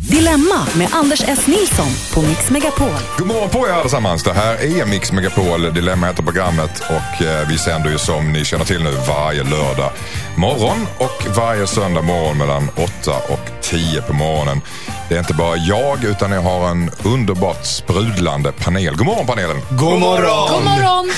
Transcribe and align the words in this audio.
Dilemma 0.00 0.66
med 0.78 0.88
Anders 0.92 1.22
S. 1.26 1.46
Nilsson 1.46 1.86
på 2.14 2.28
Mix 2.28 2.50
Megapol. 2.50 2.88
God 3.18 3.26
morgon 3.26 3.50
på 3.50 3.68
er 3.68 3.72
allesammans. 3.72 4.22
Det 4.22 4.32
här 4.32 4.54
är 4.54 4.86
Mix 4.86 5.12
Megapol. 5.12 5.74
Dilemma 5.74 6.06
heter 6.06 6.22
programmet 6.22 6.80
och 6.80 7.22
eh, 7.26 7.48
vi 7.48 7.58
sänder 7.58 7.90
ju 7.90 7.98
som 7.98 8.32
ni 8.32 8.44
känner 8.44 8.64
till 8.64 8.82
nu 8.82 8.90
varje 9.08 9.42
lördag 9.42 9.92
morgon 10.36 10.86
och 10.98 11.36
varje 11.36 11.66
söndag 11.66 12.02
morgon 12.02 12.38
mellan 12.38 12.68
8 12.76 12.82
och 13.28 13.62
10 13.62 14.02
på 14.02 14.12
morgonen. 14.12 14.60
Det 15.10 15.16
är 15.16 15.18
inte 15.18 15.34
bara 15.34 15.56
jag 15.56 16.04
utan 16.04 16.32
jag 16.32 16.42
har 16.42 16.68
en 16.70 16.90
underbart 17.04 17.64
sprudlande 17.66 18.52
panel. 18.52 18.96
God 18.96 19.06
morgon 19.06 19.26
panelen! 19.26 19.56
God 19.70 19.98
morgon! 19.98 20.48
God 20.52 20.64
morgon! 20.64 21.10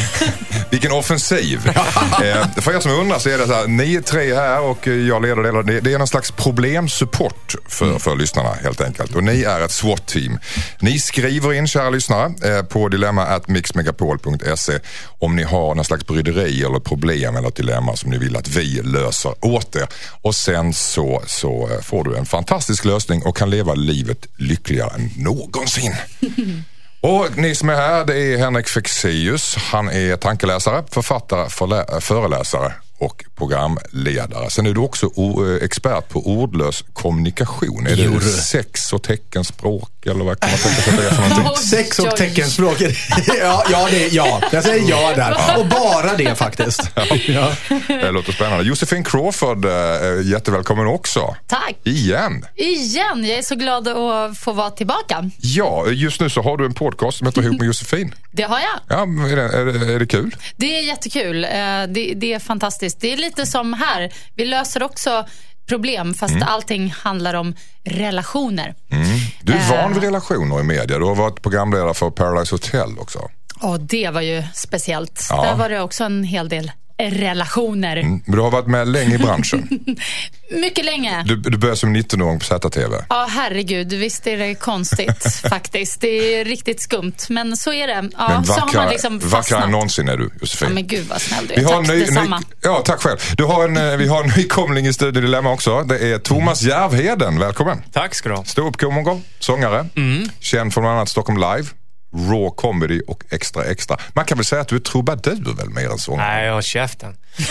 Vilken 0.70 0.92
offensiv! 0.92 1.66
eh, 1.68 2.48
för 2.60 2.76
er 2.76 2.80
som 2.80 2.92
undrar 2.92 3.18
så 3.18 3.28
är 3.28 3.38
det 3.38 3.46
så 3.46 3.52
här, 3.52 3.66
ni 3.66 3.94
är 3.94 4.00
tre 4.00 4.34
här 4.34 4.60
och 4.60 4.86
jag 4.86 5.22
leder 5.22 5.62
det. 5.62 5.80
Det- 5.80 5.94
är 5.94 5.98
någon 5.98 6.08
slags 6.08 6.30
problemsupport 6.30 7.54
för, 7.68 7.98
för 7.98 8.16
lyssnarna 8.16 8.54
helt 8.62 8.80
enkelt. 8.80 9.14
Och 9.14 9.24
ni 9.24 9.42
är 9.42 9.60
ett 9.60 9.72
SWAT-team. 9.72 10.38
Ni 10.80 10.98
skriver 10.98 11.52
in, 11.52 11.66
kära 11.66 11.90
lyssnare, 11.90 12.56
eh, 12.56 12.62
på 12.62 12.88
dilemma.mixmegapol.se 12.88 14.78
om 15.18 15.36
ni 15.36 15.42
har 15.42 15.74
någon 15.74 15.84
slags 15.84 16.06
bryderi 16.06 16.64
eller 16.64 16.80
problem 16.80 17.36
eller 17.36 17.50
dilemma 17.50 17.96
som 17.96 18.10
ni 18.10 18.18
vill 18.18 18.36
att 18.36 18.48
vi 18.48 18.82
löser 18.82 19.34
åt 19.44 19.76
er. 19.76 19.86
Och 20.22 20.34
sen 20.34 20.72
så, 20.72 21.22
så 21.26 21.68
eh, 21.72 21.80
får 21.82 22.04
du 22.04 22.16
en 22.16 22.26
fantastisk 22.26 22.84
lösning 22.84 23.23
och 23.24 23.36
kan 23.36 23.50
leva 23.50 23.74
livet 23.74 24.26
lyckligare 24.36 24.94
än 24.94 25.10
någonsin. 25.16 25.94
Och 27.00 27.36
ni 27.36 27.54
som 27.54 27.68
är 27.68 27.74
här, 27.74 28.04
det 28.04 28.16
är 28.16 28.38
Henrik 28.38 28.68
Fexeus. 28.68 29.56
Han 29.56 29.88
är 29.88 30.16
tankeläsare, 30.16 30.84
författare, 30.90 32.00
föreläsare 32.00 32.72
och 32.98 33.24
programledare. 33.36 34.50
Sen 34.50 34.66
är 34.66 34.72
du 34.74 34.80
också 34.80 35.06
eh, 35.06 35.64
expert 35.64 36.08
på 36.08 36.26
ordlös 36.26 36.84
kommunikation. 36.92 37.86
Är 37.86 37.96
det 37.96 38.20
sex 38.20 38.92
och 38.92 39.02
teckenspråk 39.02 39.90
eller 40.06 40.24
vad 40.24 40.40
kan 40.40 40.50
man 40.50 40.58
tänka 40.58 40.82
sig 40.82 40.92
att 40.94 41.00
det 41.00 41.06
är 41.06 41.10
för 41.10 41.28
någonting? 41.28 41.56
Sex 41.70 41.98
och 41.98 42.16
teckenspråk. 42.16 42.80
ja, 43.40 43.64
ja, 43.70 43.88
det, 43.90 44.08
ja, 44.08 44.40
jag 44.52 44.64
säger 44.64 44.90
ja 44.90 45.12
där. 45.16 45.58
Och 45.58 45.66
bara 45.66 46.16
det 46.16 46.34
faktiskt. 46.34 46.80
Ja. 47.28 47.52
Det 47.88 48.10
låter 48.10 48.32
spännande. 48.32 48.64
Josefin 48.64 49.04
Crawford, 49.04 49.64
eh, 49.64 49.70
jättevälkommen 50.24 50.86
också. 50.86 51.36
Tack! 51.46 51.76
Igen. 51.84 52.46
Igen, 52.56 53.24
jag 53.24 53.38
är 53.38 53.42
så 53.42 53.54
glad 53.54 53.88
att 53.88 54.38
få 54.38 54.52
vara 54.52 54.70
tillbaka. 54.70 55.30
Ja, 55.38 55.86
just 55.86 56.20
nu 56.20 56.30
så 56.30 56.42
har 56.42 56.56
du 56.56 56.64
en 56.66 56.74
podcast 56.74 57.18
som 57.18 57.26
heter 57.26 57.42
Ihop 57.42 57.58
med 57.58 57.66
Josefin. 57.66 58.14
Det 58.32 58.42
har 58.42 58.58
jag. 58.60 58.98
Ja, 58.98 59.06
men 59.06 59.30
är 59.30 59.36
det, 59.36 59.42
är 59.42 59.64
det, 59.64 59.94
är 59.94 59.98
det 59.98 60.06
kul? 60.06 60.36
Det 60.56 60.78
är 60.78 60.82
jättekul. 60.82 61.44
Eh, 61.44 61.50
Det, 61.88 62.12
det 62.16 62.32
är 62.32 62.38
fantastiskt. 62.38 62.83
Det 63.00 63.12
är 63.12 63.16
lite 63.16 63.46
som 63.46 63.72
här. 63.72 64.12
Vi 64.34 64.44
löser 64.44 64.82
också 64.82 65.26
problem 65.68 66.14
fast 66.14 66.34
allting 66.46 66.90
handlar 67.02 67.34
om 67.34 67.54
relationer. 67.84 68.74
Du 69.42 69.52
är 69.52 69.70
van 69.70 69.78
Eh. 69.78 69.94
vid 69.94 70.02
relationer 70.02 70.60
i 70.60 70.62
media. 70.62 70.98
Du 70.98 71.04
har 71.04 71.14
varit 71.14 71.42
programledare 71.42 71.94
för 71.94 72.10
Paradise 72.10 72.54
Hotel 72.54 72.98
också. 72.98 73.18
Och 73.60 73.80
det 73.80 74.10
var 74.10 74.20
ju 74.20 74.42
speciellt. 74.54 75.26
Ja. 75.30 75.42
Där 75.44 75.54
var 75.54 75.68
det 75.68 75.80
också 75.80 76.04
en 76.04 76.24
hel 76.24 76.48
del 76.48 76.72
relationer. 76.98 78.02
Men 78.02 78.22
du 78.26 78.40
har 78.40 78.50
varit 78.50 78.66
med 78.66 78.88
länge 78.88 79.14
i 79.14 79.18
branschen. 79.18 79.68
Mycket 80.50 80.84
länge. 80.84 81.22
Du, 81.26 81.36
du 81.36 81.58
började 81.58 81.76
som 81.76 81.96
19-åring 81.96 82.38
på 82.38 82.44
ZTV. 82.44 82.94
Ja, 83.08 83.26
herregud. 83.30 83.92
Visst 83.92 84.26
är 84.26 84.36
det 84.38 84.54
konstigt 84.54 85.40
faktiskt. 85.50 86.00
Det 86.00 86.34
är 86.40 86.44
riktigt 86.44 86.80
skumt. 86.80 87.12
Men 87.28 87.56
så 87.56 87.72
är 87.72 87.86
det. 87.86 88.10
Ja, 88.18 88.28
Men 88.28 88.44
så 88.44 88.52
har 88.52 88.58
man 88.60 88.66
vackrare, 88.66 88.90
liksom 88.90 89.18
vackrare 89.18 89.64
än 89.64 89.70
någonsin 89.70 90.08
är 90.08 90.16
du, 90.16 90.30
Josefin. 90.40 90.68
Ja, 90.68 90.74
men 90.74 90.86
gud 90.86 91.06
vad 91.08 91.20
snäll 91.22 91.46
du 91.46 91.54
är. 91.54 91.58
vi 91.58 91.64
har 91.64 91.72
Tack 91.72 91.88
en 91.88 91.94
ny, 91.96 92.00
detsamma. 92.04 92.38
ny, 92.38 92.44
ja, 92.62 92.82
tack 92.84 93.00
själv. 93.00 93.18
Du 93.36 93.44
har 93.44 93.64
en, 93.64 93.76
eh, 93.76 93.96
vi 93.96 94.08
har 94.08 94.24
en 94.24 94.30
nykomling 94.36 94.86
i 94.86 94.92
Studio 94.92 95.22
Dilemma 95.22 95.52
också. 95.52 95.82
Det 95.82 95.98
är 96.12 96.18
Thomas 96.18 96.62
Järvheden. 96.62 97.38
Välkommen. 97.38 97.82
Tack 97.92 98.14
ska 98.14 98.28
du 98.28 98.34
ha. 98.34 98.44
Ståuppkomiker, 98.44 99.20
sångare. 99.38 99.86
Mm. 99.96 100.28
Känd 100.40 100.74
från 100.74 100.82
bland 100.82 100.96
annat 100.96 101.08
Stockholm 101.08 101.38
Live, 101.40 101.68
Raw 102.14 102.50
Comedy 102.56 103.00
och 103.06 103.24
Extra 103.30 103.64
Extra. 103.64 103.96
Man 104.14 104.24
kan 104.24 104.38
väl 104.38 104.44
säga 104.44 104.60
att 104.62 104.68
du 104.68 104.76
är 104.76 104.80
trubadur 104.80 105.54
väl 105.56 105.68
mer 105.70 105.90
än 105.90 105.98
sångare? 105.98 106.26
Nej, 106.34 106.46
jag 106.46 106.54
har 106.54 106.62
käften. 106.62 107.16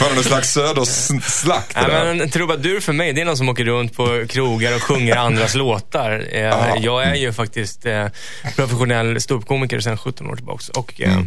Var 0.00 0.16
det 0.16 0.22
slags 0.22 0.52
söderslakt 0.52 1.76
Nej, 1.76 1.86
men 1.88 2.20
en 2.20 2.30
trubadur 2.30 2.80
för 2.80 2.92
mig, 2.92 3.12
det 3.12 3.20
är 3.20 3.24
någon 3.24 3.36
som 3.36 3.48
åker 3.48 3.64
runt 3.64 3.96
på 3.96 4.26
krogar 4.28 4.74
och 4.76 4.82
sjunger 4.82 5.16
andras 5.16 5.54
låtar. 5.54 6.26
Eh, 6.32 6.40
Ja. 6.40 6.76
Jag 6.80 7.02
är 7.04 7.14
ju 7.14 7.32
faktiskt 7.32 7.86
eh, 7.86 8.06
professionell 8.56 9.20
ståuppkomiker 9.20 9.80
sedan 9.80 9.98
17 9.98 10.30
år 10.30 10.36
tillbaka. 10.36 10.64
Och, 10.74 11.00
eh, 11.00 11.18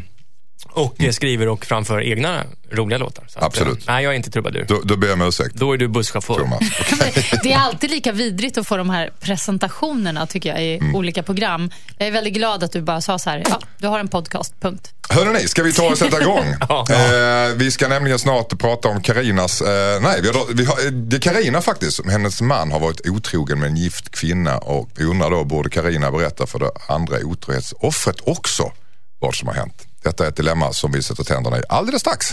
och 0.66 1.04
eh, 1.04 1.12
skriver 1.12 1.48
och 1.48 1.66
framför 1.66 2.02
egna 2.02 2.44
roliga 2.72 2.98
låtar. 3.00 3.24
Så 3.28 3.38
att, 3.40 3.44
eh, 3.44 3.48
Absolut. 3.48 3.88
nej, 3.88 4.04
jag 4.04 4.14
är 4.14 4.18
inte 4.18 4.32
trubadur. 4.32 4.66
Då, 4.68 4.82
då 4.84 4.96
ber 4.98 5.08
jag 5.08 5.22
om 5.22 5.28
ursäkt, 5.28 5.56
Då 5.56 5.74
är 5.74 5.78
du 5.78 5.88
busschaufför. 5.88 6.36
Thomas. 6.40 6.60
Det 7.44 7.54
är 7.54 7.58
alltid 7.60 7.92
lika 7.92 8.12
vidrigt 8.12 8.58
att 8.58 8.68
få 8.68 8.78
de 8.78 8.90
här 8.90 9.12
presentationerna 9.20 10.26
tycker 10.28 10.50
jag 10.50 10.64
i 10.64 10.78
Mm. 10.78 10.96
olika 10.96 11.24
program. 11.24 11.72
Jag 11.98 12.08
är 12.08 12.12
väldigt 12.12 12.34
glad 12.34 12.64
att 12.64 12.72
du 12.72 12.82
bara 12.82 13.02
sa 13.02 13.20
så 13.20 13.30
här, 13.30 13.44
ja, 13.50 13.60
du 13.78 13.88
har 13.88 14.00
en 14.00 14.08
podcast, 14.08 14.54
punkt. 14.62 14.94
Hörrni, 15.10 15.40
ska 15.48 15.64
vi 15.64 15.74
ta 15.74 15.90
och 15.90 15.98
sätta 15.98 16.22
igång? 16.22 16.46
Ja. 16.70 16.86
eh, 16.90 17.54
vi 17.56 17.72
ska 17.72 17.88
nämligen 17.88 18.20
snart 18.20 18.60
prata 18.60 18.88
om 18.88 19.02
Karinas, 19.02 19.62
eh, 19.62 20.02
nej 20.02 20.20
vi 20.22 20.28
har, 20.28 20.54
vi 20.54 20.66
har, 20.66 20.92
det 20.92 21.16
är 21.16 21.20
Karina 21.22 21.62
faktiskt, 21.62 22.06
hennes 22.10 22.42
man 22.42 22.72
har 22.72 22.80
varit 22.80 23.08
otrogen 23.10 23.60
med 23.60 23.70
en 23.70 23.76
gift 23.78 24.10
kvinna 24.12 24.58
och 24.58 24.90
vi 24.96 25.04
undrar 25.04 25.30
då, 25.32 25.44
borde 25.44 25.70
Karina 25.70 26.12
berätta 26.12 26.46
för 26.48 26.60
det 26.60 26.72
andra 26.88 27.18
otrohetsoffret 27.24 28.16
också 28.24 28.72
vad 29.20 29.36
som 29.36 29.48
har 29.48 29.56
hänt? 29.56 29.87
Detta 30.08 30.26
är 30.26 30.30
ett 30.30 30.36
dilemma 30.36 30.74
som 30.74 30.92
vi 30.92 31.04
sätter 31.04 31.24
tänderna 31.24 31.60
i 31.60 31.62
alldeles 31.70 32.02
strax. 32.02 32.26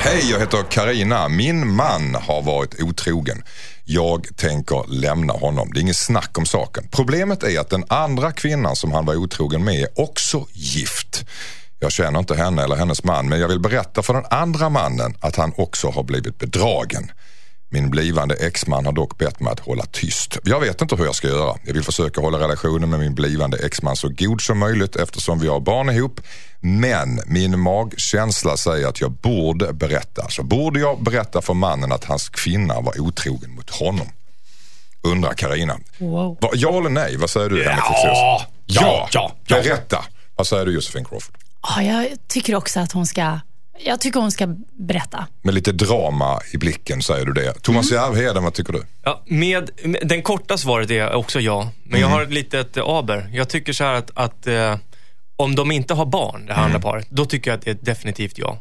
Hej, 0.00 0.30
jag 0.30 0.40
heter 0.40 0.62
Karina. 0.70 1.28
Min 1.28 1.74
man 1.74 2.14
har 2.14 2.42
varit 2.42 2.82
otrogen. 2.82 3.42
Jag 3.84 4.36
tänker 4.36 4.84
lämna 4.88 5.32
honom. 5.32 5.70
Det 5.72 5.78
är 5.78 5.82
inget 5.82 5.96
snack 5.96 6.38
om 6.38 6.46
saken. 6.46 6.88
Problemet 6.90 7.42
är 7.42 7.60
att 7.60 7.70
den 7.70 7.84
andra 7.88 8.32
kvinnan 8.32 8.76
som 8.76 8.92
han 8.92 9.06
var 9.06 9.14
otrogen 9.14 9.64
med 9.64 9.80
är 9.80 10.00
också 10.00 10.46
gift. 10.52 11.24
Jag 11.80 11.92
känner 11.92 12.18
inte 12.18 12.34
henne 12.34 12.64
eller 12.64 12.76
hennes 12.76 13.04
man 13.04 13.28
men 13.28 13.40
jag 13.40 13.48
vill 13.48 13.60
berätta 13.60 14.02
för 14.02 14.14
den 14.14 14.26
andra 14.30 14.68
mannen 14.68 15.16
att 15.20 15.36
han 15.36 15.52
också 15.56 15.90
har 15.90 16.02
blivit 16.02 16.38
bedragen. 16.38 17.10
Min 17.72 17.90
blivande 17.90 18.34
exman 18.34 18.86
har 18.86 18.92
dock 18.92 19.18
bett 19.18 19.40
mig 19.40 19.52
att 19.52 19.60
hålla 19.60 19.84
tyst. 19.84 20.38
Jag 20.44 20.60
vet 20.60 20.82
inte 20.82 20.96
hur 20.96 21.04
jag 21.04 21.14
ska 21.14 21.28
göra. 21.28 21.58
Jag 21.64 21.74
vill 21.74 21.84
försöka 21.84 22.20
hålla 22.20 22.38
relationen 22.38 22.90
med 22.90 23.00
min 23.00 23.14
blivande 23.14 23.58
exman 23.66 23.96
så 23.96 24.08
god 24.08 24.40
som 24.40 24.58
möjligt 24.58 24.96
eftersom 24.96 25.38
vi 25.38 25.48
har 25.48 25.60
barn 25.60 25.90
ihop. 25.90 26.20
Men 26.60 27.20
min 27.26 27.60
magkänsla 27.60 28.56
säger 28.56 28.86
att 28.86 29.00
jag 29.00 29.10
borde 29.10 29.72
berätta. 29.72 30.28
Så 30.28 30.42
borde 30.42 30.80
jag 30.80 31.02
berätta 31.02 31.42
för 31.42 31.54
mannen 31.54 31.92
att 31.92 32.04
hans 32.04 32.28
kvinna 32.28 32.80
var 32.80 33.00
otrogen 33.00 33.54
mot 33.54 33.70
honom? 33.70 34.06
Undrar 35.02 35.32
Karina. 35.32 35.78
Wow. 35.98 36.38
Ja 36.52 36.78
eller 36.78 36.90
nej? 36.90 37.16
Vad 37.16 37.30
säger 37.30 37.50
du 37.50 37.64
Henrik 37.64 37.84
ja, 37.86 38.46
ja, 38.66 39.08
ja. 39.12 39.32
Berätta. 39.48 40.04
Vad 40.36 40.46
säger 40.46 40.66
du 40.66 40.72
Josefin 40.72 41.04
Crawford? 41.04 41.36
Ja, 41.62 41.82
jag 41.82 42.08
tycker 42.28 42.54
också 42.54 42.80
att 42.80 42.92
hon 42.92 43.06
ska, 43.06 43.40
jag 43.78 44.00
tycker 44.00 44.20
hon 44.20 44.32
ska 44.32 44.46
berätta. 44.72 45.26
Med 45.42 45.54
lite 45.54 45.72
drama 45.72 46.40
i 46.52 46.56
blicken 46.56 47.02
säger 47.02 47.26
du 47.26 47.32
det. 47.32 47.52
Thomas 47.62 47.92
Järvheden, 47.92 48.44
vad 48.44 48.54
tycker 48.54 48.72
du? 48.72 48.82
Ja, 49.02 49.22
med, 49.26 49.70
med, 49.84 50.00
den 50.04 50.22
korta 50.22 50.58
svaret 50.58 50.90
är 50.90 51.12
också 51.12 51.40
ja. 51.40 51.70
Men 51.84 52.00
jag 52.00 52.08
har 52.08 52.22
ett 52.22 52.32
litet 52.32 52.76
eh, 52.76 52.84
aber. 52.88 53.30
Jag 53.32 53.48
tycker 53.48 53.72
så 53.72 53.84
här 53.84 53.94
att, 53.94 54.10
att 54.14 54.46
eh, 54.46 54.76
om 55.36 55.54
de 55.54 55.70
inte 55.70 55.94
har 55.94 56.06
barn, 56.06 56.46
det 56.46 56.52
här 56.52 56.64
andra 56.64 56.80
paret, 56.80 57.06
då 57.10 57.24
tycker 57.24 57.50
jag 57.50 57.58
att 57.58 57.64
det 57.64 57.70
är 57.70 57.78
definitivt 57.80 58.38
ja. 58.38 58.58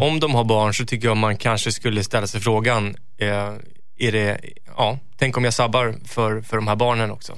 Om 0.00 0.20
de 0.20 0.34
har 0.34 0.44
barn 0.44 0.74
så 0.74 0.84
tycker 0.84 1.08
jag 1.08 1.16
man 1.16 1.36
kanske 1.36 1.72
skulle 1.72 2.04
ställa 2.04 2.26
sig 2.26 2.40
frågan, 2.40 2.96
eh, 3.18 3.28
är 3.98 4.12
det, 4.12 4.40
ja, 4.76 4.98
tänk 5.16 5.36
om 5.36 5.44
jag 5.44 5.54
sabbar 5.54 5.94
för, 6.04 6.42
för 6.42 6.56
de 6.56 6.68
här 6.68 6.76
barnen 6.76 7.10
också. 7.10 7.32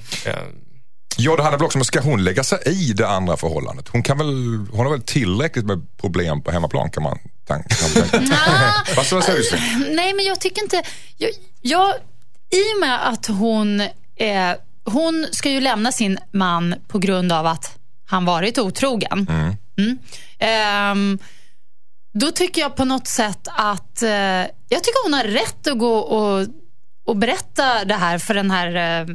Eh, 1.17 1.23
Ja, 1.23 1.35
det 1.35 1.43
handlar 1.43 1.59
väl 1.59 1.65
också 1.65 1.79
om, 1.79 1.85
ska 1.85 2.01
hon 2.01 2.23
lägga 2.23 2.43
sig 2.43 2.59
i 2.65 2.93
det 2.93 3.07
andra 3.07 3.37
förhållandet? 3.37 3.87
Hon, 3.87 4.03
kan 4.03 4.17
väl, 4.17 4.27
hon 4.71 4.85
har 4.85 4.91
väl 4.91 5.01
tillräckligt 5.01 5.65
med 5.65 5.97
problem 5.97 6.41
på 6.41 6.51
hemmaplan 6.51 6.89
kan 6.89 7.03
man 7.03 7.19
tänka. 7.47 7.75
Vad 8.95 9.05
säger 9.05 9.51
du? 9.51 9.95
Nej, 9.95 10.13
men 10.13 10.25
jag 10.25 10.39
tycker 10.39 10.61
inte... 10.63 10.83
Jag, 11.17 11.31
jag, 11.61 11.93
I 12.49 12.75
och 12.75 12.79
med 12.79 13.07
att 13.07 13.27
hon... 13.27 13.81
Eh, 14.15 14.51
hon 14.85 15.27
ska 15.31 15.49
ju 15.49 15.61
lämna 15.61 15.91
sin 15.91 16.17
man 16.31 16.75
på 16.87 16.99
grund 16.99 17.31
av 17.31 17.45
att 17.45 17.77
han 18.05 18.25
varit 18.25 18.57
otrogen. 18.57 19.27
Mm. 19.77 19.97
Ehm, 20.39 21.19
då 22.13 22.31
tycker 22.31 22.61
jag 22.61 22.75
på 22.75 22.85
något 22.85 23.07
sätt 23.07 23.47
att... 23.47 24.01
Eh, 24.01 24.09
jag 24.69 24.83
tycker 24.83 25.03
hon 25.03 25.13
har 25.13 25.23
rätt 25.23 25.67
att 25.67 25.77
gå 25.79 25.95
och, 25.95 26.47
och 27.05 27.17
berätta 27.17 27.85
det 27.85 27.93
här 27.93 28.17
för 28.17 28.33
den 28.33 28.51
här 28.51 28.99
eh, 29.01 29.07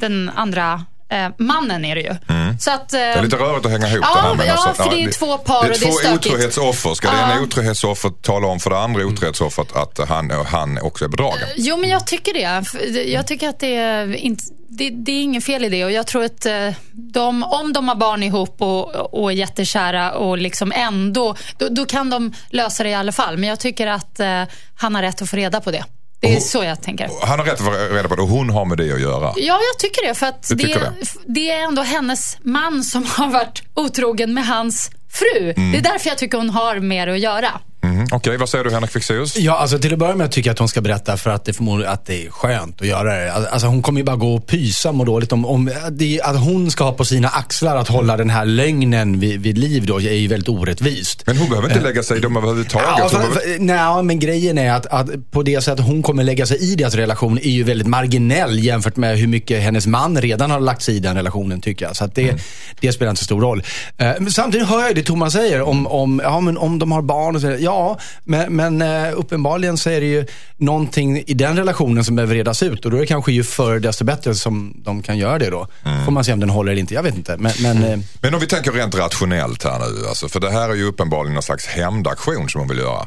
den 0.00 0.30
andra 0.34 0.84
eh, 1.08 1.28
mannen 1.38 1.84
är 1.84 1.94
det 1.94 2.00
ju. 2.00 2.14
Så 2.60 2.70
att, 2.70 2.92
eh, 2.92 2.98
Det 2.98 3.04
är 3.04 3.22
lite 3.22 3.36
rörigt 3.36 3.66
att 3.66 3.72
hänga 3.72 3.88
ihop 3.88 4.04
Ja, 4.08 4.14
det 4.22 4.28
här. 4.28 4.34
Men 4.34 4.46
ja, 4.46 4.52
alltså, 4.52 4.82
för 4.82 4.90
det 4.90 5.02
är 5.04 5.10
två 5.10 5.38
par 5.38 5.62
det 5.62 5.68
är 5.68 5.72
och 5.72 5.78
det 5.80 5.86
är 5.86 5.90
två 5.90 5.98
stökigt. 5.98 6.26
otrohetsoffer. 6.26 6.94
Ska 6.94 7.10
det 7.10 7.16
Ja. 7.16 7.32
ena 7.32 7.42
otrohetsoffret 7.42 8.22
tala 8.22 8.46
om 8.46 8.60
för 8.60 8.70
det 8.70 8.78
andra 8.78 9.04
otrohetsoffret 9.06 9.76
att 9.76 10.08
han, 10.08 10.30
han 10.46 10.78
också 10.82 11.04
är 11.04 11.08
bedragen? 11.08 11.48
Jo, 11.56 11.76
men 11.76 11.90
jag 11.90 12.06
tycker 12.06 12.32
det. 12.34 12.64
Jag 13.12 13.26
tycker 13.26 13.48
att 13.48 13.60
det 13.60 13.76
är, 13.76 14.14
inte, 14.16 14.44
det, 14.68 14.90
det 14.90 15.12
är 15.12 15.22
inget 15.22 15.44
fel 15.44 15.64
i 15.64 15.68
det. 15.68 15.84
Och 15.84 15.92
jag 15.92 16.06
tror 16.06 16.24
att 16.24 16.46
eh, 16.46 16.68
de, 16.92 17.42
om 17.44 17.72
de 17.72 17.88
har 17.88 17.94
barn 17.96 18.22
ihop 18.22 18.56
och, 18.62 18.94
och 19.22 19.30
är 19.32 19.36
jättekära 19.36 20.12
och 20.12 20.38
liksom 20.38 20.72
ändå, 20.72 21.36
då, 21.58 21.68
då 21.68 21.84
kan 21.84 22.10
de 22.10 22.32
lösa 22.50 22.82
det 22.82 22.88
i 22.88 22.94
alla 22.94 23.12
fall. 23.12 23.36
Men 23.36 23.48
jag 23.48 23.60
tycker 23.60 23.86
att 23.86 24.20
eh, 24.20 24.42
han 24.78 24.94
har 24.94 25.02
rätt 25.02 25.22
att 25.22 25.30
få 25.30 25.36
reda 25.36 25.60
på 25.60 25.70
det. 25.70 25.84
Det 26.20 26.36
är 26.36 26.40
så 26.40 26.64
jag 26.64 26.82
tänker. 26.82 27.10
Han 27.22 27.38
har 27.38 27.46
rätt 27.46 27.52
att 27.52 27.66
få 27.66 27.70
reda 27.70 28.08
på 28.08 28.16
det 28.16 28.22
och 28.22 28.28
hon 28.28 28.50
har 28.50 28.64
med 28.64 28.78
det 28.78 28.92
att 28.92 29.00
göra. 29.00 29.32
Ja, 29.36 29.60
jag 29.72 29.78
tycker 29.78 30.06
det. 30.08 30.14
För 30.14 30.26
att 30.26 30.48
det, 30.48 30.54
det? 30.54 30.92
det 31.26 31.50
är 31.50 31.64
ändå 31.64 31.82
hennes 31.82 32.38
man 32.42 32.84
som 32.84 33.04
har 33.04 33.28
varit 33.28 33.62
otrogen 33.74 34.34
med 34.34 34.46
hans 34.46 34.90
fru. 35.10 35.52
Mm. 35.56 35.72
Det 35.72 35.78
är 35.78 35.82
därför 35.82 36.08
jag 36.08 36.18
tycker 36.18 36.38
hon 36.38 36.50
har 36.50 36.78
mer 36.78 37.06
att 37.06 37.20
göra. 37.20 37.60
Mhm. 37.86 38.06
Okej, 38.10 38.36
vad 38.36 38.48
säger 38.48 38.64
du 38.64 38.70
Henrik 38.70 38.90
Fexeus? 38.90 39.36
Ja, 39.38 39.56
alltså 39.58 39.78
till 39.78 39.92
att 39.92 39.98
börja 39.98 40.16
med 40.16 40.30
tycker 40.30 40.48
jag 40.48 40.52
att 40.52 40.58
hon 40.58 40.68
ska 40.68 40.80
berätta 40.80 41.16
för 41.16 41.30
att 41.30 41.44
det 41.44 41.52
förmodligen 41.52 41.92
att 41.92 42.06
det 42.06 42.26
är 42.26 42.30
skönt 42.30 42.80
att 42.80 42.86
göra 42.86 43.14
det. 43.14 43.32
Alltså 43.32 43.66
hon 43.66 43.82
kommer 43.82 44.00
ju 44.00 44.04
bara 44.04 44.16
gå 44.16 44.34
och 44.34 44.46
pysa 44.46 44.88
och 44.88 44.94
må 44.94 45.04
dåligt 45.04 45.32
om, 45.32 45.46
om 45.46 45.70
det, 45.90 46.20
att 46.22 46.40
hon 46.40 46.70
ska 46.70 46.84
ha 46.84 46.92
på 46.92 47.04
sina 47.04 47.28
axlar 47.28 47.76
att 47.76 47.88
hålla 47.88 48.16
den 48.16 48.30
här 48.30 48.44
lögnen 48.44 49.20
vid, 49.20 49.40
vid 49.40 49.58
liv 49.58 49.86
då 49.86 50.00
är 50.00 50.12
ju 50.12 50.28
väldigt 50.28 50.48
orättvist. 50.48 51.22
Men 51.26 51.36
hon 51.36 51.48
behöver 51.48 51.68
inte 51.68 51.80
lägga 51.80 52.02
sig 52.02 52.16
i 52.16 52.20
dem 52.20 52.36
överhuvudtaget. 52.36 52.88
Ja, 52.98 53.08
för, 53.08 53.18
behöver... 53.18 53.58
nej, 53.58 54.02
men 54.02 54.18
grejen 54.18 54.58
är 54.58 54.72
att, 54.72 54.86
att 54.86 55.30
på 55.30 55.42
det 55.42 55.60
sättet 55.60 55.86
hon 55.86 56.02
kommer 56.02 56.24
lägga 56.24 56.46
sig 56.46 56.72
i 56.72 56.74
deras 56.74 56.94
relation 56.94 57.38
är 57.38 57.50
ju 57.50 57.62
väldigt 57.62 57.86
marginell 57.86 58.64
jämfört 58.64 58.96
med 58.96 59.18
hur 59.18 59.26
mycket 59.26 59.62
hennes 59.62 59.86
man 59.86 60.20
redan 60.20 60.50
har 60.50 60.60
lagt 60.60 60.82
sig 60.82 60.96
i 60.96 60.98
den 60.98 61.16
relationen 61.16 61.60
tycker 61.60 61.86
jag. 61.86 61.96
Så 61.96 62.04
att 62.04 62.14
det, 62.14 62.34
det 62.80 62.92
spelar 62.92 63.10
inte 63.10 63.20
så 63.20 63.24
stor 63.24 63.40
roll. 63.40 63.62
Eh, 63.98 64.12
men 64.18 64.30
samtidigt 64.30 64.68
hör 64.68 64.86
jag 64.86 64.94
det 64.94 65.02
Thomas 65.02 65.32
säger 65.32 65.62
om, 65.62 65.86
om, 65.86 66.20
ja, 66.24 66.40
men 66.40 66.58
om 66.58 66.78
de 66.78 66.92
har 66.92 67.02
barn 67.02 67.36
och 67.36 67.40
så. 67.40 67.56
Ja, 67.60 67.75
men, 68.24 68.56
men 68.56 68.82
eh, 68.82 69.12
uppenbarligen 69.18 69.76
så 69.78 69.90
är 69.90 70.00
det 70.00 70.06
ju 70.06 70.26
någonting 70.56 71.22
i 71.26 71.34
den 71.34 71.56
relationen 71.56 72.04
som 72.04 72.16
behöver 72.16 72.34
redas 72.34 72.62
ut 72.62 72.84
och 72.84 72.90
då 72.90 72.96
är 72.96 73.00
det 73.00 73.06
kanske 73.06 73.32
ju 73.32 73.44
förr 73.44 73.78
desto 73.80 74.04
bättre 74.04 74.34
som 74.34 74.74
de 74.84 75.02
kan 75.02 75.18
göra 75.18 75.38
det 75.38 75.50
då. 75.50 75.68
Får 76.04 76.12
man 76.12 76.24
se 76.24 76.32
om 76.32 76.40
den 76.40 76.50
håller 76.50 76.72
eller 76.72 76.80
inte. 76.80 76.94
Jag 76.94 77.02
vet 77.02 77.16
inte. 77.16 77.36
Men, 77.36 77.52
men 77.62 77.84
eh, 77.84 77.98
Men 78.20 78.34
om 78.34 78.40
vi 78.40 78.46
tänker 78.46 78.72
rent 78.72 78.94
rationellt 78.94 79.64
här 79.64 79.78
nu, 79.78 80.06
alltså, 80.08 80.28
för 80.28 80.40
det 80.40 80.50
här 80.50 80.68
är 80.70 80.74
ju 80.74 80.84
uppenbarligen 80.84 81.34
någon 81.34 81.42
slags 81.42 81.66
hämndaktion 81.66 82.48
som 82.48 82.58
hon 82.60 82.68
vill 82.68 82.78
göra. 82.78 83.06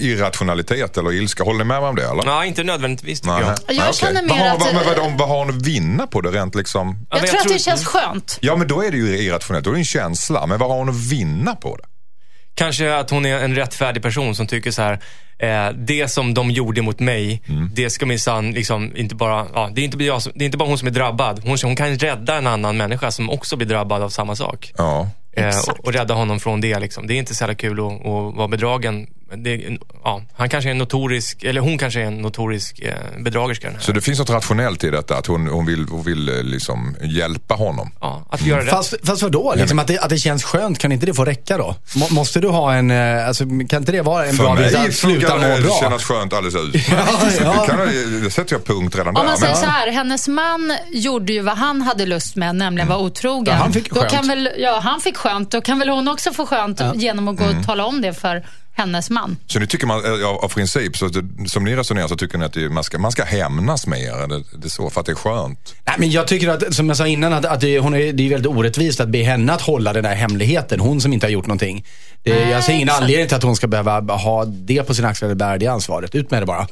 Irrationalitet 0.00 0.96
eller 0.98 1.12
ilska, 1.12 1.44
håller 1.44 1.58
ni 1.58 1.64
med 1.64 1.80
mig 1.80 1.88
om 1.88 1.96
det 1.96 2.04
eller? 2.04 2.22
Nej, 2.24 2.48
inte 2.48 2.64
nödvändigtvis 2.64 3.20
tycker 3.20 3.32
Nej. 3.34 3.42
jag. 3.66 3.76
Jag 3.76 3.84
Nej, 3.84 3.92
känner 3.94 4.22
okej. 4.24 4.36
mer 4.36 4.44
vad, 4.44 4.52
att- 4.52 4.60
vad, 4.60 4.74
men 4.74 4.84
vad, 4.86 4.96
vad, 5.10 5.18
vad 5.18 5.28
har 5.28 5.38
hon 5.38 5.56
att 5.56 5.62
vinna 5.62 6.06
på 6.06 6.20
det 6.20 6.30
rent 6.30 6.54
liksom? 6.54 6.88
Ja, 6.88 7.16
Jag 7.16 7.20
men 7.20 7.30
tror 7.30 7.40
att 7.40 7.48
det 7.48 7.58
känns 7.58 7.84
skönt. 7.84 8.38
Ja 8.40 8.56
men 8.56 8.68
då 8.68 8.82
är 8.84 8.90
det 8.90 8.96
ju 8.96 9.18
irrationellt, 9.18 9.64
då 9.64 9.70
är 9.70 9.74
det 9.74 9.80
en 9.80 9.84
känsla. 9.84 10.46
Men 10.46 10.58
vad 10.58 10.70
har 10.70 10.78
hon 10.78 10.88
att 10.88 10.94
vinna 11.12 11.54
på 11.54 11.76
det? 11.76 11.82
Kanske 12.58 12.94
att 12.96 13.10
hon 13.10 13.26
är 13.26 13.38
en 13.38 13.54
rättfärdig 13.54 14.02
person 14.02 14.34
som 14.34 14.46
tycker 14.46 14.70
så 14.70 14.82
här. 14.82 14.98
Eh, 15.38 15.72
det 15.74 16.08
som 16.08 16.34
de 16.34 16.50
gjorde 16.50 16.82
mot 16.82 17.00
mig, 17.00 17.42
Mm. 17.48 17.70
det 17.74 17.90
ska 17.90 18.06
minsann 18.06 18.50
liksom 18.50 18.96
inte 18.96 19.14
bara, 19.14 19.46
ja, 19.54 19.70
det, 19.74 19.80
är 19.80 19.84
inte, 19.84 20.04
jag 20.04 20.22
som, 20.22 20.32
det 20.34 20.44
är 20.44 20.46
inte 20.46 20.58
bara 20.58 20.68
hon 20.68 20.78
som 20.78 20.88
är 20.88 20.92
drabbad. 20.92 21.40
Hon, 21.44 21.56
hon 21.62 21.76
kan 21.76 21.98
rädda 21.98 22.36
en 22.36 22.46
annan 22.46 22.76
människa 22.76 23.10
som 23.10 23.30
också 23.30 23.56
blir 23.56 23.68
drabbad 23.68 24.02
av 24.02 24.08
samma 24.08 24.36
sak. 24.36 24.72
Ja. 24.76 25.10
Eh, 25.32 25.46
och, 25.68 25.86
och 25.86 25.92
rädda 25.92 26.14
honom 26.14 26.40
från 26.40 26.60
det. 26.60 26.78
Liksom. 26.78 27.06
Det 27.06 27.14
är 27.14 27.18
inte 27.18 27.34
så 27.34 27.42
jävla 27.42 27.54
kul 27.54 27.80
att, 27.80 27.92
att 28.06 28.34
vara 28.36 28.48
bedragen. 28.48 29.06
Det, 29.36 29.78
ja, 30.04 30.22
han 30.36 30.48
kanske 30.48 30.68
är 30.68 30.70
en 30.70 30.78
notorisk, 30.78 31.42
eller 31.44 31.60
hon 31.60 31.78
kanske 31.78 32.00
är 32.00 32.04
en 32.04 32.16
notorisk 32.18 32.80
eh, 32.80 32.94
bedragerska. 33.22 33.66
Den 33.66 33.74
här. 33.76 33.82
Så 33.82 33.92
det 33.92 34.00
finns 34.00 34.18
något 34.18 34.30
rationellt 34.30 34.84
i 34.84 34.90
detta, 34.90 35.16
att 35.16 35.26
hon, 35.26 35.46
hon 35.46 35.66
vill, 35.66 35.86
hon 35.90 36.02
vill 36.02 36.28
eh, 36.28 36.42
liksom 36.42 36.96
hjälpa 37.02 37.54
honom. 37.54 37.90
ja, 38.00 38.26
att 38.30 38.42
göra 38.42 38.60
rätt. 38.60 38.70
Fast, 38.70 38.94
fast 39.04 39.22
vadå? 39.22 39.54
Liksom 39.56 39.78
att, 39.78 39.86
det, 39.86 39.98
att 39.98 40.08
det 40.10 40.18
känns 40.18 40.44
skönt, 40.44 40.78
kan 40.78 40.92
inte 40.92 41.06
det 41.06 41.14
få 41.14 41.24
räcka 41.24 41.58
då? 41.58 41.74
Må, 41.96 42.06
måste 42.10 42.40
du 42.40 42.48
ha 42.48 42.74
en, 42.74 42.90
eh, 42.90 43.28
alltså, 43.28 43.44
kan 43.68 43.82
inte 43.82 43.92
det 43.92 44.02
vara 44.02 44.26
en 44.26 44.36
bra 44.36 44.56
För 44.56 44.62
visa 44.64 44.78
mig 44.78 44.88
att 44.88 44.94
sluta 44.94 45.36
må 45.36 45.42
det 45.48 45.60
bra? 45.62 45.78
kännas 45.80 46.04
skönt 46.04 46.32
alldeles 46.32 46.74
ut. 46.74 46.88
Ja, 46.90 47.06
ja. 47.40 47.60
Det, 47.60 47.66
kan, 47.72 48.22
det 48.22 48.30
sätter 48.30 48.54
jag 48.54 48.64
punkt 48.64 48.96
redan 48.96 49.08
Om 49.08 49.14
där. 49.14 49.24
man 49.24 49.38
säger 49.38 49.54
så 49.54 49.66
här, 49.66 49.90
hennes 49.92 50.28
man 50.28 50.72
gjorde 50.92 51.32
ju 51.32 51.40
vad 51.42 51.56
han 51.58 51.82
hade 51.82 52.06
lust 52.06 52.36
med, 52.36 52.54
nämligen 52.54 52.88
vara 52.88 52.98
otrogen. 52.98 53.54
Ja, 53.54 53.60
han 53.62 53.72
fick 53.72 53.90
Då 53.90 54.00
skönt. 54.00 54.12
kan 54.12 54.28
väl, 54.28 54.48
ja, 54.58 54.80
han 54.82 55.00
fick 55.00 55.16
skönt. 55.16 55.50
Då 55.50 55.60
kan 55.60 55.78
väl 55.78 55.88
hon 55.88 56.08
också 56.08 56.32
få 56.32 56.46
skönt 56.46 56.80
genom 56.94 57.28
att 57.28 57.36
gå 57.36 57.44
Mm. 57.44 57.58
och 57.58 57.66
tala 57.66 57.84
om 57.84 58.00
det 58.00 58.12
för 58.14 58.46
hennes 58.78 59.10
man. 59.10 59.36
Så 59.46 59.58
nu 59.58 59.66
tycker 59.66 59.86
man, 59.86 60.04
eh, 60.04 60.28
av, 60.28 60.36
av 60.36 60.48
princip, 60.48 60.96
så 60.96 61.10
som 61.46 61.64
ni 61.64 61.76
resonerar 61.76 62.08
så 62.08 62.16
tycker 62.16 62.38
ni 62.38 62.44
att 62.44 62.52
det, 62.52 62.68
man, 62.68 62.84
ska, 62.84 62.98
man 62.98 63.12
ska 63.12 63.24
hämnas 63.24 63.86
mer? 63.86 64.28
Det, 64.28 64.44
det 64.58 64.66
är 64.66 64.68
så, 64.68 64.90
för 64.90 65.00
att 65.00 65.06
det 65.06 65.12
är 65.12 65.16
skönt? 65.16 65.74
Nej, 65.86 65.96
men 65.98 66.10
jag 66.10 66.26
tycker 66.26 66.48
att, 66.48 66.74
som 66.74 66.88
jag 66.88 66.96
sa 66.96 67.06
innan, 67.06 67.32
att, 67.32 67.44
att 67.44 67.60
det, 67.60 67.78
hon 67.78 67.94
är, 67.94 68.12
det 68.12 68.26
är 68.26 68.30
väldigt 68.30 68.52
orättvist 68.52 69.00
att 69.00 69.08
be 69.08 69.22
henne 69.22 69.52
att 69.52 69.62
hålla 69.62 69.92
den 69.92 70.04
där 70.04 70.14
hemligheten. 70.14 70.80
Hon 70.80 71.00
som 71.00 71.12
inte 71.12 71.26
har 71.26 71.30
gjort 71.30 71.46
någonting. 71.46 71.84
Det, 72.22 72.34
Nej, 72.34 72.50
jag 72.50 72.64
ser 72.64 72.72
ingen 72.72 72.88
exakt. 72.88 73.02
anledning 73.02 73.28
till 73.28 73.36
att 73.36 73.42
hon 73.42 73.56
ska 73.56 73.66
behöva 73.66 74.00
ha 74.16 74.44
det 74.44 74.82
på 74.82 74.94
sin 74.94 75.04
axlar 75.04 75.26
eller 75.28 75.36
bära 75.36 75.58
det 75.58 75.66
ansvaret. 75.66 76.14
Ut 76.14 76.30
med 76.30 76.42
det 76.42 76.46
bara. 76.46 76.66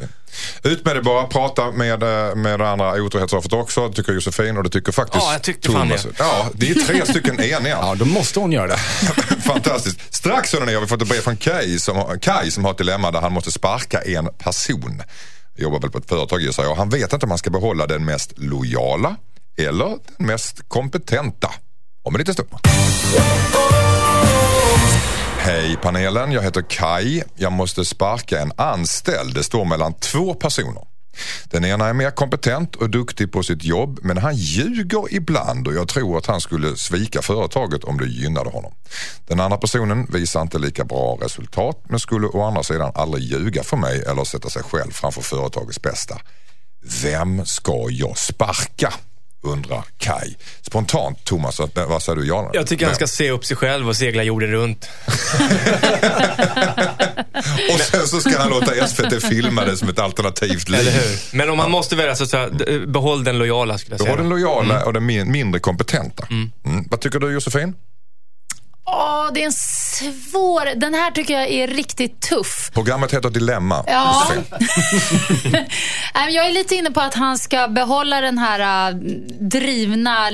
Ut 0.62 0.84
med 0.84 0.96
det 0.96 1.02
bara, 1.02 1.26
prata 1.26 1.70
med, 1.70 2.02
eh, 2.02 2.34
med 2.34 2.60
det 2.60 2.68
andra 2.70 2.92
otrohetsoffret 3.02 3.52
också, 3.52 3.88
det 3.88 3.94
tycker 3.94 4.12
Josefin 4.12 4.56
och 4.56 4.62
det 4.64 4.70
tycker 4.70 4.92
faktiskt 4.92 5.24
Ja, 5.24 5.32
jag 5.32 5.42
tyckte 5.42 5.70
fan 5.72 5.88
det. 5.88 6.06
Ja, 6.18 6.46
det 6.54 6.70
är 6.70 6.74
tre 6.74 7.06
stycken 7.06 7.40
eniga. 7.40 7.58
Ja, 7.80 7.94
då 7.94 8.04
måste 8.04 8.40
hon 8.40 8.52
göra 8.52 8.66
det. 8.66 8.76
Fantastiskt. 9.46 10.14
Strax 10.14 10.52
hörni, 10.52 10.74
har 10.74 10.80
vi 10.80 10.86
fått 10.86 11.02
ett 11.02 11.08
brev 11.08 11.20
från 11.20 11.36
Kai 11.36 11.78
som, 11.78 11.96
har- 11.96 12.16
Kai 12.18 12.50
som 12.50 12.64
har 12.64 12.70
ett 12.72 12.78
dilemma 12.78 13.10
där 13.10 13.20
han 13.20 13.32
måste 13.32 13.52
sparka 13.52 14.00
en 14.02 14.28
person. 14.38 15.02
Jobbar 15.58 15.80
väl 15.80 15.90
på 15.90 15.98
ett 15.98 16.08
företag 16.08 16.40
gissar 16.40 16.62
jag. 16.62 16.74
Han 16.74 16.90
vet 16.90 17.12
inte 17.12 17.26
om 17.26 17.30
han 17.30 17.38
ska 17.38 17.50
behålla 17.50 17.86
den 17.86 18.04
mest 18.04 18.32
lojala 18.38 19.16
eller 19.58 19.86
den 20.18 20.26
mest 20.26 20.68
kompetenta. 20.68 21.50
Om 22.04 22.14
en 22.14 22.18
liten 22.18 22.34
stund. 22.34 22.48
Hej 25.46 25.76
panelen, 25.82 26.32
jag 26.32 26.42
heter 26.42 26.62
Kai. 26.62 27.22
Jag 27.34 27.52
måste 27.52 27.84
sparka 27.84 28.40
en 28.40 28.52
anställd. 28.56 29.34
Det 29.34 29.42
står 29.42 29.64
mellan 29.64 29.94
två 29.94 30.34
personer. 30.34 30.82
Den 31.44 31.64
ena 31.64 31.86
är 31.86 31.92
mer 31.92 32.10
kompetent 32.10 32.76
och 32.76 32.90
duktig 32.90 33.32
på 33.32 33.42
sitt 33.42 33.64
jobb 33.64 33.98
men 34.02 34.18
han 34.18 34.36
ljuger 34.36 35.14
ibland 35.14 35.68
och 35.68 35.74
jag 35.74 35.88
tror 35.88 36.18
att 36.18 36.26
han 36.26 36.40
skulle 36.40 36.76
svika 36.76 37.22
företaget 37.22 37.84
om 37.84 37.98
det 37.98 38.06
gynnade 38.06 38.50
honom. 38.50 38.72
Den 39.26 39.40
andra 39.40 39.58
personen 39.58 40.06
visar 40.06 40.42
inte 40.42 40.58
lika 40.58 40.84
bra 40.84 41.18
resultat 41.22 41.84
men 41.88 42.00
skulle 42.00 42.26
å 42.26 42.42
andra 42.42 42.62
sidan 42.62 42.92
aldrig 42.94 43.24
ljuga 43.24 43.62
för 43.62 43.76
mig 43.76 44.02
eller 44.06 44.24
sätta 44.24 44.48
sig 44.48 44.62
själv 44.62 44.90
framför 44.90 45.22
företagets 45.22 45.82
bästa. 45.82 46.20
Vem 47.02 47.46
ska 47.46 47.86
jag 47.90 48.18
sparka? 48.18 48.92
Undrar 49.42 49.84
Kai. 49.98 50.34
Spontant 50.62 51.24
Thomas, 51.24 51.60
vad 51.74 52.02
säger 52.02 52.16
du? 52.16 52.26
Ja, 52.26 52.50
Jag 52.54 52.66
tycker 52.66 52.86
han 52.86 52.94
ska 52.94 53.06
se 53.06 53.30
upp 53.30 53.44
sig 53.44 53.56
själv 53.56 53.88
och 53.88 53.96
segla 53.96 54.22
jorden 54.22 54.50
runt. 54.50 54.88
Och 57.72 57.80
sen 57.80 58.06
så 58.08 58.20
ska 58.20 58.38
han 58.38 58.50
låta 58.50 58.86
SVT 58.88 59.22
filma 59.28 59.64
det 59.64 59.76
som 59.76 59.88
ett 59.88 59.98
alternativt 59.98 60.68
liv. 60.68 60.80
Eller 60.80 60.90
hur? 60.92 61.36
Men 61.36 61.50
om 61.50 61.56
man 61.56 61.70
måste 61.70 61.96
välja 61.96 62.16
så, 62.16 62.26
så 62.26 62.48
behåll 62.86 63.24
den 63.24 63.38
lojala 63.38 63.78
skulle 63.78 63.92
jag 63.94 64.00
Du 64.00 64.04
säga. 64.04 64.12
har 64.12 64.18
den 64.18 64.28
lojala 64.28 64.84
och 64.84 64.92
den 64.92 65.06
min- 65.06 65.32
mindre 65.32 65.60
kompetenta. 65.60 66.26
Mm. 66.30 66.50
Vad 66.90 67.00
tycker 67.00 67.18
du 67.18 67.32
Josefin? 67.32 67.74
Åh, 68.86 69.30
det 69.34 69.42
är 69.42 69.46
en 69.46 69.52
svår... 69.52 70.80
Den 70.80 70.94
här 70.94 71.10
tycker 71.10 71.34
jag 71.34 71.48
är 71.50 71.68
riktigt 71.68 72.20
tuff. 72.20 72.70
Programmet 72.74 73.14
heter 73.14 73.30
Dilemma. 73.30 73.84
Ja. 73.86 74.26
Jag 76.30 76.46
är 76.46 76.52
lite 76.52 76.74
inne 76.74 76.90
på 76.90 77.00
att 77.00 77.14
han 77.14 77.38
ska 77.38 77.68
behålla 77.68 78.20
den 78.20 78.38
här 78.38 78.90
äh, 78.90 78.96
drivna, 79.40 80.30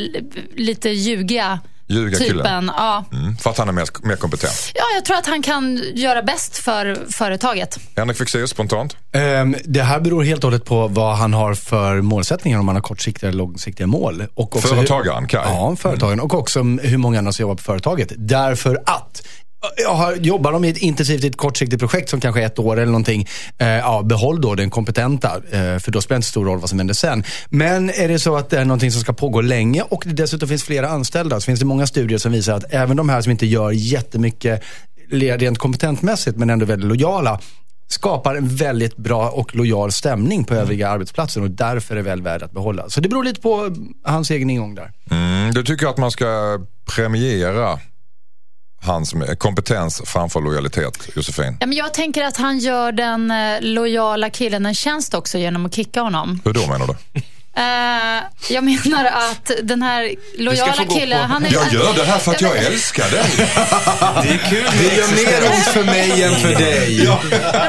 lite 0.57 0.91
ljugiga 0.91 1.61
Ljugarkillen. 1.87 2.37
typen. 2.37 2.71
Ja. 2.77 3.05
Mm. 3.13 3.37
För 3.37 3.51
att 3.51 3.59
han 3.59 3.69
är 3.69 3.73
mer, 3.73 3.87
mer 4.03 4.17
kompetent. 4.17 4.71
ja, 4.75 4.85
jag 4.95 5.05
tror 5.05 5.17
att 5.17 5.27
han 5.27 5.43
kan 5.43 5.83
göra 5.95 6.23
bäst 6.23 6.59
för 6.59 6.99
företaget. 7.11 7.79
Henrik 7.97 8.17
Fexeus, 8.17 8.51
spontant. 8.51 8.97
Ehm, 9.13 9.57
det 9.65 9.83
här 9.83 10.01
beror 10.01 10.23
helt 10.25 10.45
och 10.45 10.51
hållet 10.51 10.65
på 10.65 10.89
vad 10.89 11.17
han 11.17 11.35
har 11.35 11.55
för 11.55 12.01
målsättningar, 12.01 12.59
om 12.59 12.69
han 12.69 12.77
har 12.77 12.83
kortsiktiga 12.83 13.29
eller 13.29 13.39
långsiktiga 13.39 13.87
mål. 13.87 14.25
Och 14.35 14.57
också 14.57 14.69
Företagaren, 14.75 15.27
Kaj. 15.29 15.43
Ja, 15.45 15.77
företagaren. 15.77 16.21
Och 16.21 16.35
också 16.35 16.63
hur 16.63 16.97
många 16.99 17.19
andra 17.19 17.33
som 17.33 17.43
jobbar 17.43 17.55
på 17.55 17.63
företaget. 17.63 18.13
Därför 18.17 18.83
att 18.87 19.23
jag 19.77 19.95
har, 19.95 20.15
jobbar 20.15 20.53
de 20.53 20.65
intensivt 20.65 21.25
i 21.25 21.27
ett 21.27 21.37
kortsiktigt 21.37 21.81
projekt 21.81 22.09
som 22.09 22.21
kanske 22.21 22.43
är 22.43 22.47
ett 22.47 22.59
år 22.59 22.77
eller 22.77 22.87
någonting, 22.87 23.29
eh, 23.59 23.69
ja, 23.69 24.03
behåll 24.03 24.41
då 24.41 24.55
den 24.55 24.71
kompetenta. 24.71 25.37
Eh, 25.51 25.79
för 25.79 25.91
då 25.91 26.01
spelar 26.01 26.17
det 26.17 26.19
inte 26.19 26.29
stor 26.29 26.45
roll 26.45 26.59
vad 26.59 26.69
som 26.69 26.79
händer 26.79 26.95
sen. 26.95 27.25
Men 27.49 27.91
är 27.91 28.09
det 28.09 28.19
så 28.19 28.37
att 28.37 28.51
det 28.51 28.59
är 28.59 28.65
någonting 28.65 28.93
som 28.93 29.01
ska 29.01 29.13
pågå 29.13 29.41
länge 29.41 29.83
och 29.83 30.03
det 30.07 30.13
dessutom 30.13 30.49
finns 30.49 30.65
flera 30.65 30.89
anställda 30.89 31.41
så 31.41 31.45
finns 31.45 31.61
det 31.61 31.67
många 31.67 31.87
studier 31.87 32.19
som 32.19 32.33
visar 32.33 32.57
att 32.57 32.65
även 32.71 32.97
de 32.97 33.09
här 33.09 33.21
som 33.21 33.31
inte 33.31 33.47
gör 33.47 33.71
jättemycket 33.71 34.63
rent 35.11 35.59
kompetentmässigt 35.59 36.37
men 36.37 36.51
ändå 36.51 36.67
väldigt 36.67 36.89
lojala 36.89 37.41
skapar 37.89 38.35
en 38.35 38.49
väldigt 38.49 38.97
bra 38.97 39.31
och 39.31 39.55
lojal 39.55 39.93
stämning 39.93 40.45
på 40.45 40.55
övriga 40.55 40.89
arbetsplatser 40.89 41.43
och 41.43 41.51
därför 41.51 41.95
är 41.95 41.97
det 41.97 42.03
väl 42.03 42.23
värd 42.23 42.43
att 42.43 42.53
behålla. 42.53 42.89
Så 42.89 43.01
det 43.01 43.09
beror 43.09 43.25
lite 43.25 43.41
på 43.41 43.77
hans 44.05 44.31
egen 44.31 44.51
ingång 44.51 44.75
där. 44.75 44.93
Mm. 45.11 45.55
Du 45.55 45.63
tycker 45.65 45.87
att 45.87 45.99
man 45.99 46.11
ska 46.11 46.59
premiera 46.97 47.79
hans 48.83 49.15
kompetens 49.39 50.03
framför 50.05 50.41
lojalitet, 50.41 51.09
Josefin? 51.17 51.57
Ja, 51.61 51.67
men 51.67 51.77
jag 51.77 51.95
tänker 51.95 52.25
att 52.25 52.37
han 52.37 52.59
gör 52.59 52.93
den 52.93 53.31
eh, 53.31 53.61
lojala 53.61 54.31
killen 54.31 54.67
en 54.67 54.75
tjänst 54.75 55.15
också 55.15 55.39
genom 55.39 55.67
att 55.67 55.75
kicka 55.75 56.01
honom. 56.01 56.41
Hur 56.45 56.53
då 56.53 56.67
menar 56.67 56.87
du? 56.87 57.21
Eh, 57.57 58.23
jag 58.51 58.65
menar 58.65 59.05
att 59.05 59.51
den 59.63 59.83
här 59.83 60.15
lojala 60.39 60.73
killen, 60.85 61.21
på- 61.29 61.33
han 61.33 61.45
är... 61.47 61.53
Jag 61.53 61.73
gör 61.73 61.93
det 61.95 62.05
här 62.05 62.19
för 62.19 62.33
att 62.33 62.41
jag 62.41 62.57
älskar 62.57 63.11
dig. 63.11 63.23
Det 64.23 64.29
är 64.35 64.51
kul. 64.51 64.65
Det 64.79 64.97
gör 64.97 65.09
mer 65.09 65.51
ont 65.51 65.65
för 65.65 65.85
mig 65.85 66.23
än 66.23 66.35
för 66.37 66.49
dig. 66.55 67.05
Ja, 67.05 67.21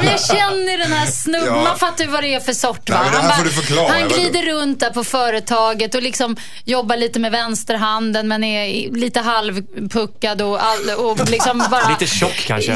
men 0.01 0.05
jag 0.11 0.21
känner 0.25 0.77
den 0.77 0.91
här 0.93 1.05
snubben, 1.05 1.47
Ja. 1.47 1.63
man 1.63 1.77
fattar 1.77 2.03
ju 2.05 2.09
vad 2.11 2.23
det 2.23 2.33
är 2.33 2.39
för 2.39 2.53
sort 2.53 2.89
va? 2.89 2.99
Nej, 3.01 3.11
det 3.11 3.17
han 3.33 3.43
du 3.43 3.49
förklara, 3.49 3.87
han 3.91 4.07
glider 4.07 4.41
runt 4.43 4.79
där 4.79 4.89
på 4.89 5.03
företaget 5.03 5.95
och 5.95 6.01
liksom 6.03 6.35
jobbar 6.65 6.97
lite 6.97 7.19
med 7.19 7.31
vänsterhanden 7.31 8.27
men 8.27 8.43
är 8.43 8.91
lite 8.95 9.19
halvpuckad 9.19 10.41
och, 10.41 10.63
all, 10.65 10.89
och 10.89 11.29
liksom 11.29 11.63
bara... 11.71 11.89
Lite 11.89 12.07
tjock 12.07 12.43
kanske. 12.47 12.71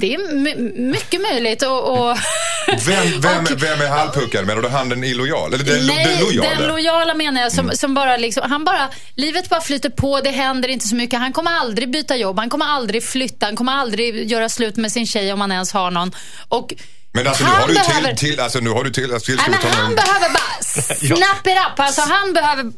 Det 0.00 0.14
är 0.14 0.34
my- 0.34 0.82
mycket 0.90 1.20
möjligt 1.20 1.62
och... 1.62 2.08
och 2.10 2.16
Vem, 2.86 3.20
vem, 3.20 3.38
Och- 3.52 3.62
vem 3.62 3.80
är 3.80 3.88
halvpuckad? 3.88 4.46
Menar 4.46 4.62
du 4.62 4.68
han 4.68 4.88
den 4.88 5.04
illojal? 5.04 5.54
Eller 5.54 5.64
den, 5.64 5.86
Nej, 6.04 6.16
den 6.16 6.24
lojala? 6.26 6.50
den 6.58 6.68
lojala 6.68 7.14
menar 7.14 7.40
jag. 7.40 7.52
Som, 7.52 7.70
som 7.74 7.94
bara 7.94 8.16
liksom, 8.16 8.50
han 8.50 8.64
bara, 8.64 8.88
livet 9.16 9.48
bara 9.48 9.60
flyter 9.60 9.90
på, 9.90 10.20
det 10.20 10.30
händer 10.30 10.68
inte 10.68 10.88
så 10.88 10.96
mycket. 10.96 11.18
Han 11.18 11.32
kommer 11.32 11.50
aldrig 11.50 11.90
byta 11.90 12.16
jobb, 12.16 12.38
han 12.38 12.50
kommer 12.50 12.66
aldrig 12.66 13.04
flytta, 13.04 13.46
han 13.46 13.56
kommer 13.56 13.72
aldrig 13.72 14.30
göra 14.30 14.48
slut 14.48 14.76
med 14.76 14.92
sin 14.92 15.06
tjej 15.06 15.32
om 15.32 15.40
han 15.40 15.52
ens 15.52 15.72
har 15.72 15.90
någon. 15.90 16.10
Och 16.48 16.74
Men 17.14 17.26
alltså 17.26 17.44
nu 17.44 17.50
har 17.50 17.68
behöver- 17.68 18.14
till, 18.14 18.28
till, 18.30 18.40
alltså, 18.40 18.58
nu 18.60 18.70
har 18.70 18.84
du 18.84 18.90
till, 18.90 19.12
alltså, 19.14 19.32
Nej, 19.32 19.38
tillskrivet 19.38 19.64
men 19.76 19.84
han 19.84 19.94
behöver 19.94 20.28
bara 20.28 20.62
snap 21.16 21.46
it 21.46 21.52
up. 21.72 21.80
Alltså 21.80 22.00
han 22.00 22.32
behöver 22.32 22.72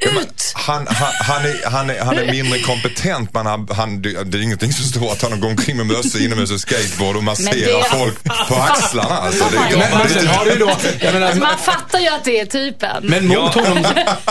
ut. 0.00 0.52
Han, 0.54 0.86
han, 0.90 1.08
han, 1.20 1.42
är, 1.44 1.70
han, 1.70 1.90
är, 1.90 2.00
han 2.00 2.18
är 2.18 2.32
mindre 2.32 2.58
kompetent 2.58 3.34
men 3.34 3.46
han, 3.46 3.68
han, 3.76 4.02
det 4.02 4.38
är 4.38 4.42
ingenting 4.42 4.72
som 4.72 4.84
står 4.84 5.12
att 5.12 5.22
han 5.22 5.40
går 5.40 5.48
omkring 5.48 5.76
med 5.76 5.86
mössa 5.86 6.18
inomhus 6.18 6.50
och 6.50 6.60
skateboard 6.60 7.16
och 7.16 7.24
masserar 7.24 7.54
det- 7.82 7.98
folk 7.98 8.24
på 8.48 8.54
axlarna. 8.54 9.14
Alltså, 9.18 9.44
det, 9.52 9.76
Men- 9.78 9.98
Men, 9.98 10.08
sen 10.08 10.26
har 10.26 10.44
du 10.44 10.50
ju 10.52 10.58
då, 10.58 10.70
jag 11.00 11.12
menar, 11.14 11.26
Alltså, 11.26 11.42
man 11.42 11.58
fattar 11.58 11.98
ju 11.98 12.08
att 12.08 12.24
det 12.24 12.40
är 12.40 12.46
typen. 12.46 12.96
Men 13.06 13.26
mot 13.28 13.54
honom, 13.54 13.84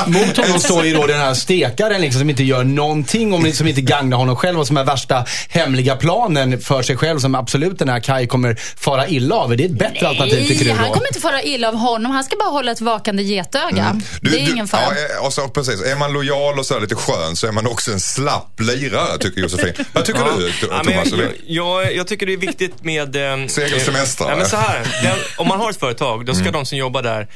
mot 0.07 0.37
honom 0.37 0.59
står 0.59 0.85
ju 0.85 0.93
då 0.93 1.07
den 1.07 1.19
här 1.19 1.33
stekaren 1.33 2.01
liksom, 2.01 2.19
som 2.19 2.29
inte 2.29 2.43
gör 2.43 2.63
någonting, 2.63 3.33
om, 3.33 3.51
som 3.53 3.67
inte 3.67 3.81
gagnar 3.81 4.17
honom 4.17 4.35
själv 4.35 4.59
och 4.59 4.67
som 4.67 4.77
är 4.77 4.83
värsta 4.83 5.25
hemliga 5.49 5.95
planen 5.95 6.61
för 6.61 6.81
sig 6.81 6.97
själv 6.97 7.19
som 7.19 7.35
absolut 7.35 7.79
den 7.79 7.89
här 7.89 7.99
Kai 7.99 8.27
kommer 8.27 8.55
fara 8.77 9.07
illa 9.07 9.35
av. 9.35 9.57
Det 9.57 9.63
är 9.63 9.65
ett 9.65 9.71
bättre 9.79 10.07
alternativ 10.07 10.47
tycker 10.47 10.65
du 10.65 10.71
han 10.71 10.87
då? 10.87 10.93
kommer 10.93 11.07
inte 11.07 11.19
fara 11.19 11.41
illa 11.43 11.67
av 11.67 11.75
honom. 11.75 12.11
Han 12.11 12.23
ska 12.23 12.35
bara 12.37 12.49
hålla 12.49 12.71
ett 12.71 12.81
vakande 12.81 13.23
getöga. 13.23 14.01
Du- 14.21 14.29
det 14.31 14.37
är 14.41 14.45
du- 14.45 14.51
ingen 14.51 14.67
fara. 14.67 14.81
Ja, 14.89 15.17
eh, 15.19 15.25
precis. 15.59 15.81
Är 15.81 15.95
man 15.95 16.13
lojal 16.13 16.59
och 16.59 16.65
så 16.65 16.79
lite 16.79 16.95
skön 16.95 17.35
så 17.35 17.47
är 17.47 17.51
man 17.51 17.67
också 17.67 17.91
en 17.91 17.99
slapp 17.99 18.59
lirare 18.59 19.17
tycker 19.17 19.41
Josefin. 19.41 19.73
Vad 19.93 20.05
tycker 20.05 20.19
du 20.37 20.51
Ja, 20.69 20.81
men 20.85 20.93
Thomas? 20.93 21.11
jag, 21.47 21.83
jag, 21.85 21.95
jag 21.95 22.07
tycker 22.07 22.25
det 22.25 22.33
är 22.33 22.37
viktigt 22.37 22.83
med... 22.83 23.15
Eh, 23.15 23.47
Segelsemestrar, 23.47 24.29
Ja, 24.29 24.35
men 24.37 24.45
så 24.45 24.55
här, 24.57 24.87
den, 25.03 25.17
om 25.37 25.47
man 25.47 25.59
har 25.59 25.69
ett 25.69 25.79
företag, 25.79 26.25
då 26.25 26.33
ska 26.33 26.41
Mm. 26.41 26.53
de 26.53 26.65
som 26.65 26.77
jobbar 26.77 27.01
där 27.03 27.27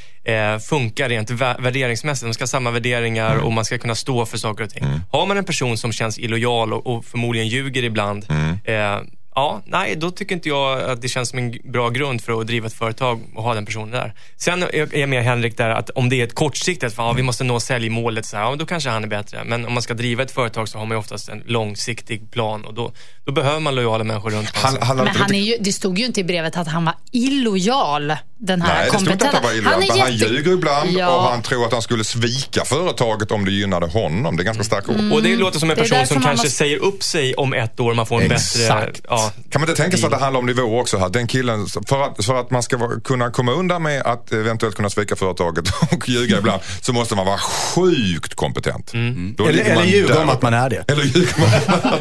eh, 0.53 0.60
funka 0.60 1.10
rent 1.10 1.30
vä- 1.32 1.62
värderingsmässigt. 1.62 2.25
De 2.25 2.34
ska 2.34 2.42
ha 2.42 2.48
samma 2.48 2.72
värderingar 2.72 3.32
Mm. 3.32 3.46
och 3.46 3.51
man 3.51 3.65
ska 3.65 3.77
kunna 3.77 3.96
stå 3.96 4.25
för 4.25 4.38
saker 4.38 4.63
och 4.63 4.70
ting. 4.70 4.86
Har 5.12 5.25
man 5.25 5.38
en 5.38 5.46
person 5.46 5.77
som 5.77 5.92
känns 5.92 6.20
illojal 6.20 6.74
och, 6.74 6.88
och 6.96 7.06
förmodligen 7.06 7.48
ljuger 7.48 7.84
ibland, 7.84 8.25
Mm. 8.30 8.50
eh, 8.63 9.01
ja, 9.36 9.62
nej, 9.66 9.96
då 9.96 10.12
tycker 10.12 10.36
inte 10.36 10.50
jag 10.50 10.82
att 10.82 11.02
det 11.02 11.08
känns 11.08 11.30
som 11.30 11.40
en 11.40 11.58
bra 11.63 11.90
grund 11.90 12.22
för 12.22 12.42
att 12.42 12.48
driva 12.48 12.68
ett 12.68 12.74
företag 12.74 13.22
och 13.36 13.44
ha 13.44 13.54
den 13.54 13.66
personen 13.66 13.92
där. 13.92 14.13
Sen 14.38 14.63
är 14.63 14.98
jag 14.98 15.10
med 15.10 15.24
Henrik 15.24 15.58
där 15.58 15.70
att 15.70 15.90
om 15.90 16.10
det 16.10 16.22
är 16.22 16.24
ett 16.24 16.36
kortsiktigt, 16.36 16.96
för, 16.96 17.04
ja, 17.04 17.13
vi 17.13 17.24
måste 17.24 17.44
nå 17.44 17.60
säljmålet, 17.60 18.25
så 18.25 18.38
här, 18.38 18.44
ja, 18.44 18.56
då 18.56 18.66
kanske 18.66 18.90
han 18.90 19.04
är 19.04 19.08
bättre. 19.08 19.44
Men 19.44 19.66
om 19.66 19.74
man 19.74 19.84
ska 19.84 19.94
driva 19.94 20.24
ett 20.24 20.32
företag 20.32 20.70
så 20.70 20.78
har 20.78 20.86
man 20.86 20.96
ju 20.96 21.00
oftast 21.00 21.30
en 21.30 21.44
långsiktig 21.46 22.32
plan 22.32 22.66
och 22.66 22.74
då, 22.74 22.92
då 23.25 23.32
behöver 23.32 23.60
man 23.60 23.75
lojala 23.75 24.03
människor 24.03 24.30
runt 24.32 24.50
om 24.50 24.60
Han, 24.62 24.77
han, 24.82 24.98
Men 24.98 25.08
han, 25.08 25.34
är 25.36 25.39
ju, 25.39 25.58
det 25.60 25.74
stod 25.74 26.00
ju 26.00 26.06
inte 26.06 26.20
i 26.20 26.24
brevet 26.24 26.58
att 26.58 26.68
han 26.68 26.86
var 26.86 26.94
illojal, 27.12 28.13
den 28.38 28.62
här 28.62 28.74
Nej, 28.75 28.89
det 28.92 28.98
stod 29.00 29.12
inte 29.12 29.27
att 29.27 29.34
han 29.34 29.44
var 29.44 29.51
illojal. 29.53 29.84
är 29.84 29.89
Han, 29.89 30.00
han 30.00 30.15
jätte- 30.18 30.34
ljuger 30.34 30.51
ibland 30.53 30.89
Ja. 30.92 31.15
och 31.15 31.24
han 31.24 31.42
tror 31.42 31.65
att 31.65 31.72
han 31.72 31.82
skulle 31.82 32.03
svika 32.03 32.65
företaget 32.65 33.32
om 33.32 33.46
det 33.46 33.51
gynnade 33.51 33.88
honom. 33.88 34.38
Det 34.38 34.44
är 34.44 34.46
ganska 34.46 34.63
starka 34.63 34.92
ord. 34.92 35.12
Och 35.13 35.24
det 35.24 35.36
låter 35.36 35.60
som 35.60 35.70
en 35.70 35.75
Det 35.75 35.82
är 35.82 35.89
person 35.89 36.08
som 36.08 36.15
man 36.15 36.24
kanske 36.24 36.46
måste- 36.46 36.58
säger 36.58 36.77
upp 36.84 37.03
sig 37.03 37.34
om 37.36 37.53
ett 37.53 37.80
år, 37.80 37.94
man 37.94 38.06
får 38.06 38.22
en 38.22 38.32
Exakt. 38.32 38.86
bättre... 38.86 39.01
Ja, 39.10 39.32
Kan 39.50 39.62
man 39.62 39.70
inte 39.70 39.82
tänka 39.82 39.98
sig 39.98 40.06
att 40.06 40.12
det 40.12 40.18
handlar 40.18 40.39
om 40.39 40.46
nivå 40.46 40.80
också 40.80 40.98
här? 40.98 41.10
Den 41.10 41.27
killen, 41.27 41.68
för 41.88 42.01
att, 42.03 42.25
för 42.25 42.36
att 42.39 42.51
man 42.51 42.63
ska 42.63 42.77
vara, 42.77 43.00
kunna 43.00 43.32
komma 43.32 43.51
undan 43.51 43.84
med 43.84 44.01
att 44.01 44.32
eventuellt 44.32 44.75
kunna 44.75 44.89
svika 44.89 45.15
företaget 45.15 45.65
och 45.92 46.10
ljuga 46.10 46.38
ibland 46.38 46.62
så 46.82 46.94
måste 46.94 47.15
man 47.15 47.25
vara 47.25 47.38
sjukt 47.38 48.34
kompetent. 48.36 48.92
Då 48.92 48.98
Mm. 48.98 49.36
Eller, 49.39 49.63
eller 49.63 49.75
man 49.75 49.88
ljuga 49.88 50.20
om 50.22 50.30
att 50.30 50.42
man 50.42 50.53
är 50.53 50.70
det. 50.70 50.84
Eller 50.88 51.03
ljuger 51.03 51.39
man. 51.39 52.00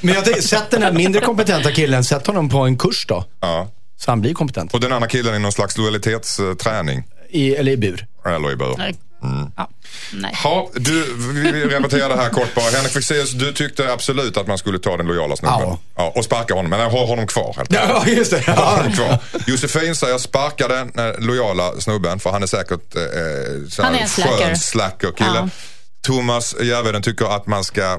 Men 0.00 0.14
jag 0.14 0.24
tänker, 0.24 0.42
sätt 0.46 0.70
den 0.70 0.82
här 0.82 0.92
mindre 0.92 1.20
kompetenta 1.20 1.72
killen, 1.72 2.04
sätt 2.04 2.26
honom 2.26 2.48
på 2.48 2.58
en 2.58 2.78
kurs 2.78 3.06
då. 3.08 3.24
ja. 3.40 3.68
Så 3.98 4.10
han 4.10 4.20
blir 4.20 4.34
kompetent. 4.34 4.74
Och 4.74 4.80
den 4.80 4.92
andra 4.92 5.08
killen 5.08 5.34
i 5.34 5.38
någon 5.38 5.52
slags 5.52 5.78
lojalitetsträning. 5.78 7.04
I, 7.30 7.54
eller 7.54 7.72
i 7.72 7.76
bur. 7.76 8.06
Eller 8.26 8.52
i 8.52 8.56
bur. 8.56 8.74
Ja, 9.56 9.68
nej. 10.12 10.34
Ha, 10.42 10.70
du, 10.74 11.14
vi 11.18 11.52
vill 11.52 11.70
repetera 11.70 12.08
det 12.08 12.22
här 12.22 12.30
kort 12.30 12.54
bara. 12.54 12.64
Henrik 12.70 12.92
Fexeus, 12.92 13.30
du 13.32 13.52
tyckte 13.52 13.92
absolut 13.92 14.36
att 14.36 14.46
man 14.46 14.58
skulle 14.58 14.78
ta 14.78 14.96
den 14.96 15.06
lojala 15.06 15.36
snubben. 15.36 15.60
Ja. 15.60 15.78
Ja, 15.96 16.12
och 16.16 16.24
sparka 16.24 16.54
honom, 16.54 16.70
men 16.70 16.80
ha 16.90 17.06
honom 17.06 17.26
kvar 17.26 17.54
helt. 17.56 17.72
Ja, 17.72 18.04
just 18.06 18.30
det. 18.30 18.52
Honom 18.52 18.92
kvar. 18.92 19.18
Josefin 19.46 19.94
säger 19.94 20.18
sparka 20.18 20.68
den 20.68 20.92
eh, 20.98 21.18
lojala 21.18 21.72
snubben 21.80 22.18
för 22.18 22.30
han 22.30 22.42
är 22.42 22.46
säkert 22.46 22.96
eh, 22.96 23.02
här 23.02 23.82
Han 23.84 23.94
är 23.94 23.98
en 24.00 24.08
slacker. 24.08 24.36
skön 24.36 24.56
slacker-kille. 24.56 25.30
Ja. 25.34 25.48
Thomas 26.06 26.54
Järvheden 26.62 27.02
tycker 27.02 27.36
att 27.36 27.46
man 27.46 27.64
ska, 27.64 27.98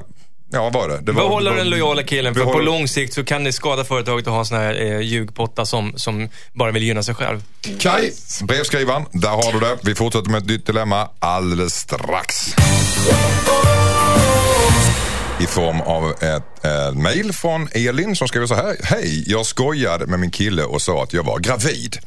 ja 0.52 0.70
var 0.70 0.88
det? 0.88 0.98
det 1.00 1.12
var, 1.12 1.22
Behålla 1.22 1.52
den 1.52 1.70
lojala 1.70 2.02
killen, 2.02 2.34
för 2.34 2.40
på 2.40 2.46
behålla- 2.50 2.64
lång 2.64 2.88
sikt 2.88 3.14
så 3.14 3.24
kan 3.24 3.44
det 3.44 3.52
skada 3.52 3.84
företaget 3.84 4.26
att 4.26 4.32
ha 4.32 4.38
en 4.38 4.44
sån 4.46 4.58
här 4.58 4.80
eh, 4.82 5.00
ljugpotta 5.00 5.66
som, 5.66 5.92
som 5.96 6.28
bara 6.52 6.70
vill 6.70 6.82
gynna 6.82 7.02
sig 7.02 7.14
själv. 7.14 7.42
Kai, 7.80 8.10
brevskrivaren, 8.42 9.04
där 9.12 9.28
har 9.28 9.52
du 9.52 9.60
det. 9.60 9.76
Vi 9.82 9.94
fortsätter 9.94 10.30
med 10.30 10.38
ett 10.42 10.48
nytt 10.48 10.66
dilemma 10.66 11.08
alldeles 11.18 11.74
strax. 11.74 12.54
I 15.40 15.46
form 15.46 15.80
av 15.80 16.10
ett 16.10 16.57
eh, 16.62 16.92
mail 16.92 17.32
från 17.32 17.68
Elin 17.72 18.16
som 18.16 18.28
skriver 18.28 18.46
så 18.46 18.54
här. 18.54 18.76
Hej, 18.82 19.24
jag 19.26 19.46
skojade 19.46 20.06
med 20.06 20.20
min 20.20 20.30
kille 20.30 20.62
och 20.62 20.82
sa 20.82 21.02
att 21.02 21.12
jag 21.12 21.22
var 21.22 21.38
gravid. 21.38 21.98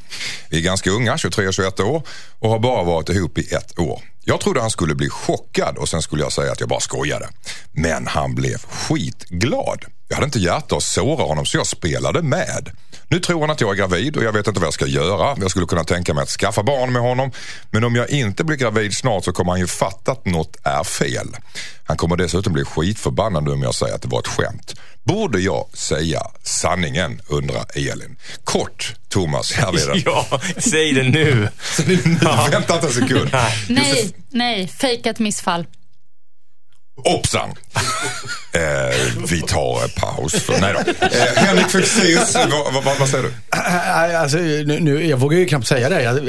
Vi 0.50 0.58
är 0.58 0.62
ganska 0.62 0.90
unga, 0.90 1.16
23-21 1.16 1.82
år 1.82 2.02
och 2.38 2.50
har 2.50 2.58
bara 2.58 2.82
varit 2.82 3.08
ihop 3.08 3.38
i 3.38 3.54
ett 3.54 3.78
år. 3.78 4.02
Jag 4.24 4.40
trodde 4.40 4.60
han 4.60 4.70
skulle 4.70 4.94
bli 4.94 5.08
chockad 5.08 5.76
och 5.78 5.88
sen 5.88 6.02
skulle 6.02 6.22
jag 6.22 6.32
säga 6.32 6.52
att 6.52 6.60
jag 6.60 6.68
bara 6.68 6.80
skojade. 6.80 7.28
Men 7.72 8.06
han 8.06 8.34
blev 8.34 8.58
skitglad. 8.58 9.84
Jag 10.08 10.16
hade 10.16 10.24
inte 10.24 10.38
hjärta 10.38 10.76
att 10.76 10.82
såra 10.82 11.24
honom 11.24 11.46
så 11.46 11.56
jag 11.56 11.66
spelade 11.66 12.22
med. 12.22 12.70
Nu 13.08 13.20
tror 13.20 13.40
han 13.40 13.50
att 13.50 13.60
jag 13.60 13.70
är 13.70 13.74
gravid 13.74 14.16
och 14.16 14.24
jag 14.24 14.32
vet 14.32 14.46
inte 14.46 14.60
vad 14.60 14.66
jag 14.66 14.74
ska 14.74 14.86
göra. 14.86 15.36
Jag 15.40 15.50
skulle 15.50 15.66
kunna 15.66 15.84
tänka 15.84 16.14
mig 16.14 16.22
att 16.22 16.28
skaffa 16.28 16.62
barn 16.62 16.92
med 16.92 17.02
honom. 17.02 17.30
Men 17.70 17.84
om 17.84 17.94
jag 17.94 18.10
inte 18.10 18.44
blir 18.44 18.56
gravid 18.56 18.96
snart 18.96 19.24
så 19.24 19.32
kommer 19.32 19.52
han 19.52 19.60
ju 19.60 19.66
fatta 19.66 20.12
att 20.12 20.26
något 20.26 20.56
är 20.62 20.84
fel. 20.84 21.36
Han 21.84 21.96
kommer 21.96 22.16
dessutom 22.16 22.52
bli 22.52 22.64
skitförbannad 22.64 23.48
om 23.48 23.62
jag 23.62 23.74
säger 23.74 23.94
att 23.94 24.02
det 24.02 24.08
var 24.08 24.18
ett 24.20 24.26
skämt. 24.26 24.41
Borde 25.04 25.40
jag 25.40 25.66
säga 25.72 26.22
sanningen 26.42 27.20
undrar 27.26 27.64
Elin. 27.74 28.16
Kort 28.44 28.94
Thomas 29.08 29.50
Järvheden. 29.58 30.02
Ja, 30.04 30.40
säg 30.58 30.92
det 30.92 31.02
nu. 31.02 31.48
Vänta 32.50 32.74
inte 32.74 32.86
en 32.86 32.92
sekund. 32.92 33.30
Nej, 33.68 34.14
nej, 34.30 34.68
fejkat 34.68 35.18
missfall. 35.18 35.66
Hoppsan! 37.04 37.54
Eh, 38.54 38.96
vi 39.30 39.40
tar 39.42 39.82
en 39.84 39.88
paus. 39.96 40.32
För, 40.34 40.60
nej 40.60 40.74
då. 40.74 41.06
Eh, 41.06 41.44
Henrik 41.44 41.66
Fexeus, 41.70 42.34
vad, 42.34 42.84
vad, 42.84 42.98
vad 42.98 43.08
säger 43.08 43.24
du? 43.24 43.28
Äh, 43.56 44.20
Alltså, 44.22 44.36
nu, 44.38 44.78
nu, 44.80 45.06
jag 45.06 45.16
vågar 45.16 45.38
ju 45.38 45.46
knappt 45.46 45.66
säga 45.66 45.88
det. 45.88 46.02
Jag, 46.02 46.20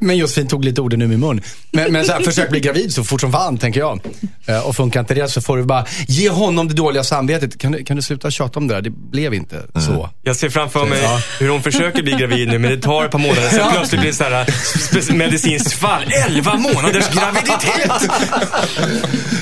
men 0.00 0.16
Josefin 0.16 0.46
tog 0.48 0.64
lite 0.64 0.80
orden 0.80 1.02
ur 1.02 1.06
min 1.06 1.20
mun. 1.20 1.42
Men, 1.70 1.92
men 1.92 2.04
så 2.04 2.12
här, 2.12 2.20
försök 2.20 2.50
bli 2.50 2.60
gravid 2.60 2.94
så 2.94 3.04
fort 3.04 3.20
som 3.20 3.32
fan, 3.32 3.58
tänker 3.58 3.80
jag. 3.80 4.00
Eh, 4.46 4.58
Och 4.66 4.76
funkar 4.76 5.00
inte 5.00 5.14
det 5.14 5.28
så 5.28 5.40
får 5.40 5.56
du 5.56 5.62
bara 5.64 5.86
ge 6.08 6.30
honom 6.30 6.68
det 6.68 6.74
dåliga 6.74 7.04
samvetet. 7.04 7.58
Kan 7.58 7.72
du, 7.72 7.84
kan 7.84 7.96
du 7.96 8.02
sluta 8.02 8.30
tjata 8.30 8.58
om 8.58 8.68
det 8.68 8.74
där? 8.74 8.82
Det 8.82 8.90
blev 8.90 9.34
inte 9.34 9.62
så. 9.86 10.10
Jag 10.22 10.36
ser 10.36 10.48
framför 10.50 10.86
mig 10.86 10.98
Ja. 11.02 11.20
hur 11.40 11.48
hon 11.48 11.62
försöker 11.62 12.02
bli 12.02 12.12
gravid 12.12 12.48
nu, 12.48 12.58
men 12.58 12.70
det 12.70 12.82
tar 12.82 13.04
ett 13.04 13.10
par 13.10 13.18
månader. 13.18 13.48
Sen 13.48 13.72
plötsligt 13.72 14.00
blir 14.00 14.10
det 14.10 14.16
så 14.16 14.24
här 14.24 15.12
medicinskt 15.16 15.72
fall. 15.72 16.02
11 16.28 16.54
månaders 16.54 17.08
graviditet! 17.08 18.10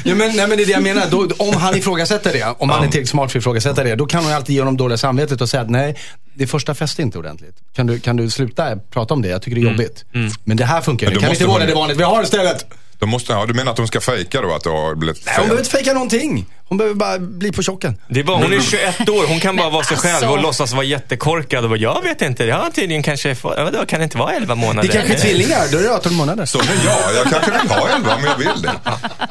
Ja, 0.04 0.14
men, 0.14 0.36
nej, 0.36 0.46
men 0.48 0.50
det 0.56 0.62
är 0.62 0.66
det 0.66 0.72
jag 0.72 0.82
menar. 0.82 1.06
Då, 1.10 1.28
om 1.36 1.56
han 1.56 1.76
ifrågasätter 1.76 2.11
det, 2.18 2.54
om 2.58 2.70
han 2.70 2.78
är 2.78 2.82
tillräckligt 2.88 3.08
smart 3.08 3.32
för 3.32 3.38
att 3.38 3.42
ifrågasätta 3.42 3.84
det, 3.84 3.94
då 3.94 4.06
kan 4.06 4.24
hon 4.24 4.32
alltid 4.32 4.54
ge 4.54 4.60
honom 4.60 4.76
dåliga 4.76 4.98
samvetet 4.98 5.40
och 5.40 5.48
säga 5.48 5.60
att 5.62 5.70
nej, 5.70 5.96
det 6.34 6.46
första 6.46 6.74
fäste 6.74 7.02
inte 7.02 7.18
ordentligt. 7.18 7.56
Kan 7.74 7.86
du, 7.86 8.00
kan 8.00 8.16
du 8.16 8.30
sluta 8.30 8.76
prata 8.76 9.14
om 9.14 9.22
det? 9.22 9.28
Jag 9.28 9.42
tycker 9.42 9.54
det 9.60 9.66
är 9.66 9.70
jobbigt. 9.70 10.04
Men 10.44 10.56
det 10.56 10.64
här 10.64 10.80
funkar 10.80 11.06
då 11.06 11.12
Kan 11.12 11.20
vi 11.20 11.26
inte 11.26 11.30
måste 11.30 11.46
vårda 11.46 11.66
det 11.66 11.74
vanligt 11.74 11.98
vi 11.98 12.02
har 12.02 12.22
istället? 12.22 12.66
Då 12.98 13.06
måste, 13.06 13.32
ja, 13.32 13.46
du 13.46 13.54
menar 13.54 13.72
att 13.72 13.78
hon 13.78 13.86
ska 13.86 14.00
fejka 14.00 14.40
då 14.40 14.54
att 14.54 14.64
det 14.64 14.70
har 14.70 14.94
blivit 14.94 15.26
Nej, 15.26 15.34
hon 15.34 15.42
fel? 15.42 15.44
behöver 15.44 15.60
inte 15.60 15.70
fejka 15.70 15.92
någonting. 15.92 16.46
Hon 16.72 16.76
behöver 16.78 16.94
bara 16.94 17.18
bli 17.18 17.52
på 17.52 17.62
chocken. 17.62 17.98
Det 18.08 18.20
är 18.20 18.24
bara, 18.24 18.36
hon 18.36 18.52
är 18.52 18.60
21 18.60 19.08
år, 19.08 19.26
hon 19.28 19.40
kan 19.40 19.56
bara 19.56 19.70
vara 19.70 19.84
sig 19.84 19.96
själv 19.96 20.16
och 20.16 20.28
alltså. 20.28 20.46
låtsas 20.46 20.72
vara 20.72 20.84
jättekorkad 20.84 21.64
och 21.64 21.70
bara, 21.70 21.78
jag 21.78 22.02
vet 22.02 22.22
inte, 22.22 22.44
ja 22.44 22.70
tydligen 22.74 23.02
kanske, 23.02 23.34
får- 23.34 23.54
ja, 23.56 23.70
då 23.70 23.86
kan 23.86 24.00
det 24.00 24.04
inte 24.04 24.18
vara 24.18 24.32
11 24.34 24.54
månader. 24.54 24.88
Det 24.88 24.94
kanske 24.98 25.14
är 25.14 25.18
tvillingar, 25.18 25.60
då 25.72 25.78
är 25.78 25.82
det 25.82 25.94
18 25.94 26.14
månader. 26.14 26.46
Så 26.46 26.58
men 26.58 26.76
ja, 26.86 26.98
jag 27.16 27.24
kanske 27.32 27.50
vill 27.62 27.70
ha 27.70 27.88
elva 27.88 28.14
om 28.16 28.24
jag 28.24 28.36
vill 28.38 28.62
det. 28.62 28.72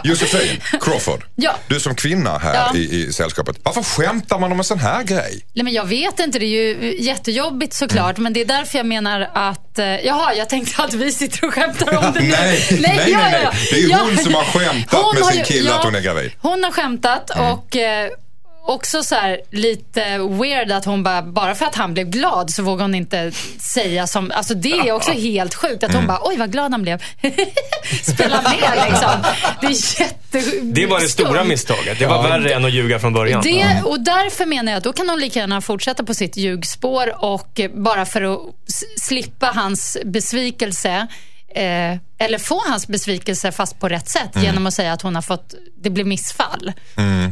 Josefin 0.04 0.62
Crawford, 0.82 1.24
Ja. 1.36 1.52
du 1.68 1.80
som 1.80 1.96
kvinna 1.96 2.38
här 2.38 2.54
Ja. 2.54 2.76
i, 2.78 3.04
i 3.04 3.14
sällskapet. 3.14 3.56
Varför 3.64 3.84
skämtar 3.84 4.40
man 4.40 4.52
om 4.52 4.58
en 4.58 4.64
sån 4.64 4.80
här 4.80 5.04
grej? 5.04 5.46
Nej, 5.54 5.64
men 5.64 5.74
jag 5.74 5.86
vet 5.86 6.20
inte, 6.20 6.40
det 6.40 6.46
är 6.46 6.48
ju 6.74 6.96
jättejobbigt 7.04 7.74
såklart. 7.74 8.18
Men 8.18 8.34
det 8.34 8.42
är 8.42 8.46
därför 8.46 8.78
jag 8.78 8.86
menar 8.86 9.30
att... 9.34 9.80
eh, 9.80 9.86
Jaha, 9.86 10.34
jag 10.34 10.50
tänkte 10.50 10.84
att 10.84 10.94
vi 10.94 11.12
sitter 11.12 11.48
och 11.48 11.54
skämtar 11.54 11.98
om 11.98 12.14
det 12.14 12.20
nu. 12.22 12.28
Nej, 12.28 12.68
nej, 12.72 12.80
nej, 12.98 13.14
nej. 13.32 13.48
Det 13.72 13.76
är 13.76 13.88
ju 13.88 13.94
hon 13.96 14.18
som 14.18 14.34
har 14.34 14.44
skämtat 14.44 15.02
Hon 15.04 15.16
med 15.16 15.24
har 15.24 15.32
sin 15.32 15.40
ju- 15.40 15.46
kille 15.46 15.74
att 15.74 15.84
hon 15.84 15.96
är 15.96 16.02
gravid. 16.02 16.32
Hon 16.40 16.64
har 16.64 16.72
skämtat 16.72 17.31
och 17.38 17.76
eh, 17.76 18.10
också 18.64 19.04
så 19.04 19.16
här 19.16 19.42
lite 19.50 20.18
weird 20.18 20.72
att 20.72 20.86
hon 20.86 21.04
bara, 21.04 21.22
bara 21.22 21.56
för 21.56 21.66
att 21.66 21.76
han 21.76 21.94
blev 21.94 22.10
glad 22.10 22.50
så 22.50 22.64
vågar 22.64 22.84
hon 22.84 22.96
inte 22.96 23.32
säga 23.60 24.08
som, 24.08 24.32
alltså 24.32 24.54
det 24.54 24.72
är 24.72 24.92
också 24.92 25.12
helt 25.32 25.56
sjukt 25.56 25.84
att 25.84 25.94
hon 25.94 26.08
bara, 26.08 26.20
oj 26.22 26.38
vad 26.38 26.52
glad 26.52 26.72
han 26.72 26.82
blev. 26.82 27.04
Spela 28.04 28.42
med 28.42 28.86
liksom. 28.90 29.12
Det 29.62 29.68
är 29.68 30.02
jätte... 30.02 30.62
Det 30.62 30.86
var 30.86 31.00
det 31.00 31.10
stora 31.10 31.44
misstaget. 31.44 32.00
Det 32.00 32.06
var 32.06 32.24
värre 32.24 32.54
än 32.54 32.66
att 32.66 32.74
ljuga 32.74 33.00
från 33.00 33.14
början. 33.14 33.42
Det, 33.44 33.82
och 33.86 34.00
därför 34.00 34.46
menar 34.46 34.72
jag 34.72 34.78
att 34.78 34.84
då 34.84 34.94
kan 34.94 35.10
hon 35.10 35.20
lika 35.20 35.40
gärna 35.40 35.62
fortsätta 35.62 36.04
på 36.04 36.14
sitt 36.14 36.38
ljugspår 36.38 37.24
och 37.24 37.62
bara 37.74 38.06
för 38.06 38.34
att 38.34 38.40
slippa 39.02 39.46
hans 39.46 39.98
besvikelse 40.06 41.08
eh, 41.56 41.98
eller 42.18 42.38
få 42.38 42.62
hans 42.68 42.88
besvikelse 42.88 43.52
fast 43.52 43.80
på 43.80 43.90
rätt 43.90 44.10
sätt 44.10 44.30
genom 44.44 44.68
att 44.68 44.74
säga 44.74 44.94
att 44.94 45.02
hon 45.02 45.16
har 45.16 45.22
fått, 45.22 45.54
det 45.84 45.90
blir 45.90 46.06
missfall. 46.06 46.72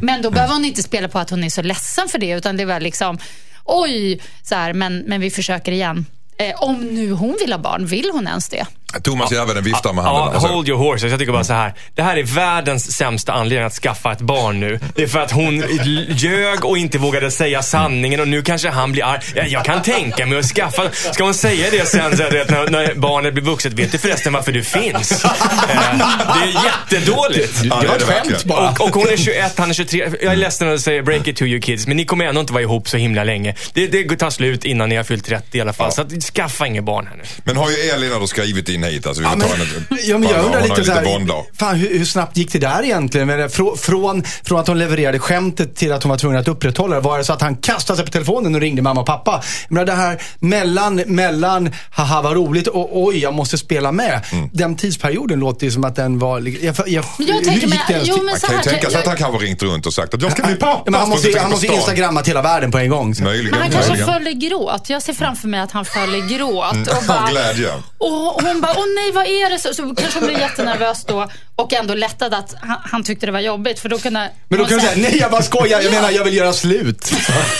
Men 0.01 0.21
då 0.21 0.31
behöver 0.31 0.53
hon 0.53 0.65
inte 0.65 0.83
spela 0.83 1.07
på 1.07 1.19
att 1.19 1.29
hon 1.29 1.43
är 1.43 1.49
så 1.49 1.61
ledsen 1.61 2.07
för 2.09 2.19
det 2.19 2.29
utan 2.29 2.57
det 2.57 2.65
var 2.65 2.79
liksom, 2.79 3.17
oj, 3.65 4.21
så 4.43 4.55
här, 4.55 4.73
men, 4.73 4.99
men 4.99 5.21
vi 5.21 5.29
försöker 5.29 5.71
igen. 5.71 6.05
Eh, 6.37 6.55
om 6.63 6.75
nu 6.75 7.11
hon 7.11 7.37
vill 7.39 7.51
ha 7.51 7.59
barn, 7.59 7.85
vill 7.85 8.09
hon 8.13 8.27
ens 8.27 8.49
det? 8.49 8.65
Thomas 9.03 9.31
Järvheden 9.31 9.63
viftar 9.63 9.93
med 9.93 10.03
handen. 10.03 10.23
Ja, 10.23 10.31
Alltså, 10.33 10.47
hold 10.47 10.69
your 10.69 10.79
horses. 10.79 11.11
Jag 11.11 11.19
tycker 11.19 11.31
bara 11.33 11.43
så 11.43 11.53
här. 11.53 11.73
Det 11.95 12.01
här 12.03 12.17
är 12.17 12.23
världens 12.23 12.91
sämsta 12.97 13.33
anledning 13.33 13.65
att 13.67 13.73
skaffa 13.73 14.11
ett 14.11 14.21
barn 14.21 14.59
nu. 14.59 14.79
Det 14.95 15.03
är 15.03 15.07
för 15.07 15.19
att 15.19 15.31
hon 15.31 15.63
ljög 16.09 16.65
och 16.65 16.77
inte 16.77 16.97
vågade 16.97 17.31
säga 17.31 17.61
sanningen 17.63 18.19
och 18.19 18.27
nu 18.27 18.41
kanske 18.41 18.69
han 18.69 18.91
blir 18.91 19.03
arg. 19.05 19.19
Ja, 19.35 19.43
Jag 19.47 19.65
kan 19.65 19.81
tänka 19.81 20.25
mig 20.25 20.39
att 20.39 20.45
skaffa... 20.45 20.89
Ska 20.91 21.23
hon 21.23 21.33
säga 21.33 21.67
det 21.71 21.85
sen 21.85 22.17
så 22.17 22.23
det, 22.23 22.49
när, 22.49 22.69
när 22.69 22.93
barnet 22.95 23.33
blir 23.33 23.43
vuxet? 23.43 23.73
Vet 23.73 23.91
du 23.91 23.97
förresten 23.97 24.33
varför 24.33 24.51
du 24.51 24.63
finns? 24.63 25.25
Eh, 25.25 25.97
det 25.97 26.43
är 26.43 26.65
jättedåligt. 26.65 27.61
Ja, 27.63 27.77
Det 27.81 27.87
var 27.87 27.95
är 27.95 27.99
ett 27.99 28.03
skämt 28.03 28.43
bara. 28.43 28.69
Och, 28.69 28.81
och 28.81 28.95
hon 28.95 29.07
är 29.09 29.17
21, 29.17 29.53
han 29.57 29.69
är 29.69 29.73
23. 29.73 30.11
Jag 30.21 30.33
är 30.33 30.37
ledsen 30.37 30.73
att 30.73 30.81
säga 30.81 31.03
break 31.03 31.27
it 31.27 31.37
to 31.37 31.43
you 31.43 31.61
kids, 31.61 31.87
men 31.87 31.97
ni 31.97 32.05
kommer 32.05 32.25
ändå 32.25 32.41
inte 32.41 32.53
vara 32.53 32.63
ihop 32.63 32.89
så 32.89 32.97
himla 32.97 33.23
länge. 33.23 33.55
Det, 33.73 33.87
det 33.87 34.15
tar 34.17 34.29
slut 34.29 34.65
innan 34.65 34.89
ni 34.89 34.95
har 34.95 35.03
fyllt 35.03 35.25
30 35.25 35.57
i 35.57 35.61
alla 35.61 35.73
fall. 35.73 35.91
Så 35.91 36.01
att, 36.01 36.23
skaffa 36.23 36.67
inget 36.67 36.83
barn 36.83 37.07
här 37.07 37.15
nu. 37.17 37.23
Men 37.43 37.57
har 37.57 37.69
ju 37.69 37.75
Elin 37.75 38.11
då 38.19 38.27
skrivit 38.27 38.69
in 38.69 38.78
hit. 38.87 39.07
Alltså, 39.07 39.23
vi 39.23 39.29
får 39.29 39.37
men- 39.37 39.47
ta 39.47 39.53
henne, 39.55 39.69
Ja, 40.03 40.17
men 40.17 40.29
jag 40.29 40.45
undrar 40.45 40.61
lite, 40.61 40.83
så 40.83 40.91
här, 40.91 41.57
fan, 41.59 41.75
hur, 41.75 41.97
hur 41.97 42.05
snabbt 42.05 42.37
gick 42.37 42.51
det 42.53 42.59
där 42.59 42.83
egentligen? 42.83 43.27
Men, 43.27 43.49
frå- 43.49 43.77
från, 43.77 44.23
från 44.43 44.59
att 44.59 44.67
hon 44.67 44.79
levererade 44.79 45.19
skämtet 45.19 45.75
till 45.75 45.91
att 45.93 46.03
hon 46.03 46.09
var 46.09 46.17
tvungen 46.17 46.39
att 46.39 46.47
upprätthålla 46.47 46.95
det. 46.95 47.01
Var 47.01 47.17
det 47.17 47.23
så 47.23 47.33
att 47.33 47.41
han 47.41 47.55
kastade 47.55 47.97
sig 47.97 48.05
på 48.05 48.11
telefonen 48.11 48.55
och 48.55 48.61
ringde 48.61 48.81
mamma 48.81 49.01
och 49.01 49.07
pappa? 49.07 49.43
Menar, 49.69 49.85
det 49.85 49.93
här 49.93 50.21
mellan, 50.39 50.95
mellan 50.95 51.71
haha 51.91 52.21
vad 52.21 52.33
roligt 52.33 52.67
och 52.67 52.89
oj 53.03 53.17
jag 53.17 53.33
måste 53.33 53.57
spela 53.57 53.91
med. 53.91 54.21
Mm. 54.31 54.49
Den 54.53 54.75
tidsperioden 54.75 55.39
låter 55.39 55.65
ju 55.65 55.71
som 55.71 55.83
att 55.83 55.95
den 55.95 56.19
var... 56.19 56.39
Jag, 56.39 56.75
jag, 56.87 57.05
Men 57.17 57.27
jag 57.27 57.35
hur 57.35 57.43
tänker 57.43 57.67
gick 57.67 57.79
det 57.87 57.93
ens 57.93 58.07
jo, 58.09 58.15
men 58.17 58.25
Man 58.25 58.39
så 58.39 58.47
kan 58.47 58.55
ju 58.57 58.61
tänka 58.63 58.89
sig 58.89 58.99
att 58.99 59.07
han 59.07 59.17
kanske 59.17 59.45
ringt 59.45 59.63
runt 59.63 59.85
och 59.85 59.93
sagt 59.93 60.13
att 60.13 60.21
jag 60.21 60.31
ska 60.31 60.43
bli 60.43 60.55
pappa. 60.55 60.81
Ja, 60.85 60.91
men 60.91 60.99
han 60.99 61.09
måste, 61.09 61.27
ju- 61.29 61.37
han 61.39 61.49
måste 61.51 61.65
ju 61.65 61.69
stan. 61.71 61.79
instagramma 61.79 62.21
till 62.21 62.29
hela 62.29 62.41
världen 62.41 62.71
på 62.71 62.77
en 62.77 62.89
gång. 62.89 63.15
Så. 63.15 63.23
Möjligen. 63.23 63.51
Men 63.51 63.61
han 63.61 63.71
kanske 63.71 63.91
möjligen. 63.91 64.13
föll 64.13 64.27
i 64.27 64.33
gråt. 64.33 64.89
Jag 64.89 65.01
ser 65.01 65.13
framför 65.13 65.47
mig 65.47 65.59
att 65.59 65.71
han 65.71 65.85
föll 65.85 66.15
i 66.15 66.21
gråt. 66.35 66.87
Och 66.87 66.97
Av 66.97 67.05
bara, 67.07 67.27
glädje. 67.31 67.69
Och 67.97 68.09
hon 68.43 68.61
bara, 68.61 68.68
åh 68.77 68.85
nej 68.95 69.11
vad 69.11 69.25
är 69.25 69.49
det? 69.49 69.59
Så, 69.59 69.73
så 69.73 69.95
kanske 69.95 70.19
hon 70.19 70.27
blir 70.27 70.39
jättenervös 70.39 71.05
då 71.05 71.29
och 71.55 71.73
ändå 71.73 71.93
lättad 71.93 72.33
att 72.33 72.55
han, 72.61 72.77
han 72.83 73.03
tyckte 73.03 73.25
det 73.25 73.31
var 73.31 73.39
jobbigt. 73.39 73.79
För 73.79 73.89
då 73.89 73.97
kunde 73.97 74.31
Men 74.47 74.59
då 74.59 74.65
kan 74.65 74.77
du 74.77 74.85
säga, 74.85 74.97
nej 74.97 75.17
jag 75.17 75.31
bara 75.31 75.41
skojar, 75.41 75.81
jag 75.81 75.83
Ja. 75.83 75.91
menar 75.91 76.11
jag 76.11 76.23
vill 76.23 76.33
göra 76.33 76.53
slut. 76.53 77.11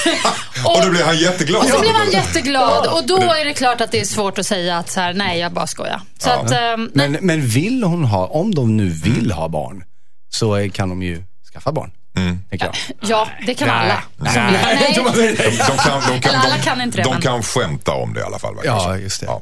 Och 0.66 0.82
då 0.84 0.90
blir 0.90 1.04
han 1.04 1.18
jätteglad. 1.18 1.64
Och 1.64 1.70
så 1.70 1.80
blev 1.80 1.94
han 1.94 2.12
jätteglad 2.12 2.88
och 2.88 3.08
då 3.08 3.18
är 3.18 3.46
det 3.46 3.54
klart 3.54 3.82
att 3.82 3.92
det 3.92 4.00
är 4.00 4.06
svårt 4.06 4.38
att 4.40 4.46
säga 4.46 4.78
att 4.78 4.90
så 4.92 5.00
här, 5.00 5.14
nej 5.14 5.40
jag 5.40 5.54
bara 5.54 5.68
skojar. 5.68 6.02
Så 6.20 6.30
att, 6.30 6.52
ehm, 6.52 6.90
Men, 6.94 7.12
men 7.22 7.48
vill 7.48 7.84
hon 7.84 8.04
ha, 8.04 8.28
om 8.28 8.56
de 8.56 8.78
nu 8.78 8.90
vill 8.90 9.32
ha 9.32 9.48
barn, 9.50 9.84
så 10.30 10.70
kan 10.74 10.90
de 10.90 11.04
ju 11.04 11.24
skaffa 11.54 11.72
barn. 11.72 11.92
Tänker 12.50 12.66
jag. 12.66 12.76
ja, 13.10 13.30
det 13.46 13.54
kan 13.54 13.68
Nej. 13.68 13.78
alla. 13.78 14.04
Som 14.34 14.44
Nej. 14.44 14.60
Nej. 14.64 14.94
De, 14.96 15.04
de, 15.04 15.12
kan, 15.78 16.02
de, 16.08 16.22
kan, 16.22 16.36
Eller 16.36 16.46
alla 16.46 16.58
kan 16.64 16.82
inte 16.82 16.98
det, 16.98 17.04
de 17.04 17.14
men- 17.14 17.22
kan 17.22 17.44
skämta 17.44 17.92
om 17.92 18.14
det 18.14 18.20
i 18.20 18.24
alla 18.24 18.40
fall. 18.40 18.56
Ja, 18.64 18.98
just 18.98 19.20
det. 19.20 19.26
Ja. 19.26 19.42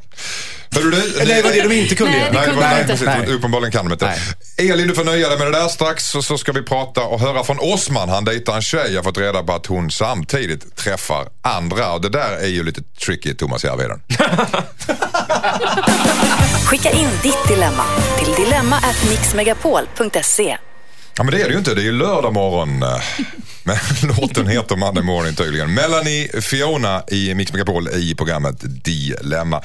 Hörru 0.72 0.92
du, 0.92 1.14
Nej, 1.28 1.42
var 1.42 1.50
det 1.52 1.62
de 1.62 1.72
inte 1.76 1.96
kunde 1.96 2.12
Nej, 2.12 2.22
göra. 2.22 2.32
det 2.32 2.38
Nej, 2.38 2.46
kunde 2.48 2.62
var- 2.62 2.68
de 2.70 2.74
nej, 2.74 2.82
inte. 2.82 2.94
precis. 2.94 3.08
Nej. 3.28 3.36
Uppenbarligen 3.36 3.72
kan 3.72 3.86
de 3.86 3.94
inte. 3.94 4.14
Elin, 4.58 4.88
du 4.88 4.96
får 4.96 5.04
nöja 5.04 5.30
dig 5.30 5.38
med 5.38 5.48
det 5.48 5.52
där 5.60 5.68
strax. 5.68 6.08
Så, 6.10 6.22
så 6.22 6.38
ska 6.38 6.52
vi 6.52 6.62
prata 6.64 7.02
och 7.02 7.20
höra 7.20 7.44
från 7.44 7.60
Osman. 7.60 8.10
Han 8.10 8.26
dejtar 8.26 8.56
en 8.56 8.62
tjej. 8.62 8.86
Jag 8.90 8.98
har 9.00 9.04
fått 9.04 9.18
reda 9.18 9.44
på 9.44 9.54
att 9.54 9.66
hon 9.66 9.92
samtidigt 9.92 10.76
träffar 10.76 11.28
andra. 11.42 11.92
Och 11.94 12.02
det 12.02 12.10
där 12.10 12.32
är 12.38 12.48
ju 12.48 12.64
lite 12.64 12.82
tricky, 13.06 13.34
Thomas 13.34 13.64
Järvheden. 13.64 14.02
Skicka 16.66 16.92
in 16.92 17.10
ditt 17.24 17.48
dilemma 17.48 17.84
till 18.20 18.34
dilemma@mixmegapol.se. 18.46 20.58
Ja, 21.18 21.24
men 21.24 21.34
det 21.34 21.42
är 21.42 21.46
det 21.46 21.52
ju 21.52 21.58
inte. 21.58 21.74
Det 21.74 21.82
är 21.82 21.86
ju 21.86 21.92
lördag 21.92 22.34
morgon. 22.34 22.84
Men 23.68 23.78
låten 24.18 24.48
heter 24.48 24.76
Monday 24.76 25.04
Morning 25.04 25.36
tydligen. 25.36 25.74
Melanie 25.74 26.42
Fiona 26.42 27.04
i 27.08 27.34
Mix 27.34 27.54
Megapol 27.54 27.90
i 27.90 28.16
programmet 28.16 28.56
Dilemma. 28.60 29.62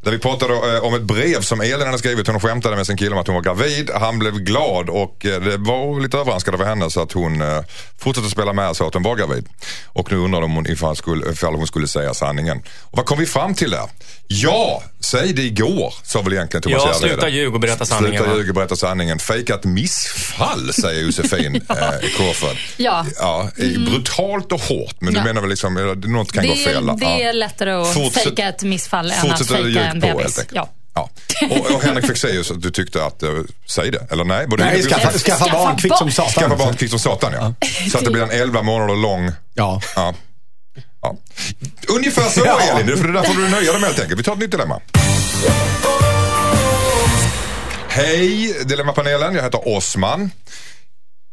Där 0.00 0.10
vi 0.10 0.18
pratade 0.18 0.54
eh, 0.54 0.84
om 0.84 0.94
ett 0.94 1.02
brev 1.02 1.40
som 1.40 1.60
Elin 1.60 1.86
hade 1.86 1.98
skrivit. 1.98 2.26
Hon 2.26 2.40
skämtade 2.40 2.76
med 2.76 2.86
sin 2.86 2.96
kille 2.96 3.10
om 3.14 3.18
att 3.18 3.26
hon 3.26 3.34
var 3.34 3.42
gravid. 3.42 3.90
Han 3.94 4.18
blev 4.18 4.34
glad 4.38 4.88
och 4.88 5.26
eh, 5.26 5.40
det 5.40 5.56
var 5.56 6.00
lite 6.00 6.18
överraskande 6.18 6.58
för 6.58 6.64
henne 6.64 6.90
så 6.90 7.02
att 7.02 7.12
hon 7.12 7.40
eh, 7.40 7.60
fortsatte 7.98 8.30
spela 8.30 8.52
med 8.52 8.76
sa 8.76 8.86
att 8.88 8.94
hon 8.94 9.02
var 9.02 9.16
gravid. 9.16 9.48
Och 9.86 10.12
nu 10.12 10.18
undrar 10.18 10.40
de 10.40 10.44
om 10.44 10.54
hon, 10.56 10.66
ifall, 10.66 10.96
skulle, 10.96 11.32
ifall 11.32 11.54
hon 11.54 11.66
skulle 11.66 11.88
säga 11.88 12.14
sanningen. 12.14 12.58
Och 12.82 12.96
vad 12.96 13.06
kom 13.06 13.18
vi 13.18 13.26
fram 13.26 13.54
till 13.54 13.70
där? 13.70 13.88
Ja, 14.28 14.82
säg 15.00 15.32
det 15.32 15.42
igår, 15.42 15.94
sa 16.02 16.22
väl 16.22 16.32
egentligen 16.32 16.62
Thomas 16.62 16.82
Ja, 16.84 16.92
Järvheden. 16.92 17.10
sluta 17.10 17.28
ljug 17.28 17.54
och 17.54 17.60
berätta 17.60 17.84
sanningen, 17.86 18.16
Sluta 18.18 18.32
va? 18.32 18.38
ljug 18.38 18.48
och 18.48 18.54
berätta 18.54 18.76
sanningen. 18.76 19.18
Fejka 19.18 19.54
ett 19.54 19.64
missfall, 19.64 20.72
säger 20.72 21.02
Josefin 21.02 21.56
eh, 21.68 22.08
Crawford. 22.16 22.56
Ja. 22.76 23.06
ja 23.18 23.45
eh, 23.58 23.80
Brutalt 23.90 24.52
och 24.52 24.60
hårt, 24.60 24.94
men 25.00 25.12
du 25.14 25.20
Ja. 25.20 25.24
menar 25.24 25.40
väl 25.40 25.50
liksom, 25.50 25.74
något 26.06 26.32
kan 26.32 26.46
gå 26.46 26.52
Det, 26.54 26.58
fel? 26.64 26.88
är- 26.88 26.96
det 26.96 27.06
är 27.06 27.26
ja. 27.26 27.32
lättare 27.32 27.70
att 27.72 27.94
Fortsätt- 27.94 28.22
fejka 28.24 28.48
ett 28.48 28.62
missfall 28.62 29.10
än 29.10 29.30
att 29.30 29.40
att 29.40 29.48
fejka 29.48 29.84
en 29.84 30.00
på 30.00 30.06
helt 30.06 30.18
bebis. 30.18 30.40
Ja. 30.52 30.68
Ja. 30.94 31.10
Och, 31.50 31.70
och 31.70 31.82
Henrik 31.82 32.06
Fexeus, 32.06 32.48
du 32.56 32.70
tyckte 32.70 33.04
att, 33.04 33.22
uh, 33.22 33.28
säg 33.66 33.90
det, 33.90 34.06
eller 34.10 34.24
nej? 34.24 34.46
Det 34.50 34.56
Nej, 34.56 34.82
skaffa, 34.82 35.00
skaffa 35.12 35.18
Skaffa 35.44 35.52
barn 35.52 35.76
kvickt 35.76 35.98
som 35.98 36.10
satan. 36.10 36.32
Skaffa 36.32 36.56
barn 36.56 36.76
kvickt 36.76 36.90
som 36.90 36.98
satan 37.00 37.32
ja. 37.32 37.54
Så 37.92 37.98
att 37.98 38.04
det 38.04 38.10
blir 38.10 38.22
en 38.22 38.30
11 38.30 38.62
månader 38.62 38.94
lång 38.96 39.30
Ja. 39.54 39.80
Ja. 39.96 40.14
ja. 41.02 41.16
Ungefär 41.88 42.28
så 42.30 42.42
Ja. 42.44 42.60
Elin, 42.80 42.96
för 42.96 43.06
det 43.06 43.12
där 43.12 43.22
får 43.22 43.34
du 43.34 43.48
nöja 43.48 43.72
dig 43.72 43.80
med 43.80 43.88
helt 43.90 44.00
enkelt. 44.00 44.18
Vi 44.20 44.24
tar 44.24 44.32
ett 44.32 44.38
nytt 44.38 44.50
dilemma. 44.50 44.80
Hej 47.88 48.56
Dilemmapanelen, 48.64 49.34
jag 49.34 49.42
heter 49.42 49.68
Osman. 49.68 50.30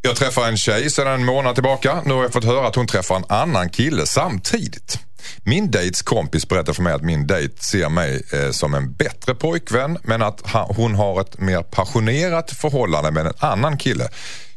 Jag 0.05 0.15
träffar 0.15 0.47
en 0.47 0.57
tjej 0.57 0.89
sedan 0.89 1.13
en 1.13 1.25
månad 1.25 1.55
tillbaka. 1.55 2.01
Nu 2.05 2.13
har 2.13 2.21
jag 2.21 2.33
fått 2.33 2.43
höra 2.43 2.67
att 2.67 2.75
hon 2.75 2.87
träffar 2.87 3.15
en 3.15 3.25
annan 3.29 3.69
kille 3.69 4.05
samtidigt. 4.05 4.99
Min 5.43 5.71
dejts 5.71 6.01
kompis 6.01 6.47
berättar 6.47 6.73
för 6.73 6.83
mig 6.83 6.93
att 6.93 7.01
min 7.01 7.27
dejt 7.27 7.63
ser 7.63 7.89
mig 7.89 8.21
eh, 8.33 8.51
som 8.51 8.73
en 8.73 8.93
bättre 8.93 9.35
pojkvän 9.35 9.97
men 10.03 10.21
att 10.21 10.41
ha, 10.41 10.73
hon 10.75 10.95
har 10.95 11.21
ett 11.21 11.39
mer 11.39 11.63
passionerat 11.63 12.51
förhållande 12.51 13.11
med 13.11 13.27
en 13.27 13.33
annan 13.39 13.77
kille. 13.77 14.09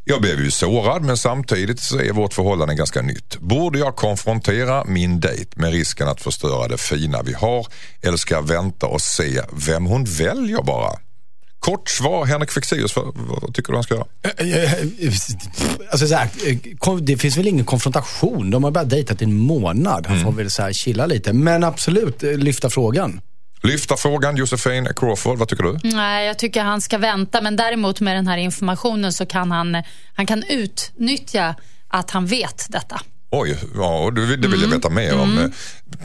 Jag 0.04 0.20
blev 0.20 0.40
ju 0.40 0.50
sårad 0.50 1.02
men 1.02 1.16
samtidigt 1.16 1.80
så 1.80 2.00
är 2.00 2.12
vårt 2.12 2.34
förhållande 2.34 2.74
ganska 2.74 3.02
nytt. 3.02 3.36
Borde 3.36 3.78
jag 3.78 3.96
konfrontera 3.96 4.84
min 4.84 5.20
dejt 5.20 5.50
med 5.56 5.72
risken 5.72 6.08
att 6.08 6.20
förstöra 6.20 6.68
det 6.68 6.78
fina 6.78 7.22
vi 7.22 7.32
har 7.32 7.66
eller 8.02 8.16
ska 8.16 8.34
jag 8.34 8.48
vänta 8.48 8.86
och 8.86 9.00
se 9.00 9.42
vem 9.52 9.86
hon 9.86 10.04
väljer 10.04 10.62
bara? 10.62 11.05
Kort 11.66 11.88
svar, 11.88 12.26
Henrik 12.26 12.50
Fexeus, 12.50 12.96
vad, 12.96 13.16
vad 13.16 13.54
tycker 13.54 13.72
du 13.72 13.76
han 13.76 13.82
ska 13.82 13.94
göra? 13.94 14.06
Alltså 15.90 16.06
så 16.06 16.14
här, 16.14 16.28
eh, 16.46 16.96
det 16.96 17.16
finns 17.16 17.36
väl 17.36 17.46
ingen 17.46 17.64
konfrontation. 17.64 18.50
De 18.50 18.64
har 18.64 18.70
bara 18.70 18.84
dejtat 18.84 19.22
i 19.22 19.24
en 19.24 19.34
månad. 19.34 20.06
Han 20.06 20.20
får 20.20 20.32
väl 20.32 20.50
så 20.50 20.62
här 20.62 20.72
chilla 20.72 21.06
lite. 21.06 21.32
Men 21.32 21.64
absolut, 21.64 22.22
eh, 22.22 22.32
lyfta 22.32 22.70
frågan. 22.70 23.20
Lyfta 23.62 23.96
frågan, 23.96 24.36
Josefin 24.36 24.88
Crawford, 24.96 25.38
vad 25.38 25.48
tycker 25.48 25.64
du? 25.64 25.78
Nej, 25.82 26.26
jag 26.26 26.38
tycker 26.38 26.62
han 26.62 26.80
ska 26.80 26.98
vänta. 26.98 27.40
Men 27.40 27.56
däremot 27.56 28.00
med 28.00 28.16
den 28.16 28.26
här 28.26 28.38
informationen 28.38 29.12
så 29.12 29.26
kan 29.26 29.50
han, 29.50 29.82
han 30.14 30.26
kan 30.26 30.42
utnyttja 30.42 31.54
att 31.88 32.10
han 32.10 32.26
vet 32.26 32.66
detta. 32.68 33.00
Oj, 33.30 33.56
ja, 33.74 34.10
det 34.14 34.36
det 34.36 34.48
vill 34.48 34.62
jag 34.62 34.68
veta 34.68 34.90
mer 34.90 35.18
om. 35.20 35.38
Eh, 35.38 35.44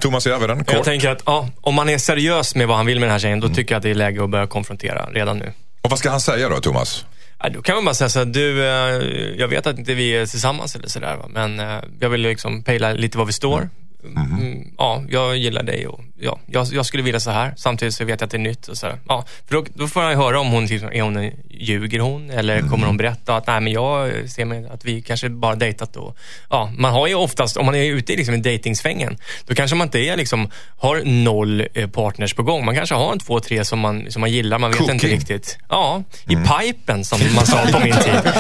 Thomas 0.02 0.28
Järvheden, 0.28 0.58
Jag 0.58 0.68
kort. 0.78 0.86
tänker 0.86 1.10
att 1.10 1.24
ja, 1.26 1.50
om 1.62 1.76
man 1.76 1.90
är 1.90 1.98
seriös 1.98 2.56
med 2.56 2.68
vad 2.68 2.78
han 2.78 2.86
vill 2.86 3.00
med 3.00 3.08
den 3.08 3.12
här 3.12 3.20
tjejen, 3.20 3.40
då 3.40 3.50
tycker 3.50 3.74
jag 3.74 3.78
att 3.78 3.84
det 3.84 3.90
är 3.90 3.96
läge 3.96 4.24
att 4.24 4.30
börja 4.30 4.48
konfrontera 4.48 5.06
redan 5.12 5.38
nu. 5.38 5.54
Och 5.82 5.90
vad 5.90 6.00
ska 6.00 6.10
han 6.10 6.22
säga 6.22 6.50
då, 6.50 6.60
Thomas? 6.60 7.06
Ja, 7.44 7.50
då 7.50 7.62
kan 7.62 7.76
man 7.76 7.86
bara 7.86 7.96
säga 7.96 8.10
så 8.10 8.20
här, 8.20 8.26
du, 8.26 8.66
eh, 8.66 9.40
jag 9.40 9.48
vet 9.48 9.68
att 9.68 9.78
inte 9.80 9.94
vi 9.94 10.10
är 10.16 10.26
tillsammans 10.26 10.76
eller 10.76 10.88
sådär, 10.88 11.18
men 11.30 11.60
eh, 11.60 11.80
jag 12.00 12.10
vill 12.10 12.22
liksom 12.22 12.64
pejla 12.64 12.94
lite 12.94 13.18
var 13.18 13.26
vi 13.26 13.34
står. 13.34 13.70
Mm, 14.16 14.68
ja, 14.78 15.04
jag 15.10 15.38
gillar 15.38 15.64
dig 15.64 15.88
och 15.88 16.00
ja, 16.22 16.40
jag, 16.46 16.68
jag 16.72 16.86
skulle 16.86 17.04
vilja 17.04 17.20
så 17.20 17.32
här. 17.32 17.54
Samtidigt 17.58 17.94
så 17.94 18.06
vet 18.06 18.22
jag 18.22 18.26
att 18.26 18.32
det 18.32 18.38
är 18.38 18.40
nytt 18.40 18.68
och 18.68 18.78
så 18.78 18.88
här. 18.88 18.98
Ja, 19.08 19.26
för 19.48 19.56
då, 19.56 19.66
då 19.74 19.88
får 19.88 20.04
jag 20.04 20.16
höra 20.18 20.40
om 20.40 20.48
hon, 20.52 20.66
liksom, 20.66 20.90
är 20.94 21.02
hon 21.02 21.18
en, 21.18 21.32
ljuger 21.50 22.00
hon 22.00 22.30
eller 22.30 22.62
kommer 22.62 22.88
hon 22.88 22.98
berätta 22.98 23.36
att 23.36 23.48
nej 23.48 23.62
men 23.62 23.74
jag 23.74 24.30
ser 24.30 24.46
mig 24.46 24.68
att 24.74 24.86
vi 24.86 25.02
kanske 25.02 25.30
bara 25.30 25.56
dejtat 25.56 25.94
då. 25.94 26.16
Ja, 26.50 26.72
man 26.78 26.92
har 26.92 27.08
ju 27.08 27.16
oftast, 27.16 27.58
om 27.58 27.66
man 27.66 27.76
är 27.76 27.84
ute 27.84 28.14
i 28.14 28.18
liksom, 28.18 28.36
i 28.36 28.38
dejtingsvängen, 28.38 29.18
då 29.46 29.56
kanske 29.56 29.76
man 29.76 29.88
inte 29.88 30.00
är 30.00 30.18
liksom, 30.18 30.50
har 30.78 31.02
noll 31.06 31.68
eh, 31.74 31.90
partners 31.90 32.34
på 32.34 32.44
gång. 32.44 32.66
Man 32.66 32.76
kanske 32.76 32.96
har 32.96 33.12
en 33.12 33.20
två, 33.20 33.40
tre 33.40 33.66
som 33.66 33.80
man, 33.80 34.12
som 34.12 34.20
man 34.20 34.32
gillar, 34.32 34.60
man 34.60 34.72
vet 34.72 34.80
inte 34.80 34.92
Cooking. 34.94 35.10
riktigt. 35.10 35.58
Ja, 35.70 36.04
i 36.30 36.36
pipen 36.36 37.06
som 37.06 37.20
man 37.36 37.46
sa 37.46 37.58
på 37.72 37.80
min 37.80 37.94
tid. 37.94 38.14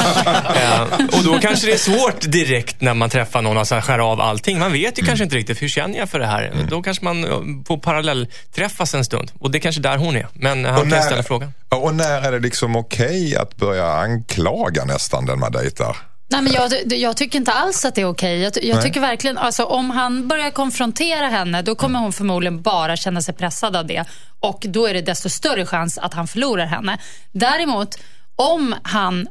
Eh, 0.61 0.81
och 1.17 1.23
då 1.23 1.39
kanske 1.39 1.67
det 1.67 1.73
är 1.73 1.77
svårt 1.77 2.21
direkt 2.21 2.81
när 2.81 2.93
man 2.93 3.09
träffar 3.09 3.41
någon 3.41 3.57
att 3.57 3.67
så 3.67 3.75
här 3.75 3.81
skära 3.81 4.05
av 4.05 4.21
allting. 4.21 4.59
Man 4.59 4.71
vet 4.71 4.99
ju 4.99 5.05
kanske 5.05 5.23
inte 5.23 5.35
riktigt, 5.35 5.61
hur 5.61 5.69
känner 5.69 5.97
jag 5.99 6.09
för 6.09 6.19
det 6.19 6.25
här? 6.25 6.53
Då 6.69 6.81
kanske 6.81 7.05
man 7.05 7.63
får 7.71 7.77
parallellträffas 7.77 8.93
en 8.93 9.05
stund. 9.05 9.31
Och 9.39 9.51
det 9.51 9.57
är 9.57 9.59
kanske 9.59 9.81
där 9.81 9.97
hon 9.97 10.15
är. 10.15 10.27
Men 10.33 10.65
han 10.65 10.73
Och 10.75 10.79
kan 10.81 10.89
när- 10.89 11.01
ställa 11.01 11.23
frågan. 11.23 11.53
Och 11.69 11.95
när 11.95 12.21
är 12.21 12.31
det 12.31 12.39
liksom 12.39 12.75
okej 12.75 13.35
att 13.35 13.55
börja 13.57 13.91
anklaga 13.91 14.85
nästan 14.85 15.25
den 15.25 15.39
man 15.39 15.51
dejtar? 15.51 15.97
Nej, 16.29 16.41
men 16.41 16.53
jag, 16.53 16.71
jag 16.85 17.17
tycker 17.17 17.39
inte 17.39 17.51
alls 17.51 17.85
att 17.85 17.95
det 17.95 18.01
är 18.01 18.05
okej. 18.09 18.39
Jag, 18.41 18.53
jag 18.63 18.75
Nej. 18.75 18.83
tycker 18.83 18.99
verkligen, 19.01 19.37
alltså, 19.37 19.63
om 19.63 19.89
han 19.89 20.27
börjar 20.27 20.51
konfrontera 20.51 21.27
henne, 21.27 21.61
då 21.61 21.75
kommer 21.75 21.99
hon 21.99 22.13
förmodligen 22.13 22.61
bara 22.61 22.95
känna 22.97 23.21
sig 23.21 23.33
pressad 23.33 23.75
av 23.75 23.85
det. 23.87 24.03
Och 24.39 24.65
då 24.69 24.85
är 24.87 24.93
det 24.93 25.01
desto 25.01 25.29
större 25.29 25.65
chans 25.65 25.97
att 25.97 26.13
han 26.13 26.27
förlorar 26.27 26.65
henne. 26.65 26.97
Däremot, 27.31 27.95
om 28.35 28.75
han 28.83 29.27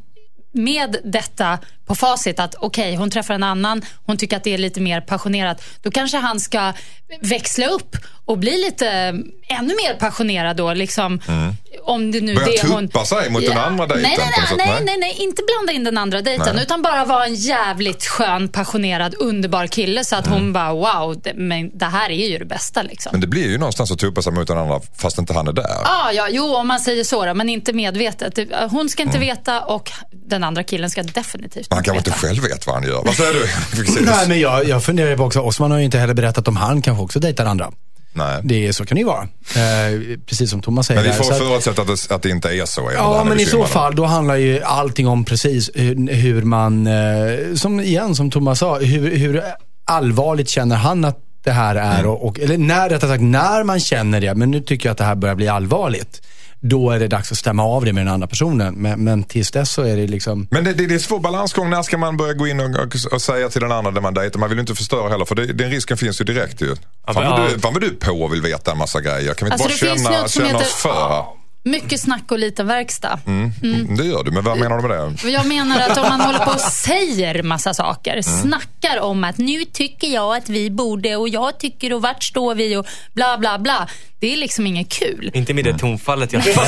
med 0.52 0.96
detta 1.04 1.58
på 1.86 1.94
facit 1.94 2.40
att 2.40 2.54
okej, 2.54 2.96
hon 2.96 3.10
träffar 3.10 3.34
en 3.34 3.42
annan, 3.42 3.82
hon 4.06 4.16
tycker 4.16 4.36
att 4.36 4.44
det 4.44 4.54
är 4.54 4.58
lite 4.58 4.80
mer 4.80 5.00
passionerat. 5.00 5.62
Då 5.82 5.90
kanske 5.90 6.18
han 6.18 6.40
ska 6.40 6.72
växla 7.20 7.66
upp 7.66 7.96
och 8.24 8.38
bli 8.38 8.50
lite 8.50 8.88
eh, 8.88 9.58
ännu 9.58 9.74
mer 9.74 9.94
passionerad 9.94 10.56
då. 10.56 10.74
Liksom, 10.74 11.20
mm 11.28 11.54
om 11.84 12.10
det 12.10 12.20
nu 12.20 12.34
Börja 12.34 12.46
det 12.62 12.68
hon... 12.68 12.88
tuppa 12.88 13.04
sig 13.04 13.30
mot 13.30 13.46
den 13.46 13.58
andra 13.58 13.86
dejten 13.86 14.02
Nej, 14.02 14.16
nej, 14.18 14.46
sätt, 14.48 14.56
nej, 14.58 14.66
nej. 14.68 14.82
nej, 14.84 14.96
nej, 14.98 15.16
inte 15.18 15.42
blanda 15.46 15.72
in 15.72 15.84
den 15.84 15.98
andra 15.98 16.20
dejten. 16.22 16.54
Nej. 16.54 16.62
Utan 16.64 16.82
bara 16.82 17.04
vara 17.04 17.24
en 17.26 17.34
jävligt 17.34 18.06
skön, 18.06 18.48
passionerad, 18.48 19.14
underbar 19.18 19.66
kille. 19.66 20.04
Så 20.04 20.16
att 20.16 20.26
Mm. 20.26 20.38
hon 20.38 20.52
bara, 20.52 20.72
wow, 20.72 21.20
det, 21.24 21.32
men 21.34 21.78
det 21.78 21.84
här 21.84 22.10
är 22.10 22.28
ju 22.28 22.38
det 22.38 22.44
bästa. 22.44 22.82
Liksom. 22.82 23.10
Men 23.12 23.20
det 23.20 23.26
blir 23.26 23.48
ju 23.50 23.58
någonstans 23.58 23.90
att 23.90 23.98
tuppa 23.98 24.22
sig 24.22 24.32
mot 24.32 24.46
den 24.48 24.58
andra 24.58 24.80
fast 24.98 25.18
inte 25.18 25.34
han 25.34 25.48
är 25.48 25.52
där. 25.52 25.76
Ah, 25.84 26.12
ja, 26.12 26.28
jo, 26.30 26.54
om 26.54 26.68
man 26.68 26.80
säger 26.80 27.04
så 27.04 27.26
då, 27.26 27.34
men 27.34 27.48
inte 27.48 27.72
medvetet. 27.72 28.38
Hon 28.70 28.88
ska 28.88 29.02
Mm. 29.02 29.08
inte 29.14 29.26
veta 29.26 29.60
och 29.60 29.90
den 30.26 30.44
andra 30.44 30.62
killen 30.62 30.90
ska 30.90 31.02
definitivt 31.02 31.66
Han 31.70 31.82
kanske 31.84 31.98
inte 31.98 32.10
veta. 32.10 32.20
själv 32.26 32.42
vet 32.42 32.66
vad 32.66 32.74
han 32.76 32.84
gör. 32.84 33.02
Vad 33.04 33.14
säger 33.14 33.32
du? 33.32 34.00
Nej, 34.04 34.28
men 34.28 34.40
jag, 34.40 34.68
jag 34.68 34.84
funderar 34.84 35.16
på 35.16 35.24
också, 35.24 35.40
Osman 35.40 35.70
har 35.70 35.78
ju 35.78 35.84
inte 35.84 35.98
heller 35.98 36.14
berättat 36.14 36.48
om 36.48 36.56
han 36.56 36.82
kanske 36.82 37.04
också 37.04 37.20
dejtar 37.20 37.44
andra. 37.46 37.70
Nej. 38.12 38.40
Det, 38.44 38.72
så 38.72 38.84
kan 38.86 38.94
det 38.94 39.00
ju 39.00 39.06
vara. 39.06 39.22
Eh, 39.22 40.18
precis 40.26 40.50
som 40.50 40.62
Thomas 40.62 40.86
säger. 40.86 41.02
Men 41.02 41.10
vi 41.10 41.16
får 41.16 41.32
att- 41.32 41.38
förutsätta 41.38 41.82
att 41.82 41.88
det, 41.88 42.14
att 42.14 42.22
det 42.22 42.30
inte 42.30 42.48
är 42.48 42.64
så. 42.64 42.90
Ja, 42.94 43.24
men 43.28 43.40
i 43.40 43.44
så 43.46 43.64
fall 43.64 43.94
då 43.96 44.04
handlar 44.04 44.36
ju 44.36 44.62
allting 44.62 45.08
om 45.08 45.24
precis 45.24 45.70
hur, 45.74 46.12
hur 46.14 46.42
man, 46.42 46.86
eh, 46.86 47.54
som 47.56 47.80
igen 47.80 48.14
som 48.14 48.30
Thomas 48.30 48.58
sa, 48.58 48.78
hur, 48.78 49.16
hur 49.16 49.42
allvarligt 49.84 50.48
känner 50.48 50.76
han 50.76 51.04
att 51.04 51.18
det 51.44 51.50
här 51.52 51.76
är? 51.76 52.06
Och, 52.06 52.26
och, 52.26 52.40
eller 52.40 52.58
när, 52.58 52.88
rättare 52.88 53.10
sagt, 53.10 53.22
när 53.22 53.64
man 53.64 53.80
känner 53.80 54.20
det, 54.20 54.34
men 54.34 54.50
nu 54.50 54.60
tycker 54.60 54.88
jag 54.88 54.92
att 54.92 54.98
det 54.98 55.04
här 55.04 55.14
börjar 55.14 55.34
bli 55.34 55.48
allvarligt. 55.48 56.22
Då 56.62 56.90
är 56.90 56.98
det 56.98 57.08
dags 57.08 57.32
att 57.32 57.38
stämma 57.38 57.62
av 57.64 57.84
det 57.84 57.92
med 57.92 58.06
den 58.06 58.14
andra 58.14 58.26
personen. 58.28 58.74
Men, 58.74 59.04
men 59.04 59.24
tills 59.24 59.50
dess 59.50 59.70
så 59.70 59.82
är 59.82 59.96
det 59.96 60.06
liksom... 60.06 60.48
Men 60.50 60.64
det, 60.64 60.72
det, 60.72 60.86
det 60.86 60.92
är 60.92 60.94
en 60.94 61.00
svår 61.00 61.20
balansgång. 61.20 61.70
När 61.70 61.82
ska 61.82 61.98
man 61.98 62.16
börja 62.16 62.32
gå 62.32 62.46
in 62.46 62.60
och, 62.60 62.66
och, 62.66 63.12
och 63.12 63.22
säga 63.22 63.48
till 63.48 63.60
den 63.60 63.72
andra 63.72 63.90
där 63.90 64.00
man 64.00 64.14
dejtar? 64.14 64.40
Man 64.40 64.48
vill 64.48 64.58
ju 64.58 64.60
inte 64.60 64.74
förstöra 64.74 65.08
heller 65.08 65.24
för 65.24 65.34
det, 65.34 65.46
den 65.46 65.70
risken 65.70 65.96
finns 65.96 66.20
ju 66.20 66.24
direkt 66.24 66.62
ju. 66.62 66.76
Fan 66.76 67.14
vad, 67.14 67.24
ja. 67.24 67.48
du, 67.54 67.60
fan 67.60 67.72
vad 67.72 67.82
du 67.82 67.90
på 67.90 68.12
och 68.12 68.32
vill 68.32 68.42
veta 68.42 68.72
en 68.72 68.78
massa 68.78 69.00
grejer. 69.00 69.34
Kan 69.34 69.48
vi 69.48 69.52
inte 69.52 69.64
Alltså, 69.64 69.86
bara 69.86 69.96
känna, 69.96 70.28
känna 70.28 70.58
oss 70.58 70.64
heter- 70.64 70.76
för? 70.76 71.39
Mycket 71.64 72.00
snack 72.00 72.22
och 72.32 72.38
liten 72.38 72.66
verkstad. 72.66 73.18
Mm, 73.26 73.50
Det 73.96 74.04
gör 74.04 74.24
du, 74.24 74.30
men 74.30 74.44
vad 74.44 74.58
menar 74.58 74.76
du 74.82 74.88
med 74.88 75.16
det? 75.22 75.30
Jag 75.30 75.46
menar 75.46 75.80
att 75.80 75.98
om 75.98 76.08
man 76.08 76.20
håller 76.20 76.38
på 76.38 76.50
och 76.50 76.60
säger 76.86 77.42
massa 77.42 77.74
saker, 77.74 78.10
Mm. 78.12 78.22
snackar 78.22 79.00
om 79.00 79.24
att 79.24 79.38
nu 79.38 79.64
tycker 79.64 80.06
jag 80.08 80.36
att 80.36 80.48
vi 80.48 80.70
borde 80.70 81.16
och 81.16 81.28
jag 81.28 81.58
tycker 81.60 81.92
och 81.92 82.02
vart 82.02 82.24
står 82.24 82.54
vi 82.54 82.76
och 82.76 82.86
bla 83.14 83.38
bla 83.38 83.58
bla. 83.58 83.88
Det 84.20 84.32
är 84.32 84.36
liksom 84.36 84.66
inget 84.66 84.88
kul. 84.88 85.30
Inte 85.34 85.54
med 85.54 85.64
det 85.64 85.78
tonfallet 85.78 86.32
i 86.32 86.36
alla 86.36 86.44
fall. 86.44 86.66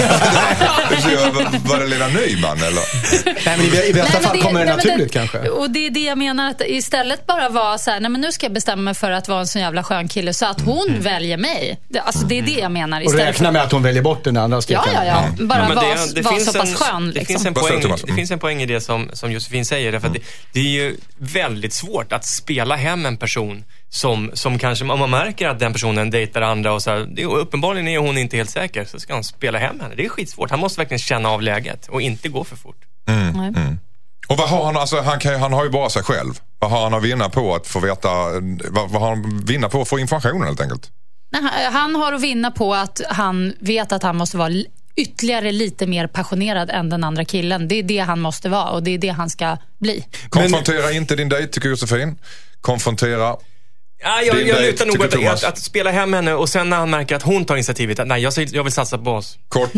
Var- 1.33 1.69
Var 1.69 1.81
det 1.81 1.87
Lena 1.87 2.07
Nyman 2.07 2.57
eller? 2.59 2.83
Nej, 3.47 3.57
men 3.59 3.61
i, 3.85 3.89
i 3.89 3.93
bästa 3.95 4.21
fall 4.21 4.43
kommer 4.43 4.61
det 4.61 4.67
nej, 4.67 4.77
naturligt 4.77 5.13
kanske. 5.13 5.39
Och 5.39 5.71
det 5.71 5.87
är 5.87 5.91
det 5.91 6.01
jag 6.01 6.19
menar, 6.19 6.51
att 6.51 6.63
istället 6.67 7.27
bara 7.27 7.49
vara 7.49 7.79
så 7.79 7.91
här, 7.91 8.01
nej 8.01 8.11
men 8.11 8.21
nu 8.21 8.33
ska 8.33 8.47
jag 8.47 8.53
bestämma 8.53 8.83
mig 8.83 8.95
för 8.95 9.11
att 9.11 9.29
vara 9.29 9.41
en 9.41 9.47
sån 9.47 9.63
jävla 9.63 9.83
skön 9.83 10.09
kille 10.09 10.35
så 10.35 10.47
att 10.47 10.61
hon 10.61 10.97
väljer 11.01 11.37
mig. 11.37 11.79
Det, 11.89 11.99
alltså 12.01 12.27
det 12.27 12.39
är 12.39 12.43
det 12.43 12.51
jag 12.61 12.73
menar. 12.73 13.01
Och 13.01 13.07
Istället 13.07 13.27
räkna 13.29 13.51
med 13.53 13.63
att 13.63 13.73
hon 13.73 13.83
väljer 13.83 14.03
bort 14.03 14.25
den 14.25 14.37
andra 14.37 14.63
Ja, 14.87 14.91
steken. 14.93 15.07
ja, 15.07 15.25
ja. 15.39 15.45
Bara 15.47 15.59
Ja, 15.59 15.69
men 15.69 15.77
vara 15.77 15.87
det- 15.95 16.15
det 16.15 16.23
var 16.23 16.33
finns 16.33 16.53
så 16.53 16.59
pass 16.59 16.69
en- 16.71 16.77
skön. 16.77 17.07
Det, 17.07 17.13
Liksom. 17.13 17.27
finns 17.27 17.47
en 17.47 17.53
Vad 17.55 17.65
säger 17.65 17.81
poäng, 17.83 17.93
det 17.97 18.03
Mm. 18.05 18.17
finns 18.17 18.31
en 18.31 18.39
poäng 18.39 18.63
i 18.63 18.67
det 18.67 18.81
som, 18.81 19.11
som 19.13 19.33
Josefin 19.33 19.65
säger. 19.65 19.93
Därför 19.93 20.07
att 20.07 20.13
det, 20.15 20.21
det 20.53 20.61
är 20.61 20.65
ju 20.65 20.97
väldigt 21.19 21.73
svårt 21.73 22.13
att 22.13 22.25
spela 22.25 22.77
hem 22.77 23.07
en 23.07 23.17
person 23.17 23.65
som, 23.89 24.31
som 24.35 24.59
kanske, 24.59 24.85
om 24.85 24.99
man 24.99 25.11
märker 25.11 25.49
att 25.49 25.59
den 25.59 25.73
personen 25.73 26.11
dejtar 26.11 26.43
andra 26.43 26.73
och 26.73 26.83
så 26.83 26.91
här, 26.91 26.99
det, 27.15 27.23
är- 27.23 27.27
uppenbarligen 27.37 27.89
är 27.89 27.99
hon 27.99 28.19
inte 28.19 28.37
helt 28.37 28.51
säker, 28.51 28.85
så 28.85 29.01
ska 29.01 29.15
han 29.15 29.25
spela 29.25 29.59
hem 29.59 29.81
henne. 29.81 29.95
Det 29.95 30.05
är 30.05 30.09
skitsvårt. 30.09 30.51
Han 30.51 30.61
måste 30.61 30.81
verkligen 30.81 30.99
känna 30.99 31.29
av 31.31 31.43
läget 31.43 31.89
och 31.89 32.03
inte 32.03 32.29
gå 32.29 32.45
för 32.45 32.57
fort. 32.57 32.77
Nej. 33.07 33.53
Och 34.29 34.37
vad 34.39 34.49
har 34.49 34.65
han, 34.65 34.77
alltså, 34.77 35.01
han, 35.01 35.19
kan, 35.19 35.41
han 35.41 35.53
har 35.53 35.65
ju 35.65 35.71
bara 35.71 35.91
sig 35.91 36.03
själv. 36.03 36.33
Vad 36.59 36.71
har 36.71 36.83
han 36.83 36.95
att 36.95 37.03
vinna 37.03 37.29
på 37.29 37.55
att 37.55 37.67
få 37.67 37.81
veta, 37.81 38.11
vad, 38.71 38.91
vad 38.91 39.03
har 39.03 39.09
han 39.09 39.41
vinna 39.45 39.69
på 39.69 39.81
att 39.83 39.89
få 39.89 39.99
information 39.99 40.43
helt 40.45 40.61
enkelt? 40.61 40.91
Nej, 41.33 41.43
han- 41.73 41.95
har 41.95 42.13
att 42.13 42.21
vinna 42.23 42.51
på 42.51 42.75
att 42.75 43.01
han 43.09 43.53
vet 43.61 43.93
att 43.93 44.03
han 44.03 44.17
måste 44.17 44.37
vara 44.37 44.53
ytterligare 44.97 45.53
lite 45.53 45.87
mer 45.87 46.07
passionerad 46.07 46.71
än 46.71 46.89
den 46.91 47.05
andra 47.05 47.25
killen. 47.25 47.69
Det 47.69 47.75
är 47.75 47.83
det 47.83 47.99
han 47.99 48.21
måste 48.21 48.49
vara 48.49 48.71
och 48.71 48.83
det 48.83 48.91
är 48.91 48.99
det 48.99 49.09
han 49.09 49.31
ska 49.31 49.57
bli. 49.79 50.05
Konfrontera 50.29 50.93
inte 50.93 51.17
din 51.17 51.29
dejt 51.29 51.53
tycker 51.53 51.69
Josefin. 51.69 52.19
Konfrontera. 52.61 53.37
Ja, 54.03 54.23
jag, 54.23 54.49
jag 54.49 54.63
lutar 54.63 54.87
nog 54.87 55.03
att, 55.05 55.15
att, 55.15 55.45
att 55.45 55.59
spela 55.59 55.91
hem 55.91 56.13
henne 56.13 56.35
och 56.35 56.49
sen 56.49 56.71
när 56.71 56.77
han 56.77 56.91
märker 56.91 57.17
att 57.17 57.23
hon 57.23 57.45
tar 57.45 57.55
initiativet, 57.55 57.99
att 57.99 58.07
nej, 58.07 58.23
jag, 58.23 58.33
jag 58.37 58.65
vill 58.65 58.73
satsa 58.73 58.99
på 58.99 59.11
oss. 59.11 59.39
Kort. 59.49 59.71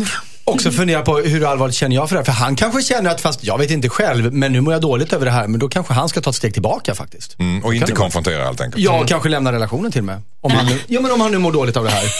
Också 0.43 0.71
fundera 0.71 1.01
på 1.01 1.17
hur 1.17 1.51
allvarligt 1.51 1.75
känner 1.75 1.95
jag 1.95 2.09
för 2.09 2.15
det 2.15 2.19
här. 2.19 2.25
För 2.25 2.31
han 2.31 2.55
kanske 2.55 2.81
känner 2.81 3.09
att, 3.09 3.21
fast 3.21 3.43
jag 3.43 3.57
vet 3.57 3.71
inte 3.71 3.89
själv, 3.89 4.33
men 4.33 4.51
nu 4.51 4.61
mår 4.61 4.73
jag 4.73 4.81
dåligt 4.81 5.13
över 5.13 5.25
det 5.25 5.31
här. 5.31 5.47
Men 5.47 5.59
då 5.59 5.69
kanske 5.69 5.93
han 5.93 6.09
ska 6.09 6.21
ta 6.21 6.29
ett 6.29 6.35
steg 6.35 6.53
tillbaka 6.53 6.95
faktiskt. 6.95 7.39
Mm, 7.39 7.63
och 7.63 7.73
inte 7.73 7.85
vara? 7.85 7.95
konfrontera 7.95 8.45
helt 8.45 8.61
enkelt. 8.61 8.83
Ja, 8.83 9.01
och 9.01 9.07
kanske 9.07 9.29
lämna 9.29 9.51
relationen 9.51 9.91
till 9.91 10.03
mig. 10.03 10.17
Om 10.41 10.51
han 10.51 10.65
nu, 10.65 10.79
ja, 10.87 11.01
men 11.01 11.11
om 11.11 11.21
han 11.21 11.31
nu 11.31 11.37
mår 11.37 11.51
dåligt 11.51 11.77
av 11.77 11.83
det 11.83 11.89
här. 11.89 12.03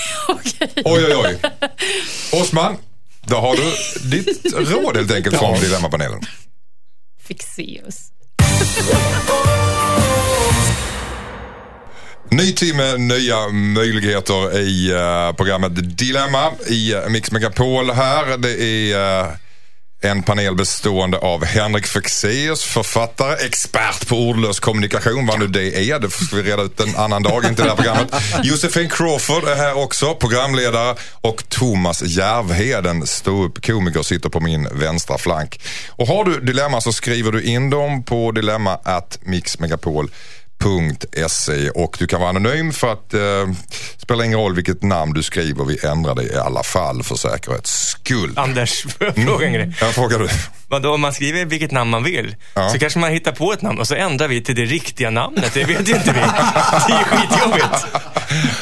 Oj, 0.85 1.05
oj, 1.05 1.15
oj. 1.15 1.39
Osman, 2.41 2.77
då 3.21 3.35
har 3.35 3.55
du 3.55 3.73
ditt 4.09 4.53
råd 4.71 4.97
helt 4.97 5.11
enkelt 5.11 5.37
från 5.37 5.59
Dilemmapanelen. 5.59 6.21
Fixeus. 7.27 8.11
Ny 12.29 12.51
timme, 12.51 12.97
nya 12.97 13.47
möjligheter 13.49 14.59
i 14.59 14.91
eh, 14.91 15.35
programmet 15.35 15.97
Dilemma 15.97 16.51
i 16.67 16.95
uh, 16.95 17.09
Mix 17.09 17.31
Megapol 17.31 17.91
här. 17.91 18.38
Det 18.38 18.63
är 18.63 19.23
eh, 19.23 19.31
en 20.01 20.23
panel 20.23 20.55
bestående 20.55 21.17
av 21.17 21.45
Henrik 21.45 21.88
Fexeus, 21.88 22.63
författare, 22.63 23.45
expert 23.45 24.07
på 24.07 24.15
ordlös 24.15 24.59
kommunikation, 24.59 25.25
vad 25.25 25.39
nu 25.39 25.47
det 25.47 25.89
är. 25.91 25.99
Det 25.99 26.09
ska 26.09 26.35
vi 26.35 26.43
reda 26.43 26.63
ut 26.63 26.79
en 26.79 26.95
annan 26.95 27.23
dag, 27.23 27.45
inte 27.45 27.63
det 27.63 27.69
här 27.69 27.75
programmet. 27.75 28.13
Josefin 28.43 28.89
Crawford 28.89 29.43
är 29.43 29.55
här 29.55 29.77
också, 29.77 30.15
programledare. 30.15 30.95
Och 31.11 31.49
Thomas 31.49 32.01
Järvheden, 32.01 33.07
ståuppkomiker, 33.07 34.01
sitter 34.03 34.29
på 34.29 34.39
min 34.39 34.67
vänstra 34.71 35.17
flank. 35.17 35.59
Och 35.89 36.07
har 36.07 36.25
du 36.25 36.39
dilemma 36.39 36.81
så 36.81 36.93
skriver 36.93 37.31
du 37.31 37.43
in 37.43 37.69
dem 37.69 38.03
på 38.03 38.31
dilemma 38.31 38.79
at 38.83 39.19
mixmegapol.se 39.21 40.44
och 41.75 41.95
du 41.99 42.07
kan 42.07 42.19
vara 42.19 42.29
anonym 42.29 42.71
för 42.73 42.91
att 42.93 43.13
eh, 43.13 43.19
spelar 43.97 44.23
ingen 44.23 44.39
roll 44.39 44.55
vilket 44.55 44.83
namn 44.83 45.13
du 45.13 45.23
skriver, 45.23 45.65
vi 45.65 45.85
ändrar 45.85 46.15
det 46.15 46.23
i 46.23 46.35
alla 46.37 46.63
fall 46.63 47.03
för 47.03 47.15
säkerhets 47.15 47.71
skull. 47.87 48.33
Anders, 48.35 48.81
får 48.83 49.07
jag 49.07 49.15
fråga 49.15 49.45
en 49.47 49.53
grej? 49.53 49.75
Jag 49.81 49.93
frågar 49.93 50.19
du. 50.19 50.29
Vadå, 50.67 50.93
om 50.93 51.01
man 51.01 51.13
skriver 51.13 51.45
vilket 51.45 51.71
namn 51.71 51.89
man 51.91 52.03
vill, 52.03 52.35
Ja. 52.53 52.69
så 52.69 52.79
kanske 52.79 52.99
man 52.99 53.11
hittar 53.11 53.31
på 53.31 53.53
ett 53.53 53.61
namn 53.61 53.79
och 53.79 53.87
så 53.87 53.95
ändrar 53.95 54.27
vi 54.27 54.41
till 54.43 54.55
det 54.55 54.65
riktiga 54.65 55.09
namnet. 55.09 55.53
Det 55.53 55.63
vet 55.63 55.89
ju 55.89 55.95
inte 55.95 56.11
vi. 56.11 56.19
Det 56.19 56.93
är 56.93 56.99
ju 56.99 57.05
skitjobbigt. 57.05 57.85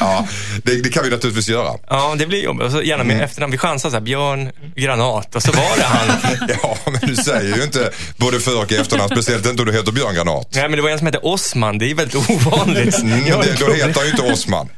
Ja, 0.00 0.26
det, 0.62 0.82
det 0.82 0.88
kan 0.88 1.04
vi 1.04 1.10
naturligtvis 1.10 1.48
göra. 1.48 1.70
Ja, 1.88 2.14
det 2.18 2.26
blir 2.26 2.44
jobbigt. 2.44 2.66
Och 2.66 2.72
så 2.72 2.82
gärna 2.82 3.04
med 3.04 3.20
efternamn. 3.22 3.50
Vi 3.52 3.58
chansar 3.58 3.90
så 3.90 3.96
här, 3.96 4.00
Björn 4.00 4.50
Granat 4.76 5.34
och 5.34 5.42
så 5.42 5.52
var 5.52 5.76
det 5.76 5.82
han. 5.82 6.08
Ja, 6.62 6.76
men 6.84 7.00
du 7.00 7.16
säger 7.16 7.56
ju 7.56 7.62
inte 7.62 7.90
både 8.16 8.40
för 8.40 8.62
och 8.62 8.72
efternamn, 8.72 9.08
speciellt 9.10 9.46
inte 9.46 9.62
om 9.62 9.66
du 9.66 9.72
heter 9.72 9.92
Björn 9.92 10.14
Granat. 10.14 10.48
Nej, 10.54 10.62
men 10.68 10.76
det 10.76 10.82
var 10.82 10.90
en 10.90 10.98
som 10.98 11.06
hette 11.06 11.18
Osman. 11.18 11.78
Det 11.78 11.90
är 11.90 11.94
väldigt 11.94 12.30
ovanligt. 12.30 12.98
Mm, 12.98 13.24
det, 13.24 13.56
då 13.60 13.72
heter 13.72 13.94
han 13.94 14.04
ju 14.04 14.10
inte 14.10 14.22
Osman. 14.32 14.68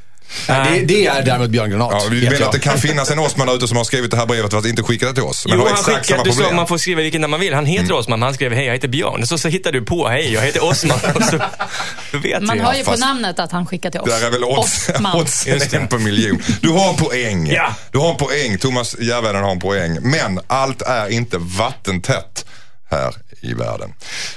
Nej, 0.49 0.81
det, 0.81 0.95
det 0.95 1.07
är 1.07 1.23
däremot 1.23 1.51
Björn 1.51 1.71
Granat. 1.71 1.89
Ja, 1.93 2.09
vi 2.11 2.27
klart. 2.27 2.41
att 2.41 2.53
det 2.53 2.59
kan 2.59 2.79
finnas 2.79 3.11
en 3.11 3.19
Osman 3.19 3.49
ute 3.49 3.69
som 3.69 3.77
har 3.77 3.85
skrivit 3.85 4.11
det 4.11 4.17
här 4.17 4.27
brevet 4.27 4.51
för 4.51 4.59
att 4.59 4.67
inte 4.67 4.83
skicka 4.83 5.07
det 5.07 5.15
till 5.15 5.23
oss. 5.23 5.47
Men 5.47 5.59
Jo, 5.59 5.61
har 5.65 5.71
han 5.71 5.79
exakt 5.79 5.99
skickar, 5.99 6.17
samma 6.17 6.25
du 6.25 6.31
sa 6.31 6.35
problem. 6.35 6.47
Mm. 6.47 6.57
man 6.57 6.67
får 6.67 6.79
skriva 6.79 7.03
vilken 7.03 7.21
namn 7.21 7.31
man 7.31 7.41
vill. 7.41 7.55
Han 7.55 7.67
heter 7.67 7.93
Osman, 7.93 8.19
men 8.21 8.27
han 8.27 8.35
skrev 8.35 8.53
hej, 8.53 8.67
jag 8.67 8.73
heter 8.73 8.89
Björn. 8.89 9.27
Så, 9.27 9.39
så 9.39 9.49
hittar 9.49 9.73
du 9.73 9.83
på, 9.83 10.09
hej, 10.09 10.33
jag 10.33 10.43
heter 10.43 10.65
Osman. 10.65 10.99
Så, 11.31 12.19
vet 12.19 12.43
Man 12.43 12.61
hör 12.61 12.75
ju 12.75 12.85
fast- 12.85 13.01
på 13.03 13.07
namnet 13.07 13.39
att 13.39 13.53
han 13.53 13.67
skickar 13.67 13.91
till 13.91 14.01
oss. 14.01 14.09
Där 14.09 14.27
är 14.27 14.31
väl 14.31 14.45
odds, 14.45 14.91
oddsen 15.15 15.83
en 15.83 15.89
på 15.89 15.99
miljon. 15.99 16.43
Du 16.61 16.69
har 16.69 16.91
en 16.91 16.97
poäng. 16.97 17.47
Ja. 17.51 17.75
Du 17.91 17.99
har 17.99 18.11
en 18.11 18.17
poäng. 18.17 18.59
Thomas 18.59 18.97
Järvheden 18.99 19.43
har 19.43 19.51
en 19.51 19.61
poäng. 19.61 19.99
Men 20.01 20.41
allt 20.47 20.83
är 20.83 21.09
inte 21.09 21.39
vattentätt 21.39 22.45
här 22.91 23.15
i 23.41 23.55
världen. 23.55 23.93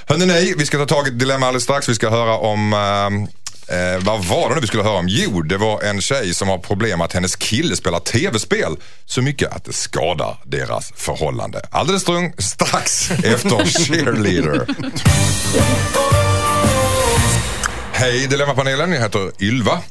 Hörrni, 0.06 0.26
nej, 0.26 0.54
vi 0.56 0.66
ska 0.66 0.78
ta 0.78 0.86
tag 0.86 1.06
i 1.06 1.10
ett 1.10 1.18
dilemma 1.18 1.46
alldeles 1.46 1.62
strax. 1.64 1.88
Vi 1.88 1.94
ska 1.94 2.10
höra 2.10 2.36
om 2.36 2.72
eh, 2.72 3.39
eh, 3.70 4.04
vad 4.04 4.24
var 4.24 4.48
det 4.48 4.54
nu 4.54 4.60
vi 4.60 4.66
skulle 4.66 4.82
höra 4.82 4.98
om? 4.98 5.08
Jo, 5.08 5.42
det 5.42 5.56
var 5.56 5.82
en 5.82 6.00
tjej 6.00 6.34
som 6.34 6.48
har 6.48 6.58
problem 6.58 7.00
att 7.00 7.12
hennes 7.12 7.36
kille 7.36 7.76
spelar 7.76 8.00
tv-spel 8.00 8.76
så 9.06 9.22
mycket 9.22 9.52
att 9.52 9.64
det 9.64 9.72
skadar 9.72 10.38
deras 10.44 10.92
förhållande. 10.96 11.60
Alldeles 11.70 12.02
strung, 12.02 12.32
strax 12.38 13.10
efter 13.10 13.64
Cheerleader. 13.84 14.66
Hej 17.92 18.26
Dilemmapanelen, 18.26 18.92
jag 18.92 19.00
heter 19.00 19.30
Ylva. 19.40 19.82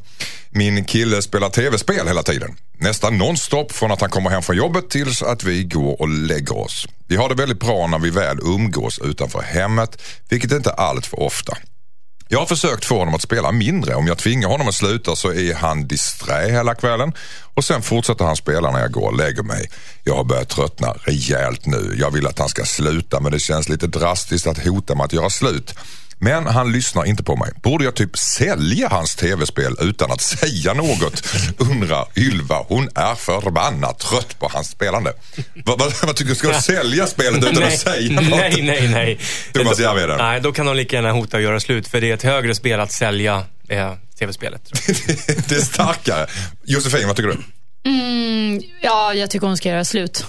Min 0.50 0.86
kille 0.86 1.22
spelar 1.22 1.50
tv-spel 1.50 2.08
hela 2.08 2.24
tiden. 2.24 2.56
Nästan 2.78 3.18
nonstop 3.18 3.72
från 3.72 3.92
att 3.92 4.02
han 4.02 4.10
kommer 4.10 4.30
hem 4.30 4.42
från 4.42 4.56
jobbet 4.58 4.90
tills 4.90 5.24
att 5.24 5.44
vi 5.44 5.64
går 5.64 6.02
och 6.02 6.10
lägger 6.10 6.58
oss. 6.58 6.88
Vi 7.08 7.16
har 7.16 7.30
det 7.30 7.36
väldigt 7.36 7.60
bra 7.60 7.88
när 7.88 8.00
vi 8.00 8.10
väl 8.10 8.40
umgås 8.40 9.00
utanför 9.00 9.42
hemmet, 9.42 10.02
vilket 10.30 10.52
inte 10.52 10.70
är 10.70 10.74
allt 10.74 11.06
för 11.06 11.20
ofta. 11.20 11.58
Jag 12.32 12.40
har 12.40 12.46
försökt 12.46 12.86
få 12.86 13.00
honom 13.00 13.16
att 13.16 13.22
spela 13.22 13.52
mindre. 13.52 13.96
Om 13.96 14.08
jag 14.08 14.18
tvingar 14.18 14.48
honom 14.48 14.68
att 14.68 14.76
sluta 14.76 15.16
så 15.16 15.34
är 15.34 15.54
han 15.54 15.88
disträ 15.88 16.52
hela 16.52 16.76
kvällen 16.76 17.14
och 17.54 17.64
sen 17.64 17.82
fortsätter 17.82 18.26
han 18.26 18.36
spela 18.36 18.72
när 18.72 18.80
jag 18.80 18.92
går 18.92 19.08
och 19.08 19.18
lägger 19.18 19.44
mig. 19.44 19.70
Jag 20.04 20.16
har 20.16 20.24
börjat 20.24 20.50
tröttna 20.50 20.94
rejält 21.04 21.66
nu. 21.66 21.96
Jag 22.00 22.12
vill 22.12 22.28
att 22.28 22.40
han 22.40 22.50
ska 22.50 22.66
sluta 22.66 23.20
men 23.20 23.32
det 23.32 23.40
känns 23.40 23.70
lite 23.70 23.88
drastiskt 23.88 24.48
att 24.48 24.66
hota 24.66 24.96
med 24.96 25.06
att 25.06 25.14
göra 25.14 25.30
slut. 25.30 25.76
Men 26.22 26.46
han 26.46 26.72
lyssnar 26.72 27.06
inte 27.06 27.24
på 27.24 27.36
mig. 27.36 27.52
Borde 27.64 27.84
jag 27.84 27.96
typ 27.96 28.18
sälja 28.18 28.88
hans 28.90 29.16
tv-spel 29.16 29.76
utan 29.82 30.12
att 30.12 30.22
säga 30.40 30.74
något? 30.74 31.24
Undrar 31.58 32.06
Ylva. 32.16 32.56
Hon 32.68 32.90
är 32.96 33.16
förbannat 33.16 34.00
trött 34.00 34.40
på 34.40 34.50
hans 34.54 34.68
spelande. 34.70 35.14
Vad, 35.66 35.80
vad, 35.80 35.94
vad 36.04 36.16
tycker 36.16 36.30
du? 36.30 36.36
Ska 36.36 36.48
du 36.48 36.62
sälja 36.62 37.08
spelet 37.08 37.44
utan 37.44 37.64
att 37.64 37.80
säga 37.80 38.22
något? 38.22 38.30
nej, 38.30 38.62
nej, 38.62 38.88
nej. 38.88 39.20
Thomas 39.54 39.78
Då- 39.78 39.84
Järvheden. 39.84 40.18
Nej, 40.18 40.42
då 40.42 40.52
kan 40.52 40.66
de 40.66 40.76
lika 40.76 40.96
gärna 40.96 41.12
hota 41.12 41.38
och 41.38 41.44
göra 41.44 41.60
slut. 41.60 41.88
För 41.88 42.02
det 42.02 42.10
är 42.10 42.14
ett 42.14 42.24
högre 42.24 42.56
spel 42.56 42.80
att 42.80 42.92
sälja 42.92 43.44
eh, 43.70 43.94
tv-spelet. 44.20 44.62
det 45.50 45.56
är 45.56 45.62
starkare. 45.62 46.28
Josefin, 46.66 47.08
vad 47.08 47.16
tycker 47.16 47.30
du? 47.30 47.38
Mm, 47.90 48.62
ja, 48.82 49.14
jag 49.14 49.30
tycker 49.30 49.48
hon 49.48 49.58
ska 49.58 49.70
göra 49.70 49.86
slut. 49.86 50.26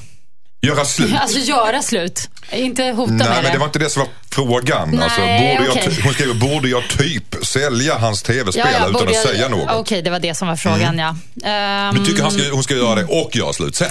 Göra 0.62 0.84
slut? 0.84 1.14
Alltså 1.20 1.38
göra 1.38 1.82
slut. 1.82 2.28
Inte 2.52 2.82
hota 2.84 3.12
Nej, 3.12 3.18
med 3.28 3.34
men 3.34 3.44
det. 3.44 3.50
det 3.52 3.58
var 3.58 3.66
inte 3.66 3.78
det 3.78 3.90
som 3.90 4.00
var 4.02 4.08
frågan. 4.30 4.90
Nej, 4.90 5.02
alltså, 5.04 5.20
borde 5.20 5.80
jag, 5.80 5.94
ty- 5.94 6.02
hon 6.02 6.12
skriver, 6.14 6.34
borde 6.34 6.68
jag 6.68 6.82
typ 6.98 7.36
sälja 7.46 7.98
hans 7.98 8.22
tv-spel 8.22 8.66
utan 8.78 8.92
borde 8.92 9.04
att 9.04 9.12
jag- 9.14 9.22
säga 9.22 9.48
något? 9.48 9.62
Mm. 9.62 9.76
Okej, 9.76 10.02
det 10.02 10.10
var 10.10 10.20
det 10.20 10.34
som 10.34 10.48
var 10.48 10.56
frågan, 10.56 10.98
ja. 10.98 11.16
Ehm, 11.48 11.94
Du 11.94 12.04
tycker 12.10 12.22
han 12.22 12.30
ska, 12.32 12.42
hon 12.52 12.62
ska 12.62 12.74
göra 12.74 12.94
det 12.94 13.04
och 13.04 13.36
göra 13.36 13.52
slut 13.52 13.76
sen? 13.76 13.88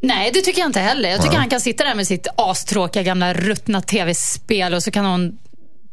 Nej, 0.00 0.30
det 0.34 0.40
tycker 0.40 0.60
jag 0.60 0.68
inte 0.68 0.80
heller. 0.80 1.08
Jag 1.08 1.18
tycker 1.18 1.30
Nej. 1.30 1.38
han 1.40 1.50
kan 1.50 1.60
sitta 1.60 1.84
där 1.84 1.94
med 1.94 2.06
sitt 2.06 2.26
astråkiga 2.36 3.02
gamla 3.02 3.34
ruttna 3.34 3.80
tv-spel 3.82 4.74
och 4.74 4.82
så 4.82 4.90
kan 4.90 5.04
hon 5.04 5.32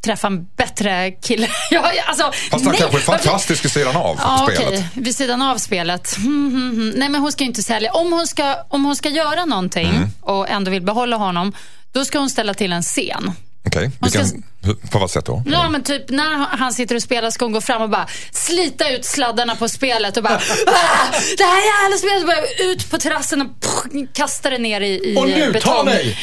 träffa 0.06 0.28
en 0.28 0.46
bättre 0.58 1.12
kille. 1.12 1.48
ja, 1.72 1.92
alltså, 2.08 2.32
Fast 2.52 2.66
han 2.66 2.74
kanske 2.76 2.98
är 2.98 3.02
fantastisk 3.02 3.66
vid 3.66 3.72
sidan 3.72 3.96
av 3.96 4.16
Ja, 4.20 4.48
spelet. 4.52 4.68
okej. 4.68 4.88
Vid 4.94 5.16
sidan 5.16 5.42
av 5.42 5.58
spelet. 5.58 6.16
Hmm, 6.18 6.50
hmm, 6.52 6.72
hmm. 6.72 6.90
Nej, 6.90 7.10
men 7.10 7.22
hon 7.22 7.32
ska 7.32 7.44
ju 7.44 7.48
inte 7.48 7.64
sälja. 7.64 7.92
Om 7.92 8.12
hon 8.14 8.28
ska, 8.28 8.56
om 8.70 8.86
hon 8.86 8.96
ska 8.96 9.10
göra 9.10 9.46
någonting 9.46 9.90
Mm. 9.96 10.10
och 10.22 10.50
ändå 10.50 10.72
vill 10.72 10.82
behålla 10.82 11.16
honom, 11.18 11.54
då 11.92 12.06
ska 12.06 12.20
hon 12.20 12.30
ställa 12.30 12.54
till 12.54 12.72
en 12.74 12.82
scen. 12.84 13.32
Okej, 13.68 13.92
ska- 14.10 14.20
hur- 14.62 14.74
på 14.90 15.00
vad 15.00 15.12
sätt 15.12 15.26
då? 15.26 15.44
Ja, 15.46 15.70
men 15.70 15.84
typ 15.84 16.10
när 16.10 16.36
han 16.58 16.74
sitter 16.74 16.96
och 16.96 17.02
spelar 17.02 17.30
ska 17.30 17.46
hon 17.46 17.52
gå 17.52 17.62
fram 17.62 17.82
och 17.82 17.90
bara 17.90 18.08
slita 18.32 18.90
ut 18.90 19.06
sladdarna 19.06 19.56
på 19.56 19.70
spelet 19.70 20.18
och 20.18 20.24
bara 20.24 20.34
"Ah, 20.68 21.12
Det 21.38 21.44
här 21.44 21.84
jävla 21.84 21.98
spelet! 21.98 22.22
Och 22.22 22.28
bara 22.28 22.72
ut 22.72 22.90
på 22.92 22.98
terrassen 22.98 23.42
och 23.42 23.62
pff, 23.62 24.08
kasta 24.14 24.50
det 24.50 24.58
ner 24.58 24.82
i, 24.82 25.12
i 25.14 25.16
Och 25.18 25.28
nu, 25.28 25.52
betong. 25.52 25.74
ta 25.76 25.84
mig! 25.84 26.18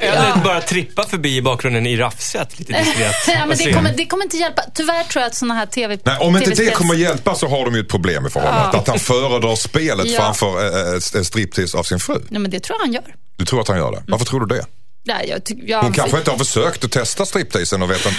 Eller 0.00 0.44
bara 0.44 0.60
trippa 0.60 1.02
förbi 1.08 1.36
i 1.36 1.42
bakgrunden 1.42 1.86
i 1.86 1.96
raffset 1.96 2.58
lite 2.58 2.72
diskret. 2.72 3.12
Ja, 3.28 3.46
men 3.46 3.56
det, 3.58 3.72
kommer, 3.72 3.94
det 3.96 4.06
kommer 4.06 4.24
inte 4.24 4.36
hjälpa. 4.36 4.62
Tyvärr 4.74 5.02
tror 5.04 5.22
jag 5.22 5.28
att 5.28 5.34
såna 5.36 5.54
här 5.54 5.66
tv 5.66 5.98
Nej, 6.04 6.16
om 6.20 6.36
inte 6.36 6.50
det 6.50 6.70
kommer 6.70 6.94
hjälpa 6.94 7.34
så 7.34 7.48
har 7.48 7.64
de 7.64 7.74
ju 7.74 7.80
ett 7.80 7.88
problem 7.88 8.26
i 8.26 8.30
förhållandet. 8.30 8.70
Ja. 8.72 8.78
Att 8.78 8.88
han 8.88 8.98
föredrar 8.98 9.56
spelet 9.56 10.06
Ja. 10.06 10.20
framför 10.20 10.94
äh, 10.94 11.22
striptease 11.22 11.78
av 11.78 11.82
sin 11.82 11.98
fru. 11.98 12.20
Nej, 12.28 12.40
men 12.40 12.50
det 12.50 12.60
tror 12.60 12.78
jag 12.78 12.84
han 12.84 12.92
gör. 12.94 13.14
Du 13.36 13.44
tror 13.44 13.60
att 13.60 13.68
han 13.68 13.76
gör 13.78 13.92
det? 13.92 14.02
Varför 14.06 14.24
tror 14.24 14.46
du 14.46 14.56
det? 14.56 14.64
Nej, 15.06 15.28
jag, 15.28 15.40
jag, 15.68 15.82
Hon 15.82 15.92
kanske 15.92 16.18
inte 16.18 16.30
har 16.30 16.38
försökt 16.38 16.84
att 16.84 16.92
testa 16.92 17.26
stripteasen 17.26 17.82
och 17.82 17.90
vet 17.90 18.06
inte. 18.06 18.18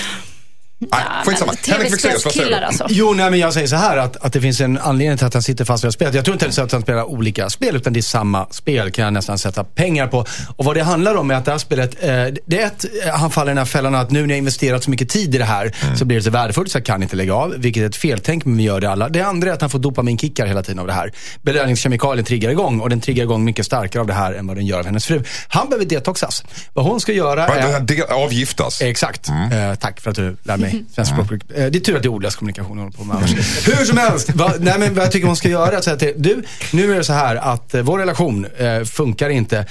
Nej, 0.80 1.00
skitsamma. 1.26 1.54
Henrik 1.68 1.92
Fexeus, 1.92 2.26
vad 2.26 2.34
säger 2.34 2.60
du? 2.60 2.66
alltså. 2.66 2.86
Jo, 2.90 3.14
nej, 3.14 3.30
men 3.32 3.40
jag 3.40 3.54
säger 3.54 3.68
så 3.68 3.76
här 3.76 3.98
att, 3.98 4.16
att 4.18 4.34
det 4.34 4.42
finns 4.42 4.62
en 4.62 4.78
anledning 4.78 5.18
till 5.18 5.28
att 5.28 5.34
han 5.34 5.44
sitter 5.44 5.66
fast 5.66 5.84
vid 5.86 5.92
spelet. 5.94 6.14
Jag 6.16 6.26
tror 6.26 6.36
inte 6.36 6.46
ens 6.46 6.60
att 6.60 6.72
han 6.72 6.82
spelar 6.82 7.04
olika 7.04 7.50
spel, 7.50 7.76
utan 7.76 7.94
det 7.94 8.00
är 8.00 8.02
samma 8.02 8.48
spel 8.52 8.92
kan 8.92 9.04
jag 9.06 9.14
nästan 9.14 9.38
sätta 9.38 9.64
pengar 9.64 10.08
på. 10.08 10.26
Och 10.58 10.66
vad 10.66 10.76
det 10.76 10.84
handlar 10.84 11.16
om 11.16 11.32
är 11.32 11.36
att 11.36 11.46
det 11.46 11.52
här 11.52 11.58
spelet, 11.58 12.04
eh, 12.04 12.10
det 12.46 12.62
är 12.62 12.66
ett, 12.68 12.86
eh, 13.06 13.14
han 13.14 13.32
faller 13.32 13.52
i 13.52 13.52
den 13.52 13.58
här 13.58 13.66
fällan 13.66 13.96
att 13.96 14.12
nu 14.12 14.22
när 14.22 14.30
jag 14.30 14.38
investerat 14.38 14.84
så 14.84 14.90
mycket 14.90 15.10
tid 15.10 15.36
i 15.36 15.38
det 15.38 15.46
här 15.46 15.76
så 15.98 16.06
blir 16.06 16.18
det 16.18 16.24
så 16.24 16.30
värdefullt 16.30 16.72
så 16.72 16.78
jag 16.78 16.86
kan 16.86 17.04
inte 17.04 17.16
lägga 17.16 17.34
av, 17.34 17.54
vilket 17.58 17.84
är 17.84 17.88
ett 17.88 17.96
feltänk, 17.96 18.46
men 18.46 18.58
vi 18.58 18.64
gör 18.64 18.82
det 18.82 18.90
alla. 18.92 19.10
Det 19.10 19.22
andra 19.22 19.50
är 19.50 19.54
att 19.54 19.62
han 19.62 19.70
får 19.70 19.80
dopaminkickar 19.80 20.46
hela 20.46 20.64
tiden 20.64 20.80
av 20.80 20.88
det 20.88 20.94
här. 20.94 21.12
Belöningskemikalien 21.42 22.26
triggar 22.26 22.50
igång 22.50 22.80
och 22.80 22.90
den 22.90 23.02
triggar 23.02 23.24
igång 23.24 23.44
mycket 23.44 23.66
starkare 23.66 24.02
av 24.02 24.08
det 24.08 24.14
här 24.14 24.34
än 24.34 24.48
vad 24.48 24.58
den 24.58 24.66
gör 24.66 24.80
av 24.80 24.86
hennes 24.86 25.06
fru. 25.06 25.24
Han 25.48 25.70
behöver 25.70 25.86
detoxas. 25.86 26.44
Vad 26.74 26.86
hon 26.86 27.00
ska 27.00 27.12
göra 27.14 27.48
är... 27.48 27.80
det- 27.80 28.04
Avgiftas? 28.12 28.82
Exakt. 28.82 29.30
Eh, 29.30 29.76
tack 29.80 30.02
för 30.02 30.10
att 30.10 30.16
du 30.16 30.38
lär 30.44 30.58
mig 30.58 30.67
svensk 30.94 31.12
språkbruk. 31.12 31.42
Eh, 31.52 31.66
det 31.72 31.78
är 31.78 31.80
tur 31.80 31.96
att 31.96 32.02
det 32.04 32.08
är 32.08 32.12
ordlös 32.12 32.36
kommunikation 32.36 32.78
håller 32.78 32.92
på 32.92 33.04
med 33.04 33.18
annars. 33.18 33.68
Hur 33.68 33.86
som 33.86 33.98
helst, 33.98 34.30
va, 34.36 34.54
nej, 34.60 34.80
men 34.80 34.94
vad 34.94 35.04
jag 35.04 35.12
tycker 35.12 35.28
hon 35.28 35.36
ska 35.36 35.50
göra 35.50 35.72
är 35.78 35.94
att 35.94 36.00
till, 36.00 36.14
du, 36.18 36.44
nu 36.74 36.92
är 36.94 36.98
det 36.98 37.04
så 37.04 37.14
här 37.14 37.36
att 37.36 37.74
eh, 37.74 37.82
vår 37.82 38.00
relation 38.00 38.46
eh, 38.58 38.84
funkar 38.84 39.30
inte. 39.30 39.66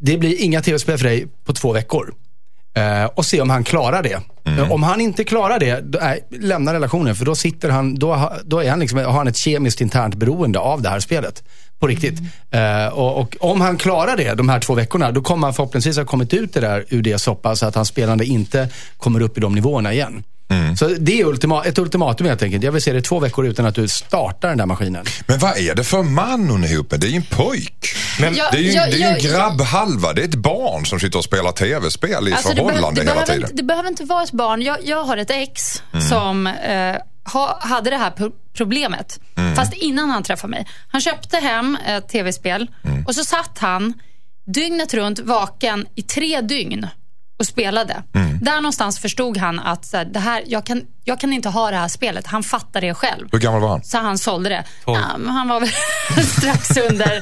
Det 0.00 0.18
blir 0.18 0.42
inga 0.42 0.62
tv-spel 0.62 0.98
för 0.98 1.04
dig 1.04 1.26
på 1.44 1.52
två 1.52 1.72
veckor. 1.72 2.14
Eh, 2.76 3.04
och 3.04 3.26
se 3.26 3.40
om 3.40 3.50
han 3.50 3.64
klarar 3.64 4.02
det. 4.02 4.20
Eh, 4.44 4.72
Om 4.72 4.82
han 4.82 5.00
inte 5.00 5.24
klarar 5.24 5.58
det, 5.58 5.80
då, 5.80 5.98
nej, 6.02 6.26
lämna 6.30 6.74
relationen. 6.74 7.14
För 7.16 7.24
då 7.24 7.34
sitter 7.34 7.70
han, 7.70 7.94
då, 7.94 8.32
då 8.44 8.62
är 8.62 8.70
han 8.70 8.80
liksom, 8.80 8.98
har 8.98 9.12
han 9.12 9.28
ett 9.28 9.36
kemiskt 9.36 9.80
internt 9.80 10.14
beroende 10.14 10.58
av 10.58 10.82
det 10.82 10.88
här 10.88 11.00
spelet. 11.00 11.42
På 11.82 11.88
riktigt. 11.88 12.18
Eh, 12.50 12.86
och, 12.86 13.18
och 13.18 13.36
om 13.40 13.60
han 13.60 13.76
klarar 13.76 14.16
det, 14.16 14.34
de 14.34 14.48
här 14.48 14.60
två 14.60 14.74
veckorna, 14.74 15.12
då 15.12 15.22
kommer 15.22 15.46
han 15.46 15.54
förhoppningsvis 15.54 15.96
ha 15.96 16.04
kommit 16.04 16.34
ut 16.34 16.54
det 16.54 16.60
där 16.60 16.84
ur 16.88 17.02
det 17.02 17.18
soppa 17.18 17.56
så 17.56 17.66
att 17.66 17.74
hans 17.74 17.88
spelande 17.88 18.24
inte 18.24 18.68
kommer 18.96 19.20
upp 19.20 19.38
i 19.38 19.40
de 19.40 19.54
nivåerna 19.54 19.92
igen. 19.92 20.24
Så 20.78 20.88
det 20.88 21.20
är 21.20 21.24
ultima, 21.26 21.64
ett 21.64 21.78
ultimatum 21.78 22.26
helt 22.26 22.42
enkelt. 22.42 22.64
Jag 22.64 22.72
vill 22.72 22.82
se 22.82 22.92
det 22.92 23.02
två 23.02 23.20
veckor 23.20 23.46
utan 23.46 23.66
att 23.66 23.74
du 23.74 23.88
startar 23.88 24.48
den 24.48 24.58
där 24.58 24.66
maskinen. 24.66 25.04
Men 25.26 25.38
vad 25.38 25.58
är 25.58 25.74
det 25.74 25.84
för 25.84 26.02
man 26.02 26.50
hon 26.50 26.64
är 26.64 26.72
ihop 26.72 26.90
med? 26.90 27.00
Det 27.00 27.06
är 27.06 27.10
ju 27.10 27.16
en 27.16 27.22
pojk. 27.22 27.74
Men, 28.20 28.34
Ja, 28.34 28.48
Det 28.52 28.58
är 28.58 28.62
ju, 28.62 28.70
ja, 28.72 28.86
det 28.86 28.92
är 28.92 28.96
ju 28.96 29.04
ja, 29.04 29.08
en 29.16 29.22
grabbhalva. 29.22 30.12
Det 30.12 30.22
är 30.22 30.28
ett 30.28 30.34
barn 30.34 30.86
som 30.86 31.00
sitter 31.00 31.18
och 31.18 31.24
spelar 31.24 31.52
tv-spel 31.52 32.28
i 32.28 32.32
Alltså, 32.32 32.48
det, 32.48 32.54
behöver, 32.54 32.72
förhållande 32.72 33.00
det, 33.00 33.04
hela 33.04 33.14
behöver 33.14 33.26
tiden. 33.34 33.42
inte, 33.50 33.56
det 33.56 33.62
behöver 33.62 33.88
inte 33.88 34.04
vara 34.04 34.22
ett 34.22 34.32
barn. 34.32 34.62
Jag, 34.62 34.76
jag 34.84 35.04
har 35.04 35.16
ett 35.16 35.30
ex 35.30 35.82
som 36.08 36.46
eh, 36.46 36.52
ha, 37.24 37.58
hade 37.60 37.90
det 37.90 37.96
här 37.96 38.10
pro- 38.10 38.32
problemet. 38.56 39.20
Fast 39.56 39.72
innan 39.72 40.10
han 40.10 40.22
träffade 40.22 40.50
mig. 40.50 40.66
Han 40.88 41.00
köpte 41.00 41.36
hem 41.36 41.78
ett 41.86 42.08
tv-spel 42.08 42.70
och 43.06 43.14
så 43.14 43.24
satt 43.24 43.58
han 43.58 43.94
dygnet 44.46 44.94
runt 44.94 45.18
vaken 45.18 45.86
i 45.94 46.02
tre 46.02 46.40
dygn 46.40 46.86
och 47.38 47.46
spelade. 47.46 48.02
Där 48.42 48.56
någonstans 48.56 48.98
förstod 48.98 49.36
han 49.36 49.58
att 49.60 49.84
så 49.84 49.96
här, 49.96 50.04
det 50.04 50.18
här, 50.20 50.42
jag, 50.46 50.66
kan, 50.66 50.82
jag 51.04 51.20
kan 51.20 51.32
inte 51.32 51.48
ha 51.48 51.70
det 51.70 51.76
här 51.76 51.88
spelet. 51.88 52.26
Han 52.26 52.42
fattar 52.42 52.80
det 52.80 52.94
själv. 52.94 53.28
Hur 53.32 53.38
gammal 53.38 53.60
var 53.60 53.68
han? 53.68 53.84
Så 53.84 53.98
han 53.98 54.18
sålde 54.18 54.48
det. 54.48 54.64
Men 55.18 55.28
han 55.28 55.48
var 55.48 55.60
väl 55.60 55.68
strax 56.26 56.76
under 56.90 57.20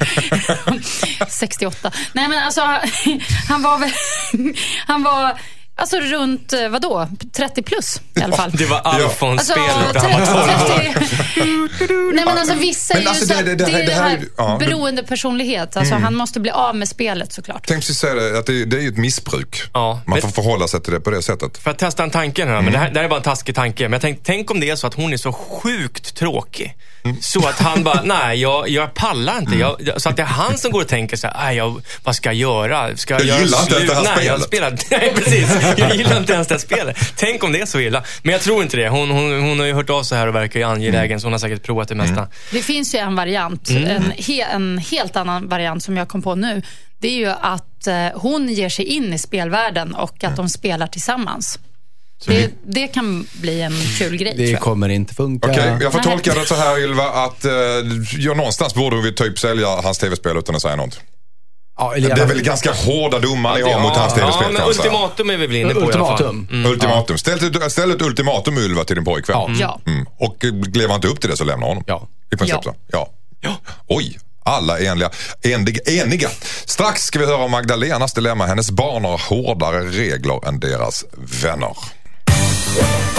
68. 1.30 1.92
Nej 2.12 2.28
men 2.28 2.38
alltså, 2.44 2.60
han 3.48 3.62
var 3.62 3.78
väl... 3.78 3.90
Han 4.86 5.02
var 5.02 5.40
alltså 5.80 5.96
runt, 6.00 6.52
eh, 6.52 6.68
vadå, 6.68 7.08
30 7.32 7.62
plus 7.62 8.00
i 8.14 8.22
alla 8.22 8.36
fall. 8.36 8.50
det 8.50 8.66
var 8.66 8.78
Alltså, 8.78 9.04
Alfons-spelet. 9.06 9.92
30, 9.92 9.98
han 9.98 10.12
var 10.36 10.78
30. 10.78 12.14
Nej 12.14 12.24
men 12.24 12.38
alltså 12.38 12.54
vissa 12.54 12.94
Men 12.94 13.00
är 13.00 13.04
ju 13.04 13.08
alltså, 13.08 13.26
så, 13.26 13.34
det- 13.34 13.42
det, 13.42 13.54
det- 13.54 13.64
här- 13.72 13.80
är 13.80 13.86
det 13.86 13.92
här 13.92 14.04
är 14.06 14.10
här 14.10 14.18
ju- 14.18 14.28
ja, 14.36 14.56
beroende 14.60 15.02
personlighet. 15.02 15.76
Alltså 15.76 15.94
han 15.94 16.14
måste 16.14 16.40
bli 16.40 16.50
av 16.50 16.76
med 16.76 16.88
spelet 16.88 17.32
såklart. 17.32 17.64
Tänk 17.66 17.80
precis 17.80 17.98
säga 17.98 18.14
det, 18.14 18.38
att 18.38 18.46
det, 18.46 18.64
det 18.64 18.76
är 18.76 18.80
ju 18.80 18.88
ett 18.88 18.96
missbruk. 18.96 19.62
Ja, 19.74 19.92
Man 19.94 20.02
men- 20.06 20.22
får 20.22 20.28
förhålla 20.28 20.68
sig 20.68 20.80
till 20.82 20.92
det 20.92 21.00
på 21.00 21.10
det 21.10 21.22
sättet. 21.22 21.58
För 21.58 21.70
att 21.70 21.78
testa 21.78 22.02
en 22.02 22.10
tanke 22.10 22.46
här, 22.46 22.62
men 22.62 22.72
det 22.72 22.78
här, 22.78 22.90
det 22.90 22.98
här 22.98 23.04
är 23.04 23.08
bara 23.08 23.16
en 23.16 23.22
taskig 23.22 23.54
tanke. 23.54 23.82
Men 23.84 23.92
jag 23.92 24.00
tänkte, 24.02 24.22
tänk 24.26 24.50
om 24.50 24.60
det 24.60 24.70
är 24.70 24.76
så 24.76 24.86
att 24.86 24.94
hon 24.94 25.12
är 25.12 25.16
så 25.16 25.32
sjukt 25.32 26.14
tråkig. 26.16 26.76
Så 27.20 27.48
att 27.48 27.58
han 27.58 27.84
bara, 27.84 28.02
nej 28.02 28.40
jag, 28.40 28.68
jag 28.68 28.94
pallar 28.94 29.38
inte. 29.38 29.56
Jag, 29.56 29.76
jag- 29.80 30.00
så 30.00 30.08
att 30.08 30.16
det 30.16 30.22
är 30.22 30.26
han 30.26 30.58
som 30.58 30.70
går 30.72 30.80
och 30.80 30.88
tänker 30.88 31.16
så 31.16 31.26
här, 31.26 31.34
nej 31.44 31.56
jag, 31.56 31.82
vad 32.04 32.14
ska 32.14 32.28
jag 32.28 32.34
göra? 32.36 32.96
Ska 32.96 33.14
jag, 33.14 33.20
Jag 33.20 33.26
göra 33.28 33.38
gillar 33.40 33.60
inte 33.62 33.74
ens 33.74 33.88
det 34.02 34.08
här 34.08 34.16
nej, 34.16 34.26
jag 34.26 34.42
spelet." 34.42 34.80
spelar, 34.80 35.00
nej 35.00 35.12
precis. 35.16 35.78
Jag 35.78 35.96
gillar 35.96 36.16
inte 36.18 36.32
ens 36.32 36.48
det 36.48 36.54
här 36.54 36.58
spelet. 36.60 36.96
Tänk 37.16 37.44
om 37.44 37.52
det 37.52 37.60
är 37.60 37.66
så 37.66 37.80
illa. 37.80 38.04
Men 38.22 38.32
jag 38.32 38.40
tror 38.42 38.62
inte 38.62 38.76
det. 38.76 38.88
Hon, 38.88 39.10
hon, 39.10 39.40
hon 39.42 39.58
har 39.58 39.66
ju 39.66 39.72
hört 39.74 39.90
av 39.90 40.02
sig 40.02 40.18
här 40.18 40.26
och 40.26 40.34
verkar 40.34 40.60
ju 40.60 40.66
angelägen. 40.66 41.20
Så 41.20 41.26
hon 41.26 41.32
har 41.32 41.38
säkert 41.38 41.62
provat 41.62 41.88
det 41.88 41.94
mesta. 41.94 42.28
Det 42.52 42.62
finns 42.62 42.94
ju 42.94 42.98
en 42.98 43.16
variant, 43.16 43.70
Mm. 43.70 43.84
en, 43.84 44.12
he, 44.18 44.42
en 44.54 44.78
helt 44.78 45.16
annan 45.16 45.48
variant 45.48 45.82
som 45.84 45.96
jag 45.96 46.08
kom 46.08 46.22
på 46.22 46.34
nu. 46.34 46.62
Det 46.98 47.08
är 47.08 47.12
ju 47.16 47.28
att 47.40 47.86
eh, 47.86 48.06
hon 48.14 48.48
ger 48.48 48.68
sig 48.68 48.84
in 48.84 49.12
i 49.14 49.18
spelvärlden 49.18 49.94
och 49.94 50.24
att 50.24 50.36
de 50.36 50.48
spelar 50.48 50.86
tillsammans. 50.86 51.58
Det, 52.26 52.50
det 52.66 52.86
kan 52.86 53.26
bli 53.32 53.60
en 53.60 53.72
kul 53.98 54.16
grej 54.16 54.34
Det 54.36 54.56
kommer 54.56 54.88
inte 54.88 55.14
funka. 55.14 55.50
Okej, 55.50 55.76
jag 55.80 55.92
får 55.92 55.98
tolka 56.00 56.34
det 56.34 56.46
så 56.46 56.54
här 56.54 56.78
Ylva 56.78 57.04
att 57.04 57.44
eh, 57.44 57.52
ja, 58.18 58.34
någonstans 58.34 58.74
borde 58.74 58.96
vi 59.02 59.14
typ 59.14 59.38
sälja 59.38 59.68
hans 59.68 59.98
tv-spel 59.98 60.36
utan 60.36 60.54
att 60.56 60.62
säga 60.62 60.76
något. 60.76 61.00
Ja, 61.78 61.94
eller 61.96 62.14
Det 62.16 62.22
är 62.22 62.26
väl 62.26 62.42
ganska 62.42 62.72
hårda 62.72 63.18
domar 63.18 63.54
ni 63.54 63.62
har 63.62 63.80
mot 63.80 63.96
hans 63.96 64.12
ja, 64.16 64.18
tv-spel 64.18 64.46
men 64.52 64.56
säga. 64.56 64.68
ultimatum 64.68 65.30
är 65.30 65.36
vi 65.36 65.46
väl 65.46 65.56
inne 65.56 65.74
på 65.74 65.80
i 65.80 65.82
alla 65.82 65.92
fall. 65.92 66.10
Ultimatum. 66.12 66.48
Mm. 66.52 66.72
Ultimatum. 66.72 67.18
Ställ, 67.18 67.44
ett- 67.64 67.72
ställ 67.72 67.90
ett 67.90 68.02
ultimatum 68.02 68.58
Ylva 68.58 68.84
till 68.84 68.96
din 68.96 69.04
pojkvän. 69.04 69.36
Ja. 69.38 69.50
Ja. 69.86 69.92
Mm. 69.92 70.06
Och 70.18 70.36
lever 70.74 70.88
han 70.88 70.96
inte 70.96 71.08
upp 71.08 71.20
till 71.20 71.30
det 71.30 71.36
så 71.36 71.44
lämna 71.44 71.66
honom. 71.66 71.84
Ja. 71.86 72.08
I 72.32 72.36
princip 72.36 72.56
Ja. 72.64 72.74
så. 72.92 73.08
Ja. 73.40 73.56
Oj. 73.88 74.18
Alla 74.44 74.78
är 74.78 74.84
eniga. 74.84 75.10
eniga. 75.42 75.80
eniga. 76.02 76.28
Strax 76.64 77.02
ska 77.02 77.18
vi 77.18 77.26
höra 77.26 77.36
om 77.44 77.50
Magdalenas 77.50 78.12
dilemma. 78.12 78.46
Hennes 78.46 78.70
barn 78.70 79.04
har 79.04 79.18
hårdare 79.28 79.80
regler 79.80 80.48
än 80.48 80.60
deras 80.60 81.04
vänner. 81.42 81.76
Yeah. 82.76 83.09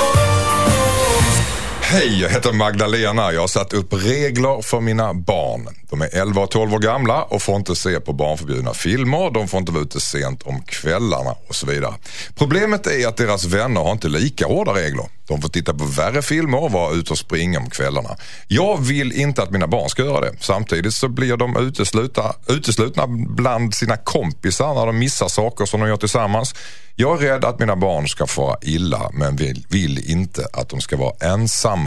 Hej, 1.93 2.21
jag 2.21 2.29
heter 2.29 2.53
Magdalena. 2.53 3.31
Jag 3.31 3.41
har 3.41 3.47
satt 3.47 3.73
upp 3.73 3.93
regler 3.93 4.61
för 4.61 4.79
mina 4.79 5.13
barn. 5.13 5.67
De 5.89 6.01
är 6.01 6.15
11 6.15 6.41
och 6.41 6.51
12 6.51 6.73
år 6.73 6.79
gamla 6.79 7.23
och 7.23 7.41
får 7.41 7.55
inte 7.55 7.75
se 7.75 7.99
på 7.99 8.13
barnförbjudna 8.13 8.73
filmer. 8.73 9.31
De 9.31 9.47
får 9.47 9.59
inte 9.59 9.71
vara 9.71 9.83
ute 9.83 10.01
sent 10.01 10.43
om 10.43 10.61
kvällarna 10.61 11.35
och 11.47 11.55
så 11.55 11.65
vidare. 11.65 11.93
Problemet 12.35 12.87
är 12.87 13.07
att 13.07 13.17
deras 13.17 13.45
vänner 13.45 13.81
har 13.81 13.91
inte 13.91 14.07
lika 14.07 14.47
hårda 14.47 14.73
regler. 14.73 15.05
De 15.27 15.41
får 15.41 15.49
titta 15.49 15.73
på 15.73 15.85
värre 15.85 16.21
filmer 16.21 16.63
och 16.63 16.71
vara 16.71 16.93
ute 16.93 17.11
och 17.11 17.17
springa 17.17 17.59
om 17.59 17.69
kvällarna. 17.69 18.15
Jag 18.47 18.81
vill 18.81 19.11
inte 19.11 19.43
att 19.43 19.51
mina 19.51 19.67
barn 19.67 19.89
ska 19.89 20.03
göra 20.03 20.21
det. 20.21 20.33
Samtidigt 20.39 20.93
så 20.93 21.07
blir 21.07 21.37
de 21.37 21.57
uteslutna, 21.57 22.33
uteslutna 22.47 23.07
bland 23.07 23.75
sina 23.75 23.97
kompisar 23.97 24.73
när 24.73 24.85
de 24.85 24.99
missar 24.99 25.27
saker 25.27 25.65
som 25.65 25.79
de 25.79 25.89
gör 25.89 25.97
tillsammans. 25.97 26.55
Jag 26.95 27.23
är 27.23 27.27
rädd 27.27 27.45
att 27.45 27.59
mina 27.59 27.75
barn 27.75 28.07
ska 28.07 28.27
fara 28.27 28.57
illa 28.61 29.09
men 29.13 29.35
vill, 29.35 29.65
vill 29.69 30.11
inte 30.11 30.47
att 30.53 30.69
de 30.69 30.81
ska 30.81 30.97
vara 30.97 31.33
ensamma. 31.33 31.80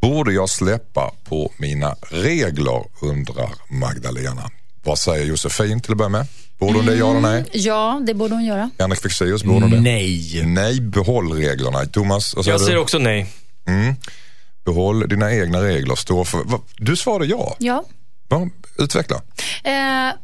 Borde 0.00 0.32
jag 0.32 0.48
släppa 0.48 1.10
på 1.24 1.52
mina 1.56 1.96
regler 2.10 2.84
undrar 3.02 3.50
Magdalena. 3.70 4.50
Vad 4.84 4.98
säger 4.98 5.26
Josefin 5.26 5.80
till 5.80 5.92
att 5.92 5.98
börja 5.98 6.08
med? 6.08 6.26
Borde 6.58 6.78
hon 6.78 6.86
det, 6.86 6.94
ja 6.94 7.10
eller 7.10 7.20
nej? 7.20 7.44
Ja, 7.52 8.02
det 8.06 8.14
borde 8.14 8.34
hon 8.34 8.44
göra. 8.44 8.70
Henrik 8.78 9.02
Fexeus, 9.02 9.44
borde 9.44 9.60
hon 9.60 9.70
det? 9.70 9.80
Nej. 9.80 10.42
Nej, 10.44 10.80
behåll 10.80 11.32
reglerna. 11.32 11.84
Thomas, 11.86 12.34
vad 12.36 12.44
säger 12.44 12.54
Jag 12.54 12.60
du? 12.60 12.64
säger 12.64 12.78
också 12.78 12.98
nej. 12.98 13.26
Behåll 14.64 15.08
dina 15.08 15.32
egna 15.32 15.62
regler. 15.62 15.94
Stå 15.94 16.24
för... 16.24 16.38
Va? 16.44 16.60
Du 16.76 16.96
svarade 16.96 17.26
ja. 17.26 17.56
Ja. 17.58 17.84
ja. 18.28 18.48
Utveckla. 18.78 19.16
Eh, 19.64 19.72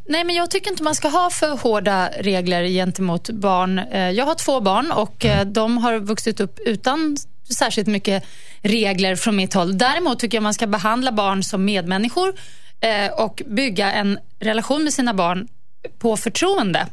nej, 0.09 0.25
men 0.25 0.31
jag 0.35 0.51
tycker 0.51 0.71
inte 0.71 0.83
man 0.83 0.95
ska 0.95 1.09
ha 1.09 1.31
för 1.31 1.57
hårda 1.57 2.11
regler 2.21 2.65
gentemot 2.67 3.31
barn. 3.31 3.79
Eh, 3.79 4.11
jag 4.11 4.25
har 4.27 4.35
två 4.35 4.61
barn 4.61 4.93
och 4.93 5.25
eh, 5.25 5.47
de 5.47 5.79
har 5.79 5.99
vuxit 5.99 6.41
upp 6.41 6.59
utan 6.59 7.17
särskilt 7.55 7.89
mycket 7.89 8.25
regler 8.63 9.17
från 9.17 9.37
mitt 9.37 9.55
håll. 9.55 9.79
Däremot 9.79 10.19
tycker 10.19 10.37
jag 10.37 10.43
man 10.43 10.55
ska 10.55 10.67
behandla 10.67 11.13
barn 11.13 11.43
som 11.43 11.65
medmänniskor 11.65 12.35
eh, 12.81 13.13
och 13.13 13.43
bygga 13.47 13.93
en 13.93 14.19
relation 14.41 14.85
med 14.85 14.93
sina 14.93 15.15
barn 15.15 15.49
på 15.99 16.17
förtroende. 16.17 16.87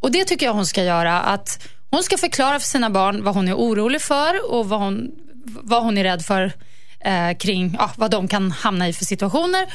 Och 0.00 0.10
Det 0.12 0.24
tycker 0.24 0.46
jag 0.46 0.52
hon 0.54 0.66
ska 0.66 0.82
göra. 0.82 1.20
Att 1.20 1.68
hon 1.90 2.02
ska 2.02 2.16
förklara 2.16 2.60
för 2.60 2.66
sina 2.66 2.90
barn 2.90 3.24
vad 3.24 3.34
hon 3.34 3.48
är 3.48 3.54
orolig 3.54 4.02
för 4.02 4.52
och 4.52 4.68
vad 4.68 4.80
hon, 4.80 5.10
vad 5.44 5.82
hon 5.82 5.98
är 5.98 6.04
rädd 6.04 6.22
för 6.22 6.52
eh, 7.00 7.36
kring 7.38 7.76
ja, 7.78 7.90
vad 7.96 8.10
de 8.10 8.28
kan 8.28 8.50
hamna 8.50 8.88
i 8.88 8.92
för 8.92 9.04
situationer. 9.04 9.66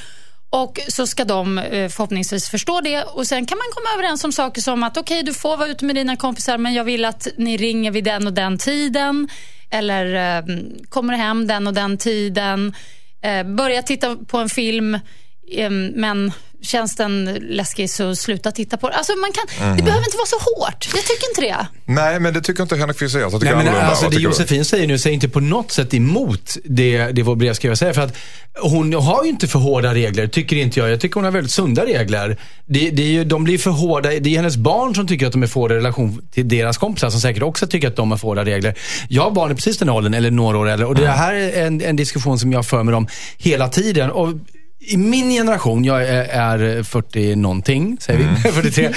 Och 0.49 0.79
så 0.87 1.07
ska 1.07 1.25
de 1.25 1.57
eh, 1.57 1.89
förhoppningsvis 1.89 2.49
förstå 2.49 2.81
det 2.81 3.03
och 3.03 3.27
sen 3.27 3.45
kan 3.45 3.57
man 3.57 3.67
komma 3.73 3.93
överens 3.93 4.23
om 4.23 4.31
saker 4.31 4.61
som 4.61 4.83
att 4.83 4.97
okej, 4.97 5.23
du 5.23 5.33
får 5.33 5.57
vara 5.57 5.67
ute 5.67 5.85
med 5.85 5.95
dina 5.95 6.15
kompisar 6.15 6.57
men 6.57 6.73
jag 6.73 6.83
vill 6.83 7.05
att 7.05 7.27
ni 7.37 7.57
ringer 7.57 7.91
vid 7.91 8.03
den 8.03 8.27
och 8.27 8.33
den 8.33 8.57
tiden. 8.57 9.27
Eller 9.69 10.37
eh, 10.37 10.43
kommer 10.89 11.13
hem 11.13 11.47
den 11.47 11.67
och 11.67 11.73
den 11.73 11.97
tiden. 11.97 12.73
Eh, 13.21 13.43
börja 13.43 13.81
titta 13.81 14.15
på 14.15 14.37
en 14.37 14.49
film 14.49 14.99
men 15.95 16.31
känns 16.61 16.95
den 16.95 17.37
läskig 17.41 17.89
så 17.89 18.15
sluta 18.15 18.51
titta 18.51 18.77
på 18.77 18.89
den. 18.89 18.97
Alltså 18.97 19.13
man 19.15 19.31
kan, 19.31 19.75
Det 19.77 19.83
behöver 19.83 20.05
inte 20.05 20.17
vara 20.17 20.25
så 20.25 20.35
hårt. 20.35 20.89
Jag 20.95 21.03
tycker 21.03 21.29
inte 21.29 21.41
det. 21.41 21.67
Nej, 21.85 22.19
men 22.19 22.33
det 22.33 22.41
tycker 22.41 22.63
inte 22.63 22.75
Henrik 22.75 22.97
Fexeus. 22.97 23.33
Jag 23.33 23.41
tycker 23.41 23.55
Nej, 23.55 23.65
men 23.65 23.75
alltså, 23.75 24.09
det? 24.09 24.17
Josefin 24.17 24.65
säger 24.65 24.87
nu 24.87 24.97
säger 24.97 25.13
inte 25.13 25.29
på 25.29 25.39
något 25.39 25.71
sätt 25.71 25.93
emot 25.93 26.57
det, 26.63 26.97
det 27.11 27.23
vår 27.23 27.35
brevskrivare 27.35 27.77
säger. 27.77 27.93
För 27.93 28.01
att 28.01 28.17
hon 28.61 28.93
har 28.93 29.23
ju 29.23 29.29
inte 29.29 29.47
för 29.47 29.59
hårda 29.59 29.93
regler, 29.93 30.27
tycker 30.27 30.55
inte 30.55 30.79
jag. 30.79 30.89
Jag 30.89 30.99
tycker 30.99 31.15
hon 31.15 31.23
har 31.23 31.31
väldigt 31.31 31.51
sunda 31.51 31.85
regler. 31.85 32.37
Det, 32.65 32.89
det 32.89 33.03
är 33.03 33.07
ju, 33.07 33.23
de 33.23 33.43
blir 33.43 33.57
för 33.57 33.71
hårda. 33.71 34.09
Det 34.09 34.29
är 34.29 34.35
hennes 34.35 34.57
barn 34.57 34.95
som 34.95 35.07
tycker 35.07 35.27
att 35.27 35.31
de 35.31 35.43
är 35.43 35.47
för 35.47 35.59
hårda 35.59 35.73
i 35.73 35.77
relation 35.77 36.21
till 36.31 36.47
deras 36.47 36.77
kompisar 36.77 37.09
som 37.09 37.21
säkert 37.21 37.43
också 37.43 37.67
tycker 37.67 37.87
att 37.87 37.95
de 37.95 38.11
har 38.11 38.17
för 38.17 38.27
hårda 38.27 38.45
regler. 38.45 38.75
Jag 39.09 39.23
har 39.23 39.31
barn 39.31 39.51
i 39.51 39.55
precis 39.55 39.77
den 39.77 39.89
åldern, 39.89 40.13
eller 40.13 40.31
några 40.31 40.57
år 40.57 40.69
äldre. 40.69 40.87
Och 40.87 40.95
det 40.95 41.07
här 41.07 41.33
är 41.33 41.65
en, 41.65 41.81
en 41.81 41.95
diskussion 41.95 42.39
som 42.39 42.51
jag 42.51 42.65
för 42.65 42.83
med 42.83 42.93
dem 42.93 43.07
hela 43.37 43.69
tiden. 43.69 44.11
Och 44.11 44.33
i 44.79 44.97
min 44.97 45.29
generation, 45.29 45.83
jag 45.85 46.01
är, 46.07 46.23
är 46.23 46.83
40 46.83 47.35
någonting, 47.35 47.97
säger 48.01 48.19
vi, 48.43 48.51
43. 48.51 48.85
Eh, 48.85 48.91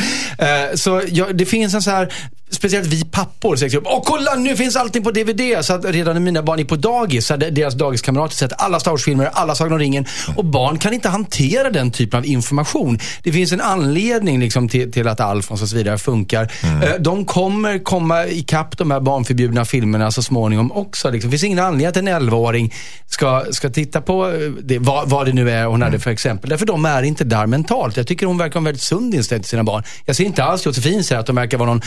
så 0.75 1.03
jag, 1.09 1.37
det 1.37 1.47
finns 1.47 1.75
en 1.75 1.83
så 1.83 1.91
här, 1.91 2.13
speciellt 2.55 2.87
vi 2.87 3.05
pappor, 3.05 3.57
säger 3.57 3.71
typ, 3.71 3.83
åh 3.85 4.03
kolla 4.05 4.35
nu 4.35 4.57
finns 4.57 4.77
allting 4.77 5.03
på 5.03 5.11
DVD. 5.11 5.65
Så 5.65 5.75
att 5.75 5.85
redan 5.85 6.15
när 6.15 6.21
mina 6.21 6.43
barn 6.43 6.59
gick 6.59 6.69
på 6.69 6.77
dagis 6.77 7.27
så 7.27 7.33
hade 7.33 7.51
deras 7.51 7.75
dagiskamrater 7.75 8.37
sett 8.37 8.53
alla 8.59 8.81
Star 8.81 8.91
Wars-filmer, 8.91 9.31
alla 9.33 9.55
Sagan 9.55 9.73
om 9.73 9.79
ringen. 9.79 10.07
Och 10.37 10.45
barn 10.45 10.79
kan 10.79 10.93
inte 10.93 11.09
hantera 11.09 11.71
den 11.71 11.91
typen 11.91 12.19
av 12.19 12.27
information. 12.27 12.99
Det 13.23 13.33
finns 13.33 13.53
en 13.53 13.61
anledning 13.61 14.41
liksom, 14.41 14.69
till, 14.69 14.93
till 14.93 15.09
att 15.09 15.21
Alfons 15.21 15.63
och 15.63 15.69
så 15.69 15.77
vidare 15.77 15.99
funkar. 15.99 16.53
Eh, 16.63 16.91
de 17.01 17.25
kommer 17.25 17.79
komma 17.79 18.27
ikapp 18.27 18.79
de 18.79 18.91
här 18.91 19.01
barnförbjudna 19.01 19.65
filmerna 19.65 20.11
så 20.11 20.23
småningom 20.23 20.73
också. 20.73 21.11
Liksom. 21.11 21.31
Det 21.31 21.33
finns 21.33 21.45
ingen 21.45 21.59
anledning 21.59 21.87
att 21.87 21.97
en 21.97 22.09
11-åring 22.09 22.75
ska, 23.07 23.45
ska 23.51 23.71
titta 23.71 24.01
på 24.01 24.29
eh, 24.29 24.51
det, 24.63 24.79
vad, 24.79 25.11
vad 25.11 25.27
det 25.27 25.33
nu 25.33 25.51
är 25.51 25.65
hon 25.65 25.83
hade 25.83 25.99
för 25.99 26.11
exempel. 26.11 26.51
Därför 26.51 26.67
de 26.67 26.85
är 26.85 27.03
inte 27.03 27.25
där 27.25 27.47
mentalt. 27.47 27.97
Jag 27.97 28.07
tycker 28.07 28.27
hon 28.27 28.39
verkar 28.39 28.55
ha 28.55 28.61
en 28.61 28.65
väldigt 28.65 28.83
sund 28.83 29.15
inställning 29.15 29.43
till 29.43 29.51
sina 29.51 29.65
barn. 29.65 29.83
Jag 30.05 30.17
ser 30.17 30.25
inte 30.25 30.45
alls 30.45 30.67
Josefin 30.67 31.05
säger 31.05 31.21
att 31.21 31.27
de 31.27 31.37
verkar 31.37 31.59
vara 31.59 31.69
någon 31.69 31.83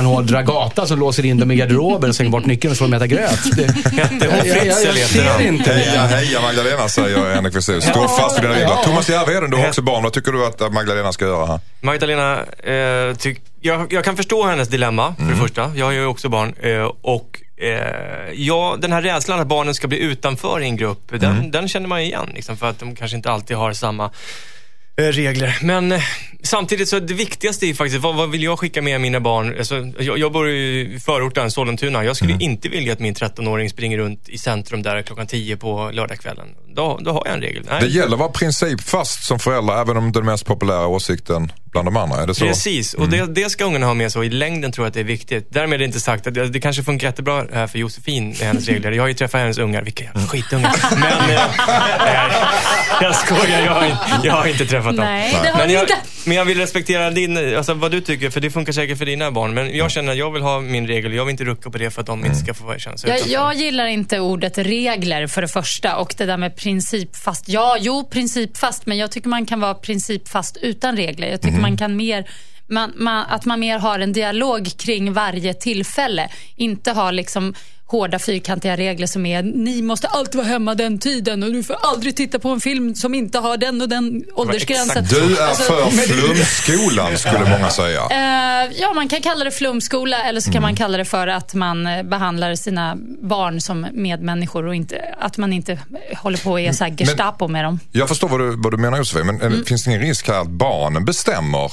benhård 0.00 0.24
dragata 0.24 0.86
som 0.86 0.98
låser 0.98 1.26
in 1.26 1.38
dem 1.38 1.50
i 1.50 1.56
garderoben 1.56 2.10
och 2.10 2.16
slänger 2.16 2.30
bort 2.30 2.46
nyckeln 2.46 2.70
och 2.70 2.76
så 2.76 2.84
får 2.84 2.90
de 2.90 2.96
äta 2.96 3.06
gröt. 3.06 3.56
Det, 3.56 3.62
jag, 3.96 4.46
jag, 4.46 4.66
jag, 4.66 4.96
jag 4.96 5.08
ser 5.08 5.40
inte 5.46 5.72
Heja, 5.72 6.02
det. 6.02 6.08
heja 6.08 6.40
Magdalena 6.40 6.88
säger 6.88 7.34
Henrik 7.34 7.54
Fexeus. 7.54 7.84
Stå 7.84 8.08
fast 8.08 8.38
vid 8.38 8.44
dina 8.44 8.54
regler. 8.54 8.76
Thomas 8.84 9.08
Järvheden, 9.08 9.50
du 9.50 9.56
har 9.56 9.68
också 9.68 9.82
barn. 9.82 10.02
Vad 10.02 10.12
tycker 10.12 10.32
du 10.32 10.46
att 10.46 10.72
Magdalena 10.72 11.12
ska 11.12 11.24
göra 11.24 11.46
här? 11.46 11.60
Magdalena, 11.80 12.42
eh, 12.42 13.16
tyck, 13.16 13.40
jag, 13.60 13.92
jag 13.92 14.04
kan 14.04 14.16
förstå 14.16 14.46
hennes 14.46 14.68
dilemma, 14.68 15.14
för 15.18 15.24
det 15.24 15.36
första. 15.36 15.72
Jag 15.76 15.84
har 15.86 15.92
ju 15.92 16.06
också 16.06 16.28
barn. 16.28 16.54
Eh, 16.60 16.92
och 17.02 17.42
eh, 17.56 18.32
ja, 18.34 18.76
den 18.78 18.92
här 18.92 19.02
rädslan 19.02 19.40
att 19.40 19.46
barnen 19.46 19.74
ska 19.74 19.88
bli 19.88 19.98
utanför 19.98 20.60
i 20.60 20.64
en 20.64 20.76
grupp, 20.76 21.12
den, 21.20 21.50
den 21.50 21.68
känner 21.68 21.88
man 21.88 22.00
igen. 22.00 22.30
Liksom, 22.34 22.56
för 22.56 22.70
att 22.70 22.78
de 22.78 22.96
kanske 22.96 23.16
inte 23.16 23.30
alltid 23.30 23.56
har 23.56 23.72
samma 23.72 24.10
regler. 25.02 25.58
Men 25.62 25.92
eh, 25.92 26.02
samtidigt 26.42 26.88
så 26.88 26.98
det 26.98 27.14
viktigaste 27.14 27.66
är 27.66 27.74
faktiskt, 27.74 28.02
vad, 28.02 28.14
vad 28.14 28.30
vill 28.30 28.42
jag 28.42 28.58
skicka 28.58 28.82
med 28.82 29.00
mina 29.00 29.20
barn? 29.20 29.54
Alltså, 29.58 29.92
jag, 29.98 30.18
jag 30.18 30.32
bor 30.32 30.48
i 30.48 30.98
förorten 31.04 31.50
Sollentuna. 31.50 32.04
Jag 32.04 32.16
skulle 32.16 32.36
inte 32.40 32.68
vilja 32.68 32.92
att 32.92 33.00
min 33.00 33.14
13-åring 33.14 33.70
springer 33.70 33.98
runt 33.98 34.28
i 34.28 34.38
centrum 34.38 34.82
där 34.82 35.02
klockan 35.02 35.26
10 35.26 35.56
på 35.56 35.90
lördagskvällen. 35.92 36.46
Då, 36.74 36.98
då 37.00 37.12
har 37.12 37.22
jag 37.24 37.34
en 37.34 37.40
regel. 37.40 37.64
Nej. 37.70 37.80
Det 37.80 37.86
gäller 37.86 38.12
att 38.12 38.18
vara 38.18 38.32
principfast 38.32 39.24
som 39.24 39.38
förälder, 39.38 39.80
även 39.80 39.96
om 39.96 40.12
det 40.12 40.18
är 40.18 40.20
den 40.20 40.26
mest 40.26 40.46
populära 40.46 40.86
åsikten 40.86 41.52
bland 41.72 41.86
de 41.86 41.96
andra. 41.96 42.22
Är 42.22 42.26
det 42.26 42.34
så? 42.34 42.44
Precis, 42.44 42.94
och 42.94 43.08
det, 43.08 43.26
det 43.26 43.50
ska 43.50 43.64
ungarna 43.64 43.86
ha 43.86 43.94
med 43.94 44.12
sig 44.12 44.26
i 44.26 44.30
längden 44.30 44.72
tror 44.72 44.84
jag 44.84 44.88
att 44.88 44.94
det 44.94 45.00
är 45.00 45.04
viktigt. 45.04 45.46
Därmed 45.50 45.74
är 45.74 45.78
det 45.78 45.84
inte 45.84 46.00
sagt 46.00 46.26
att 46.26 46.34
det, 46.34 46.48
det 46.48 46.60
kanske 46.60 46.82
funkar 46.82 47.08
jättebra 47.08 47.46
här 47.52 47.66
för 47.66 47.78
Josefin 47.78 48.28
med 48.28 48.36
hennes 48.36 48.68
regler. 48.68 48.92
Jag 48.92 49.02
har 49.02 49.08
ju 49.08 49.14
träffat 49.14 49.40
hennes 49.40 49.58
ungar, 49.58 49.82
vilka 49.82 50.04
jävla 50.04 50.20
skitungar. 50.20 50.76
Men, 51.00 51.30
eh, 51.30 51.42
jag 53.00 53.16
skojar, 53.16 53.60
jag 53.60 53.74
har, 53.74 53.96
jag 54.24 54.32
har 54.32 54.46
inte 54.46 54.66
träffat 54.66 54.89
dem. 54.96 55.04
Nej, 55.04 55.38
det 55.42 55.48
har 55.48 55.58
men 55.58 55.70
jag, 55.70 55.82
inte. 55.82 55.94
Men 56.24 56.36
jag 56.36 56.44
vill 56.44 56.58
respektera 56.58 57.10
din, 57.10 57.56
alltså 57.56 57.74
vad 57.74 57.90
du 57.90 58.00
tycker, 58.00 58.30
för 58.30 58.40
det 58.40 58.50
funkar 58.50 58.72
säkert 58.72 58.98
för 58.98 59.06
dina 59.06 59.30
barn. 59.30 59.54
Men 59.54 59.76
jag 59.76 59.90
känner 59.90 60.12
att 60.12 60.18
jag 60.18 60.30
vill 60.30 60.42
ha 60.42 60.60
min 60.60 60.86
regel, 60.86 61.14
jag 61.14 61.24
vill 61.24 61.30
inte 61.30 61.44
rucka 61.44 61.70
på 61.70 61.78
det 61.78 61.90
för 61.90 62.00
att 62.00 62.06
de 62.06 62.24
inte 62.24 62.38
ska 62.38 62.54
få 62.54 62.78
sig 62.78 63.10
Jag, 63.10 63.26
jag 63.26 63.54
gillar 63.54 63.86
inte 63.86 64.20
ordet 64.20 64.58
regler 64.58 65.26
för 65.26 65.42
det 65.42 65.48
första 65.48 65.96
och 65.96 66.14
det 66.18 66.26
där 66.26 66.36
med 66.36 66.56
principfast. 66.56 67.48
Ja, 67.48 67.76
jo, 67.80 68.08
principfast, 68.10 68.86
men 68.86 68.98
jag 68.98 69.10
tycker 69.10 69.28
man 69.28 69.46
kan 69.46 69.60
vara 69.60 69.74
principfast 69.74 70.56
utan 70.56 70.96
regler. 70.96 71.28
Jag 71.28 71.42
tycker 71.42 71.58
man 71.58 71.76
kan 71.76 71.96
mer 71.96 72.26
man, 72.70 72.92
man, 72.96 73.26
att 73.28 73.44
man 73.44 73.60
mer 73.60 73.78
har 73.78 73.98
en 73.98 74.12
dialog 74.12 74.70
kring 74.78 75.12
varje 75.12 75.54
tillfälle. 75.54 76.28
Inte 76.56 76.92
ha 76.92 77.10
liksom 77.10 77.54
hårda 77.90 78.18
fyrkantiga 78.18 78.76
regler 78.76 79.06
som 79.06 79.26
är 79.26 79.42
ni 79.42 79.82
måste 79.82 80.06
alltid 80.06 80.34
vara 80.34 80.46
hemma 80.46 80.74
den 80.74 80.98
tiden 80.98 81.42
och 81.42 81.52
du 81.52 81.62
får 81.62 81.76
aldrig 81.82 82.16
titta 82.16 82.38
på 82.38 82.48
en 82.48 82.60
film 82.60 82.94
som 82.94 83.14
inte 83.14 83.38
har 83.38 83.56
den 83.56 83.80
och 83.82 83.88
den 83.88 84.24
åldersgränsen. 84.34 85.04
Du 85.10 85.36
är 85.36 85.48
Alltså, 85.48 85.62
för 85.62 85.90
flumskolan 85.90 87.18
skulle 87.18 87.38
många 87.58 87.70
säga. 87.80 88.00
Eh, 88.10 88.70
ja, 88.80 88.92
man 88.94 89.08
kan 89.08 89.20
kalla 89.20 89.44
det 89.44 89.50
flumskola 89.50 90.22
eller 90.22 90.40
så 90.40 90.44
kan 90.46 90.60
Mm. 90.60 90.62
man 90.62 90.76
kalla 90.76 90.98
det 90.98 91.04
för 91.04 91.26
att 91.26 91.54
man 91.54 91.86
eh, 91.86 92.02
behandlar 92.02 92.54
sina 92.54 92.96
barn 93.22 93.60
som 93.60 93.86
medmänniskor 93.92 94.66
och 94.66 94.74
inte, 94.74 95.14
att 95.20 95.36
man 95.38 95.52
inte 95.52 95.78
håller 96.16 96.38
på 96.38 96.50
och 96.50 96.60
är 96.60 96.72
så 96.72 96.84
här 96.84 96.90
Gestapo 96.90 97.48
med 97.48 97.64
dem. 97.64 97.80
Jag 97.92 98.08
förstår 98.08 98.28
vad 98.28 98.40
du, 98.40 98.56
vad 98.56 98.72
du 98.72 98.76
menar 98.76 98.98
Josefin, 98.98 99.26
men 99.26 99.40
Mm. 99.40 99.58
eh, 99.58 99.64
finns 99.64 99.84
det 99.84 99.90
ingen 99.90 100.02
risk 100.02 100.28
här 100.28 100.40
att 100.40 100.48
barnen 100.50 101.04
bestämmer 101.04 101.72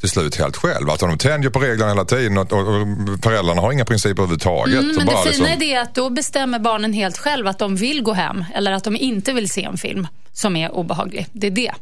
till 0.00 0.08
slut 0.08 0.36
helt 0.36 0.56
själv? 0.56 0.90
Att 0.90 1.00
de 1.00 1.18
tänjer 1.18 1.50
på 1.50 1.58
reglerna 1.58 1.90
hela 1.90 2.04
tiden 2.04 2.38
och, 2.38 2.52
och, 2.52 2.60
och 2.60 2.86
föräldrarna 3.22 3.60
har 3.60 3.72
inga 3.72 3.84
principer 3.84 4.22
överhuvudtaget. 4.22 4.74
Mm, 4.74 4.96
men 4.96 5.06
bara 5.06 5.24
det 5.24 5.32
fina 5.32 5.46
liksom- 5.46 5.66
är 5.66 5.74
det 5.74 5.76
att 5.76 5.94
då 5.94 6.10
bestämmer 6.10 6.58
barnen 6.58 6.92
helt 6.92 7.18
själv 7.18 7.46
att 7.46 7.58
de 7.58 7.76
vill 7.76 8.02
gå 8.02 8.12
hem 8.12 8.44
eller 8.54 8.72
att 8.72 8.84
de 8.84 8.96
inte 8.96 9.32
vill 9.32 9.48
se 9.48 9.64
en 9.64 9.76
film 9.78 10.06
som 10.32 10.56
är 10.56 10.70
obehaglig. 10.70 11.26
Det 11.32 11.46
är 11.46 11.50
det. 11.50 11.72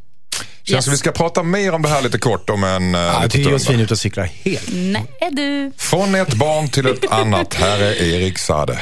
Känns 0.62 0.84
som 0.84 0.90
vi 0.92 0.98
ska 0.98 1.12
prata 1.12 1.42
mer 1.42 1.74
om 1.74 1.82
det 1.82 1.88
här 1.88 2.02
lite 2.02 2.18
kort 2.18 2.50
om 2.50 2.64
en 2.64 2.94
uh, 2.94 3.00
Ja, 3.00 3.22
jag 3.22 3.30
tycker 3.30 3.50
Josefin 3.50 3.78
är 3.78 3.84
ute 3.84 3.94
och 3.94 3.98
cyklar 3.98 4.24
helt. 4.24 4.68
Nej 4.72 5.30
du. 5.32 5.72
Från 5.76 6.14
ett 6.14 6.34
barn 6.34 6.68
till 6.68 6.86
ett 6.86 7.10
annat. 7.10 7.54
Här 7.54 7.80
är 7.80 8.02
Erik 8.02 8.38
Sade. 8.38 8.80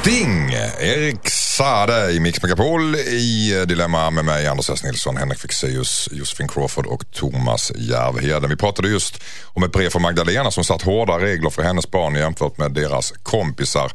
Sting, 0.00 0.52
Erik 0.80 1.28
Sade 1.30 2.12
i 2.12 2.20
Mix 2.20 2.42
Megapol 2.42 2.96
i 2.96 3.58
eh, 3.60 3.66
Dilemma 3.66 4.10
med 4.10 4.24
mig, 4.24 4.46
Anders 4.46 4.70
S. 4.70 4.84
Nilsson, 4.84 5.16
Henrik 5.16 5.38
Fexeus, 5.38 6.08
Josefin 6.12 6.48
Crawford 6.48 6.86
och 6.86 7.10
Thomas 7.12 7.72
Järvheden. 7.76 8.50
Vi 8.50 8.56
pratade 8.56 8.88
just 8.88 9.24
om 9.44 9.62
ett 9.62 9.72
brev 9.72 9.90
från 9.90 10.02
Magdalena 10.02 10.50
som 10.50 10.64
satt 10.64 10.82
hårda 10.82 11.18
regler 11.18 11.50
för 11.50 11.62
hennes 11.62 11.90
barn 11.90 12.14
jämfört 12.14 12.58
med 12.58 12.72
deras 12.72 13.12
kompisar. 13.22 13.92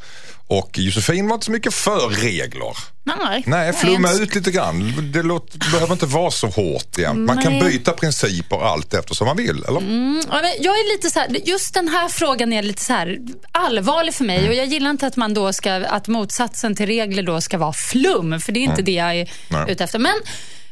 Och 0.47 0.77
Josefin 0.77 1.27
var 1.27 1.33
inte 1.33 1.45
så 1.45 1.51
mycket 1.51 1.73
för 1.73 2.09
regler. 2.09 2.77
Nej, 3.03 3.43
Nej, 3.45 3.73
flumma 3.73 4.09
är 4.09 4.21
ut 4.21 4.35
lite 4.35 4.51
grann. 4.51 5.11
Det 5.13 5.23
låter, 5.23 5.71
behöver 5.71 5.93
inte 5.93 6.05
vara 6.05 6.31
så 6.31 6.47
hårt 6.47 6.97
jämt. 6.97 7.19
Man 7.19 7.41
kan 7.41 7.51
Nej. 7.51 7.61
byta 7.61 7.91
principer 7.91 8.65
allt 8.65 8.93
eftersom 8.93 9.27
man 9.27 9.37
vill, 9.37 9.63
eller? 9.67 9.81
Ja, 9.81 10.41
men 10.41 10.51
Jag 10.59 10.73
är 10.73 10.95
lite 10.95 11.09
så 11.09 11.19
här, 11.19 11.37
just 11.45 11.73
den 11.73 11.87
här 11.87 12.09
frågan 12.09 12.53
är 12.53 12.63
lite 12.63 12.83
så 12.83 12.93
här 12.93 13.17
allvarlig 13.51 14.13
för 14.13 14.23
mig 14.23 14.49
och 14.49 14.55
jag 14.55 14.65
gillar 14.65 14.89
inte 14.91 15.07
att 15.07 15.15
man 15.15 15.33
då 15.33 15.53
ska, 15.53 15.73
att 15.73 16.07
motsatsen 16.07 16.75
till 16.75 16.85
regler 16.85 17.23
då 17.23 17.41
ska 17.41 17.57
vara 17.57 17.73
flum, 17.73 18.39
för 18.39 18.51
det 18.51 18.59
är 18.59 18.63
inte 18.63 18.81
det 18.81 18.91
jag 18.91 19.15
är 19.15 19.31
Nej. 19.47 19.71
ute 19.71 19.83
efter. 19.83 19.99
Men, 19.99 20.15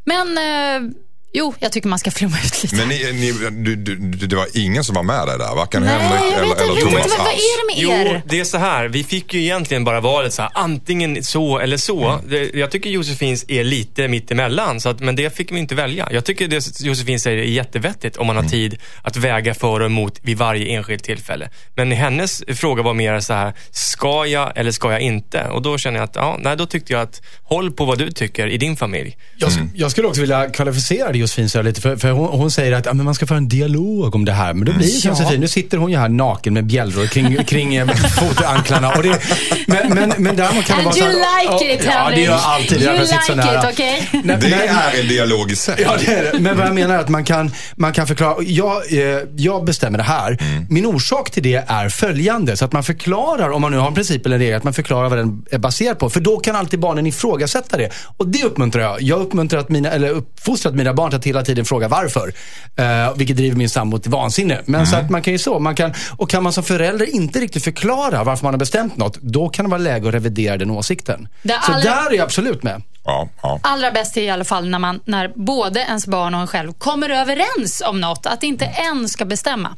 men 0.05 0.37
eh, 0.37 0.91
jo, 1.33 1.53
jag 1.59 1.71
tycker 1.71 1.89
man 1.89 1.99
ska 1.99 2.11
flumma 2.11 2.37
ut 2.45 2.63
lite. 2.63 2.75
Men 2.75 2.87
ni, 2.87 3.11
ni, 3.13 3.31
du, 3.51 3.75
du, 3.75 3.95
du, 3.95 4.27
det 4.27 4.35
var 4.35 4.47
ingen 4.53 4.83
som 4.83 4.95
var 4.95 5.03
med 5.03 5.27
dig 5.27 5.37
där? 5.37 5.55
Varken 5.55 5.81
Nej, 5.83 5.99
Henrik 5.99 6.33
jag 6.33 6.39
eller, 6.39 6.47
vet, 6.49 6.61
eller 6.61 6.67
jag 6.67 6.75
vet 6.75 6.83
Thomas 6.83 7.05
inte, 7.05 7.17
vad, 7.17 7.27
är 7.27 7.75
det 7.75 7.75
med 7.75 7.83
Jo, 7.83 7.91
er? 8.15 8.21
det 8.25 8.39
är 8.39 8.43
så 8.43 8.57
här. 8.57 8.87
Vi 8.87 9.03
fick 9.03 9.33
ju 9.33 9.41
egentligen 9.41 9.83
bara 9.83 9.99
valet 10.01 10.33
så 10.33 10.41
här, 10.41 10.51
antingen 10.53 11.23
så 11.23 11.59
eller 11.59 11.77
så. 11.77 12.07
Mm. 12.09 12.29
Det, 12.29 12.53
jag 12.59 12.71
tycker 12.71 12.89
Josefins 12.89 13.45
är 13.47 13.63
lite 13.63 14.07
mitt 14.07 14.31
emellan, 14.31 14.81
så 14.81 14.89
att, 14.89 14.99
men 14.99 15.15
det 15.15 15.35
fick 15.37 15.51
vi 15.51 15.59
inte 15.59 15.75
välja. 15.75 16.07
Jag 16.11 16.25
tycker 16.25 16.47
det 16.47 16.81
Josefin 16.81 17.19
säger 17.19 17.37
är 17.37 17.43
jättevettigt 17.43 18.17
om 18.17 18.27
man 18.27 18.35
Mm. 18.35 18.45
har 18.45 18.51
tid 18.51 18.77
att 19.01 19.15
väga 19.17 19.53
för 19.53 19.79
och 19.79 19.85
emot 19.85 20.19
vid 20.21 20.37
varje 20.37 20.65
enskilt 20.75 21.03
tillfälle. 21.03 21.49
Men 21.75 21.91
hennes 21.91 22.43
fråga 22.47 22.83
var 22.83 22.93
mer 22.93 23.19
så 23.19 23.33
här, 23.33 23.53
ska 23.71 24.25
jag 24.25 24.51
eller 24.55 24.71
ska 24.71 24.91
jag 24.91 25.01
inte? 25.01 25.43
Och 25.43 25.61
då 25.61 25.77
känner 25.77 25.99
jag 25.99 26.03
att, 26.03 26.15
ja, 26.15 26.37
nej, 26.39 26.57
då 26.57 26.65
tyckte 26.65 26.93
jag 26.93 27.01
att 27.01 27.21
håll 27.43 27.71
på 27.71 27.85
vad 27.85 27.97
du 27.97 28.11
tycker 28.11 28.47
i 28.47 28.57
din 28.57 28.77
familj. 28.77 29.17
Jag, 29.37 29.51
Mm. 29.51 29.69
jag 29.75 29.91
skulle 29.91 30.07
också 30.07 30.21
vilja 30.21 30.49
kvalificera 30.49 31.11
det 31.11 31.17
Josefin 31.21 31.49
så 31.49 31.57
här 31.57 31.63
lite. 31.63 31.81
För, 31.81 31.95
för 31.97 32.11
hon, 32.11 32.27
hon 32.39 32.51
säger 32.51 32.71
att 32.71 32.85
ja, 32.85 32.93
men 32.93 33.05
man 33.05 33.15
ska 33.15 33.25
föra 33.27 33.37
en 33.37 33.47
dialog 33.47 34.15
om 34.15 34.25
det 34.25 34.31
här. 34.31 34.53
Men 34.53 34.65
då 34.65 34.71
blir 34.73 34.81
det 34.87 34.91
som 34.91 35.11
Ja. 35.11 35.17
Josefin, 35.19 35.39
nu 35.41 35.47
sitter 35.47 35.77
hon 35.77 35.91
ju 35.91 35.97
här 35.97 36.09
naken 36.09 36.53
med 36.53 36.65
bjällror 36.65 37.05
kring, 37.05 37.43
kring 37.43 37.75
eh, 37.75 37.87
fotanklarna. 38.19 38.91
Och 38.93 39.03
det, 39.03 39.19
men, 39.67 39.89
men, 39.93 40.13
men 40.17 40.35
däremot 40.35 40.65
kan 40.65 40.77
det 40.77 40.83
And 40.83 40.85
vara 40.85 40.93
så 40.95 40.99
you 40.99 41.09
att- 41.09 41.61
like 41.61 41.73
it, 41.73 41.81
Ja, 41.85 42.09
det 42.09 42.21
gör 42.21 42.31
jag 42.31 42.37
Henrik. 42.37 42.71
alltid. 42.71 42.81
You 42.81 43.05
så 43.05 43.33
like 43.33 43.35
nära. 43.51 43.59
it, 43.69 43.73
okej? 43.73 44.09
Nej, 44.23 44.37
Det 44.41 44.53
är 44.53 45.01
en 45.01 45.07
dialog 45.07 45.51
i 45.51 45.55
sig. 45.55 45.75
Ja, 45.81 45.95
det 46.05 46.11
är 46.13 46.31
det. 46.33 46.39
Men 46.39 46.57
vad 46.57 46.67
jag 46.67 46.75
menar 46.75 46.95
är 46.95 46.99
att 46.99 47.09
man 47.09 47.23
kan, 47.23 47.51
man 47.75 47.93
kan 47.93 48.07
förklara. 48.07 48.35
Jag, 48.43 48.93
eh, 48.93 49.17
jag 49.35 49.65
bestämmer 49.65 49.97
det 49.97 50.03
här. 50.03 50.37
Mm. 50.41 50.65
Min 50.69 50.85
orsak 50.85 51.31
till 51.31 51.43
det 51.43 51.63
är 51.67 51.89
följande. 51.89 52.57
Så 52.57 52.65
att 52.65 52.71
man 52.71 52.83
förklarar, 52.83 53.49
om 53.49 53.61
man 53.61 53.71
nu 53.71 53.77
har 53.77 53.87
en 53.87 53.93
princip 53.93 54.25
eller 54.25 54.35
en 54.35 54.39
regel, 54.41 54.57
att 54.57 54.63
man 54.63 54.73
förklarar 54.73 55.09
vad 55.09 55.17
den 55.17 55.45
är 55.51 55.57
baserad 55.57 55.99
på. 55.99 56.09
För 56.09 56.19
då 56.19 56.39
kan 56.39 56.55
alltid 56.55 56.79
barnen 56.79 57.07
ifrågasätta 57.07 57.77
det. 57.77 57.89
Och 58.17 58.27
det 58.27 58.43
uppmuntrar 58.43 58.81
jag. 58.81 59.01
Jag 59.01 59.19
uppmuntrar 59.21 59.59
att 59.59 59.69
mina, 59.69 59.89
eller 59.89 60.09
uppfostrat 60.09 60.75
mina 60.75 60.93
barn 60.93 61.10
till 61.19 61.19
att 61.19 61.25
hela 61.25 61.45
tiden 61.45 61.65
fråga 61.65 61.87
varför. 61.87 62.33
Eh, 62.75 63.15
vilket 63.15 63.37
driver 63.37 63.57
min 63.57 63.69
sambo 63.69 63.99
till 63.99 64.11
vansinne. 64.11 64.61
Men 64.65 64.87
så 64.87 64.95
att 64.95 65.09
man 65.09 65.21
kan 65.21 65.33
ju 65.33 65.39
så. 65.39 65.59
Man 65.59 65.75
kan, 65.75 65.93
och 66.17 66.29
kan 66.29 66.43
man 66.43 66.53
som 66.53 66.63
förälder 66.63 67.15
inte 67.15 67.39
riktigt 67.39 67.63
förklara 67.63 68.23
varför 68.23 68.43
man 68.45 68.53
har 68.53 68.59
bestämt 68.59 68.97
något, 68.97 69.17
då 69.21 69.49
kan 69.49 69.65
det 69.65 69.69
vara 69.71 69.81
läge 69.81 70.07
att 70.07 70.13
revidera 70.13 70.57
den 70.57 70.71
åsikten. 70.71 71.27
Det 71.41 71.59
så 71.65 71.71
allra- 71.71 71.81
där 71.83 72.11
är 72.11 72.15
jag 72.15 72.23
absolut 72.23 72.63
med. 72.63 72.81
Ja, 73.05 73.29
ja. 73.41 73.59
Allra 73.63 73.91
bäst 73.91 74.17
är 74.17 74.21
i 74.21 74.29
alla 74.29 74.43
fall 74.43 74.69
när, 74.69 74.79
man, 74.79 74.99
när 75.05 75.31
både 75.35 75.79
ens 75.79 76.07
barn 76.07 76.33
och 76.35 76.41
en 76.41 76.47
själv 76.47 76.73
kommer 76.73 77.09
överens 77.09 77.81
om 77.85 78.01
något. 78.01 78.25
Att 78.25 78.43
inte 78.43 78.65
en 78.65 79.09
ska 79.09 79.25
bestämma. 79.25 79.75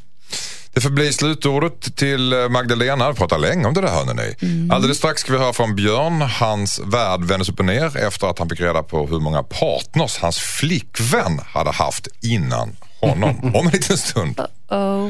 Det 0.74 0.82
får 0.82 0.90
bli 0.90 1.14
slutordet 1.14 1.96
till 1.96 2.34
eh, 2.34 2.50
Magdalena. 2.50 3.12
Vi 3.12 3.18
pratar 3.18 3.38
länge 3.38 3.68
om 3.68 3.74
det 3.74 3.82
där 3.82 3.88
hörni 3.88 4.14
ni. 4.14 4.48
Mm. 4.48 4.72
Alldeles 4.72 4.98
strax 4.98 5.22
ska 5.22 5.32
vi 5.34 5.40
höra 5.40 5.54
från 5.54 5.76
Björn. 5.76 6.22
Hans 6.22 6.80
värld 6.80 7.24
vändes 7.24 7.50
upp 7.50 7.60
och 7.60 7.66
ner 7.66 7.98
efter 7.98 8.28
att 8.28 8.40
han 8.40 8.50
fick 8.50 8.60
reda 8.60 8.84
på 8.84 9.08
hur 9.08 9.20
många 9.20 9.44
partners 9.44 10.18
hans 10.18 10.40
flickvän 10.40 11.40
hade 11.46 11.72
haft 11.72 12.08
innan 12.22 12.76
honom. 13.02 13.40
Om 13.56 13.66
en 13.66 13.72
liten 13.72 13.98
stund. 13.98 14.40
Oh. 14.70 15.10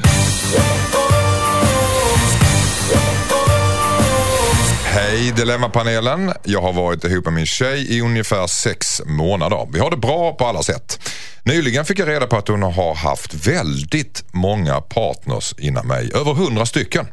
Hej 4.94 5.34
Dilemmapanelen. 5.36 6.34
Jag 6.44 6.62
har 6.62 6.74
varit 6.74 7.04
ihop 7.04 7.26
med 7.26 7.34
min 7.34 7.46
tjej 7.46 7.98
i 7.98 8.02
ungefär 8.02 8.48
sex 8.48 9.02
månader. 9.06 9.68
Vi 9.74 9.80
har 9.80 9.92
det 9.92 9.98
bra 9.98 10.34
på 10.34 10.46
alla 10.46 10.64
sätt. 10.64 11.10
Nyligen 11.44 11.86
fick 11.86 12.00
jag 12.00 12.08
reda 12.08 12.28
på 12.28 12.38
att 12.38 12.48
hon 12.48 12.64
har 12.64 12.96
haft 12.96 13.34
väldigt 13.34 14.24
många 14.32 14.82
partners 14.82 15.54
innan 15.58 15.88
mig. 15.88 16.12
Över 16.14 16.34
hundra 16.34 16.66
stycken. 16.66 17.08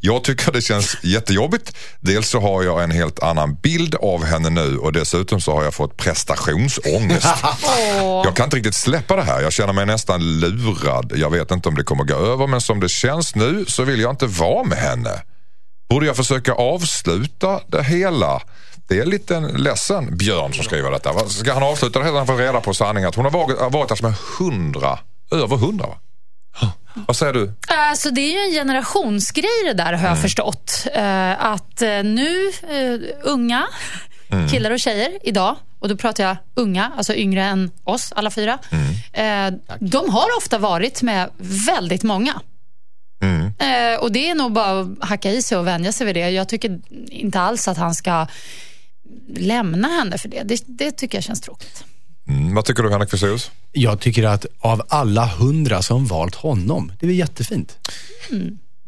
Jag 0.00 0.24
tycker 0.24 0.52
det 0.52 0.60
känns 0.62 0.96
jättejobbigt. 1.02 1.76
Dels 2.00 2.28
så 2.28 2.40
har 2.40 2.62
jag 2.62 2.82
en 2.84 2.90
helt 2.90 3.22
annan 3.22 3.54
bild 3.54 3.94
av 3.94 4.24
henne 4.24 4.50
nu 4.50 4.76
och 4.76 4.92
dessutom 4.92 5.40
så 5.40 5.52
har 5.52 5.64
jag 5.64 5.74
fått 5.74 5.96
prestationsångest. 5.96 7.26
Jag 8.24 8.36
kan 8.36 8.44
inte 8.44 8.56
riktigt 8.56 8.74
släppa 8.74 9.16
det 9.16 9.22
här. 9.22 9.40
Jag 9.40 9.52
känner 9.52 9.72
mig 9.72 9.86
nästan 9.86 10.40
lurad. 10.40 11.12
Jag 11.16 11.30
vet 11.30 11.50
inte 11.50 11.68
om 11.68 11.74
det 11.74 11.84
kommer 11.84 12.04
gå 12.04 12.14
över 12.14 12.46
men 12.46 12.60
som 12.60 12.80
det 12.80 12.88
känns 12.88 13.34
nu 13.34 13.64
så 13.68 13.82
vill 13.82 14.00
jag 14.00 14.10
inte 14.10 14.26
vara 14.26 14.64
med 14.64 14.78
henne. 14.78 15.10
Borde 15.88 16.06
jag 16.06 16.16
försöka 16.16 16.52
avsluta 16.52 17.60
det 17.66 17.82
hela? 17.82 18.40
Det 18.88 18.98
är 18.98 19.04
lite 19.04 19.40
ledsen 19.40 20.16
Björn 20.16 20.52
som 20.54 20.64
skriver 20.64 20.90
detta. 20.90 21.28
Ska 21.28 21.52
han 21.52 21.62
avsluta 21.62 21.98
det 21.98 22.04
hela 22.04 22.18
han 22.18 22.26
får 22.26 22.36
reda 22.36 22.60
på 22.60 22.74
sanningen 22.74 23.08
att 23.08 23.14
hon 23.14 23.24
har 23.24 23.32
varit, 23.32 23.58
har 23.58 23.70
varit 23.70 23.90
alltså 23.90 24.04
med 24.04 24.14
hundra, 24.38 24.98
över 25.32 25.56
hundra 25.56 25.86
va? 25.86 25.96
Vad 26.94 27.16
säger 27.16 27.32
du? 27.32 27.52
Alltså 27.68 28.10
det 28.10 28.20
är 28.20 28.32
ju 28.32 28.48
en 28.48 28.52
generationsgrej 28.52 29.64
det 29.64 29.72
där 29.72 29.92
har 29.92 30.08
jag 30.08 30.22
förstått. 30.22 30.86
Eh, 30.94 31.44
att 31.44 31.82
eh, 31.82 31.88
nu, 31.88 32.52
eh, 32.70 33.16
unga 33.22 33.66
killar 34.50 34.70
och 34.70 34.80
tjejer 34.80 35.18
idag, 35.22 35.56
och 35.78 35.88
då 35.88 35.96
pratar 35.96 36.24
jag 36.24 36.36
unga, 36.54 36.92
alltså 36.96 37.14
yngre 37.14 37.42
än 37.42 37.70
oss 37.84 38.12
alla 38.16 38.30
fyra. 38.30 38.58
Eh, 39.12 39.50
de 39.80 40.10
har 40.10 40.36
ofta 40.38 40.58
varit 40.58 41.02
med 41.02 41.30
väldigt 41.66 42.02
många. 42.02 42.40
Eh, 43.58 44.00
och 44.00 44.12
det 44.12 44.30
är 44.30 44.34
nog 44.34 44.52
bara 44.52 44.80
att 44.80 44.88
hacka 45.00 45.30
i 45.30 45.42
sig 45.42 45.58
och 45.58 45.66
vänja 45.66 45.92
sig 45.92 46.06
vid 46.06 46.16
det. 46.16 46.30
Jag 46.30 46.48
tycker 46.48 46.80
inte 47.08 47.40
alls 47.40 47.68
att 47.68 47.76
han 47.76 47.94
ska 47.94 48.26
lämna 49.36 49.88
henne 49.88 50.18
för 50.18 50.28
det. 50.28 50.42
Det, 50.42 50.64
det 50.66 50.90
tycker 50.90 51.16
jag 51.16 51.24
känns 51.24 51.40
tråkigt. 51.40 51.84
Mm, 52.28 52.54
vad 52.54 52.64
tycker 52.64 52.82
du 52.82 52.90
Henrik 52.90 53.10
Fexeus? 53.10 53.50
Jag 53.72 54.00
tycker 54.00 54.24
att 54.24 54.46
av 54.60 54.82
alla 54.88 55.26
hundra 55.26 55.82
som 55.82 56.06
valt 56.06 56.34
honom, 56.34 56.92
det 57.00 57.06
är 57.06 57.10
jättefint. 57.10 57.78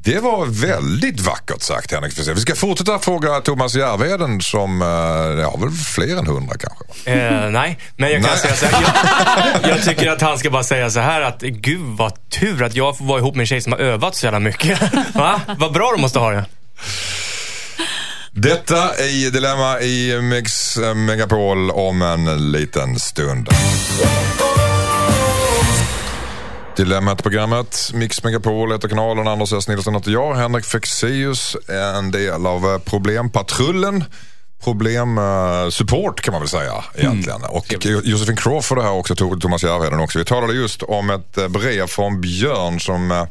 Det 0.06 0.20
var 0.20 0.46
väldigt 0.46 1.20
vackert 1.20 1.62
sagt 1.62 1.92
Henrik. 1.92 2.18
Vi 2.18 2.40
ska 2.40 2.54
fortsätta 2.54 2.98
fråga 2.98 3.40
Thomas 3.40 3.74
Järvheden 3.74 4.40
som 4.40 4.82
eh, 4.82 4.86
har 4.86 5.60
väl 5.60 5.70
fler 5.70 6.16
än 6.16 6.26
hundra 6.26 6.54
kanske? 6.58 7.10
Eh, 7.12 7.50
nej, 7.50 7.78
men 7.96 8.10
jag 8.10 8.22
kan 8.22 8.30
Nej. 8.30 8.38
säga 8.38 8.54
så 8.54 8.66
här. 8.66 9.60
Jag, 9.62 9.70
jag 9.70 9.84
tycker 9.84 10.10
att 10.10 10.20
han 10.20 10.38
ska 10.38 10.50
bara 10.50 10.62
säga 10.62 10.90
så 10.90 11.00
här 11.00 11.20
att 11.20 11.40
gud 11.40 11.80
vad 11.80 12.30
tur 12.30 12.62
att 12.62 12.74
jag 12.74 12.98
får 12.98 13.04
vara 13.04 13.18
ihop 13.18 13.34
med 13.34 13.42
en 13.42 13.46
tjej 13.46 13.60
som 13.60 13.72
har 13.72 13.78
övat 13.78 14.14
så 14.14 14.26
jävla 14.26 14.40
mycket. 14.40 14.80
Va? 15.14 15.40
Vad 15.58 15.72
bra 15.72 15.92
de 15.92 16.00
måste 16.00 16.18
ha 16.18 16.30
det. 16.30 16.44
Detta 18.30 19.04
i 19.04 19.30
Dilemma 19.30 19.80
i 19.80 20.20
Mix 20.22 20.76
eh, 20.76 20.94
Megapol 20.94 21.70
om 21.70 22.02
en 22.02 22.52
liten 22.52 22.98
stund. 22.98 23.48
Dilemmat 26.76 27.22
programmet 27.22 27.90
Mix 27.94 28.22
Megapol 28.22 28.72
heter 28.72 28.88
kanalen. 28.88 29.28
Anders 29.28 29.52
S. 29.52 29.68
Nilsson 29.68 29.94
heter 29.94 30.10
jag. 30.10 30.34
Henrik 30.34 30.64
Fexeus 30.64 31.56
är 31.68 31.98
en 31.98 32.10
del 32.10 32.46
av 32.46 32.64
eh, 32.64 32.78
Problempatrullen. 32.78 34.04
Problemsupport 34.64 36.20
kan 36.20 36.32
man 36.32 36.40
väl 36.40 36.48
säga 36.48 36.84
egentligen. 36.94 37.42
Och 37.44 37.66
Josefin 38.04 38.36
Crawford 38.36 38.78
är 38.78 38.82
här 38.82 38.92
också, 38.92 39.14
Thomas 39.14 39.62
Järvheden 39.62 40.00
också. 40.00 40.18
Vi 40.18 40.24
talade 40.24 40.52
just 40.52 40.82
om 40.82 41.10
ett 41.10 41.38
eh, 41.38 41.48
brev 41.48 41.86
från 41.86 42.20
Björn 42.20 42.80
som 42.80 43.10
eh, 43.10 43.24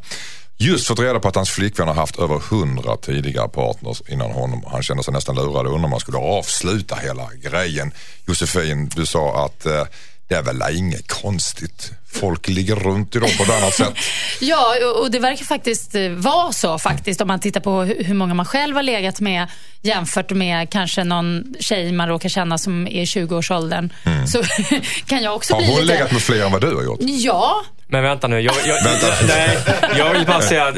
just 0.56 0.86
fått 0.86 0.98
reda 0.98 1.20
på 1.20 1.28
att 1.28 1.36
hans 1.36 1.50
flickvän 1.50 1.88
har 1.88 1.94
haft 1.94 2.18
över 2.18 2.38
hundra 2.50 2.96
tidigare 2.96 3.48
partners 3.48 4.02
innan 4.08 4.30
honom. 4.30 4.64
Han 4.66 4.82
kände 4.82 5.02
sig 5.02 5.14
nästan 5.14 5.34
lurad 5.34 5.66
och 5.66 5.72
undrar 5.72 5.84
om 5.84 5.90
man 5.90 6.00
skulle 6.00 6.18
avsluta 6.18 6.96
hela 6.96 7.28
grejen. 7.42 7.92
Josefin, 8.26 8.88
du 8.94 9.06
sa 9.06 9.44
att 9.44 9.66
eh, 9.66 9.84
det 10.28 10.34
är 10.34 10.42
väl 10.42 10.62
inget 10.72 11.08
konstigt. 11.08 11.92
Folk 12.20 12.48
ligger 12.48 12.74
runt 12.76 13.16
idag 13.16 13.30
på 13.36 13.42
ett 13.42 13.62
annat 13.62 13.74
sätt. 13.74 13.92
Ja, 14.40 14.74
och- 15.00 15.10
det 15.10 15.18
verkar 15.18 15.44
faktiskt 15.44 15.94
eh, 15.94 16.08
vara 16.08 16.52
så 16.52 16.78
faktiskt 16.78 17.20
om 17.20 17.28
man 17.28 17.40
tittar 17.40 17.60
på 17.60 17.70
hu- 17.84 18.02
hur 18.04 18.14
många 18.14 18.34
man 18.34 18.46
själv 18.46 18.76
har 18.76 18.82
legat 18.82 19.20
med 19.20 19.46
jämfört 19.82 20.30
med 20.30 20.70
kanske 20.70 21.04
någon 21.04 21.44
tjej 21.60 21.92
man 21.92 22.08
råkar 22.08 22.28
känna 22.28 22.58
som 22.58 22.86
är 22.86 22.90
i 23.02 23.04
20-årsåldern. 23.04 23.92
Så 24.28 24.42
kan 25.06 25.22
jag 25.22 25.34
också 25.34 25.54
Har 25.54 25.60
bli 25.60 25.68
hon 25.70 25.80
lite... 25.80 25.92
legat 25.94 26.12
med 26.12 26.22
fler 26.22 26.44
än 26.44 26.52
vad 26.52 26.60
du 26.60 26.74
har 26.76 26.82
gjort? 26.82 26.98
Ja, 27.00 27.62
Men 27.86 28.02
vänta 28.02 28.28
nu, 28.28 28.40
jag, 28.40 28.54
jag, 28.66 28.84
Vänta. 28.84 29.06
Nej, 29.28 29.58
jag 29.98 30.12
vill 30.12 30.26
bara 30.26 30.40
säga 30.42 30.66
att 30.66 30.76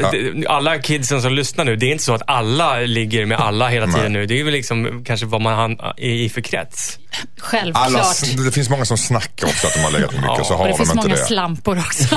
alla 0.49 0.79
kidsen 0.79 1.23
som 1.23 1.33
lyssnar 1.33 1.65
nu, 1.65 1.77
det 1.77 1.87
är 1.87 1.93
inte 1.93 2.05
så 2.05 2.15
att 2.15 2.23
alla 2.27 2.77
ligger 2.77 3.27
med 3.27 3.41
alla 3.41 3.69
hela 3.69 3.87
tiden 3.87 4.13
nu. 4.13 4.27
Det 4.27 4.41
är 4.41 4.45
väl 4.45 4.53
liksom 4.53 5.05
kanske 5.07 5.27
vad 5.27 5.41
man 5.41 5.73
är 5.97 6.11
i 6.11 6.29
för 6.29 6.41
krets. 6.41 6.99
självklart. 7.39 7.87
Alla, 7.87 8.05
det 8.45 8.53
finns 8.53 8.69
många 8.71 8.85
som 8.85 8.99
snackar 8.99 9.47
också 9.47 9.67
att 9.67 9.75
de 9.75 9.81
har 9.81 9.91
legat 9.91 10.13
med 10.13 10.21
mycket, 10.23 10.39
Ja, 10.39 10.45
så 10.45 10.55
har 10.55 10.61
och 10.61 10.67
det 10.67 10.73
de 10.73 10.77
finns 10.79 10.91
inte 10.91 11.03
många 11.09 11.15
det. 11.17 11.25
Slampor 11.29 11.79
också. 11.79 12.17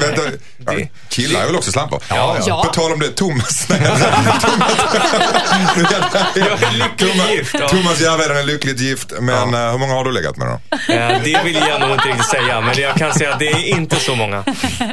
Vänta, 0.00 0.22
ja, 0.66 0.72
killar 1.08 1.40
är 1.40 1.46
väl 1.46 1.56
också 1.56 1.72
slampor? 1.72 2.02
Ja, 2.08 2.36
ja. 2.46 2.62
På 2.64 2.70
tal 2.72 2.92
om 2.92 2.98
det, 3.00 3.08
Thomas. 3.16 3.68
Ja. 7.58 7.68
Thomas 7.68 8.00
Järvheden 8.00 8.36
är 8.36 8.42
lyckligt 8.42 8.80
gift, 8.80 9.12
men 9.20 9.54
eh, 9.54 9.70
hur 9.70 9.78
många 9.78 9.94
har 9.94 10.04
du 10.04 10.12
legat 10.12 10.36
med 10.36 10.46
då? 10.48 10.52
Eh, 10.92 11.22
Det 11.24 11.40
vill 11.44 11.54
jag 11.68 11.80
nog 11.80 11.90
inte 11.90 12.08
riktigt 12.08 12.26
säga, 12.30 12.60
men 12.60 12.78
jag 12.80 12.94
kan 12.96 13.14
säga 13.14 13.32
att 13.32 13.38
det 13.38 13.46
är 13.48 13.64
inte 13.68 13.96
så 13.96 14.14
många. 14.14 14.44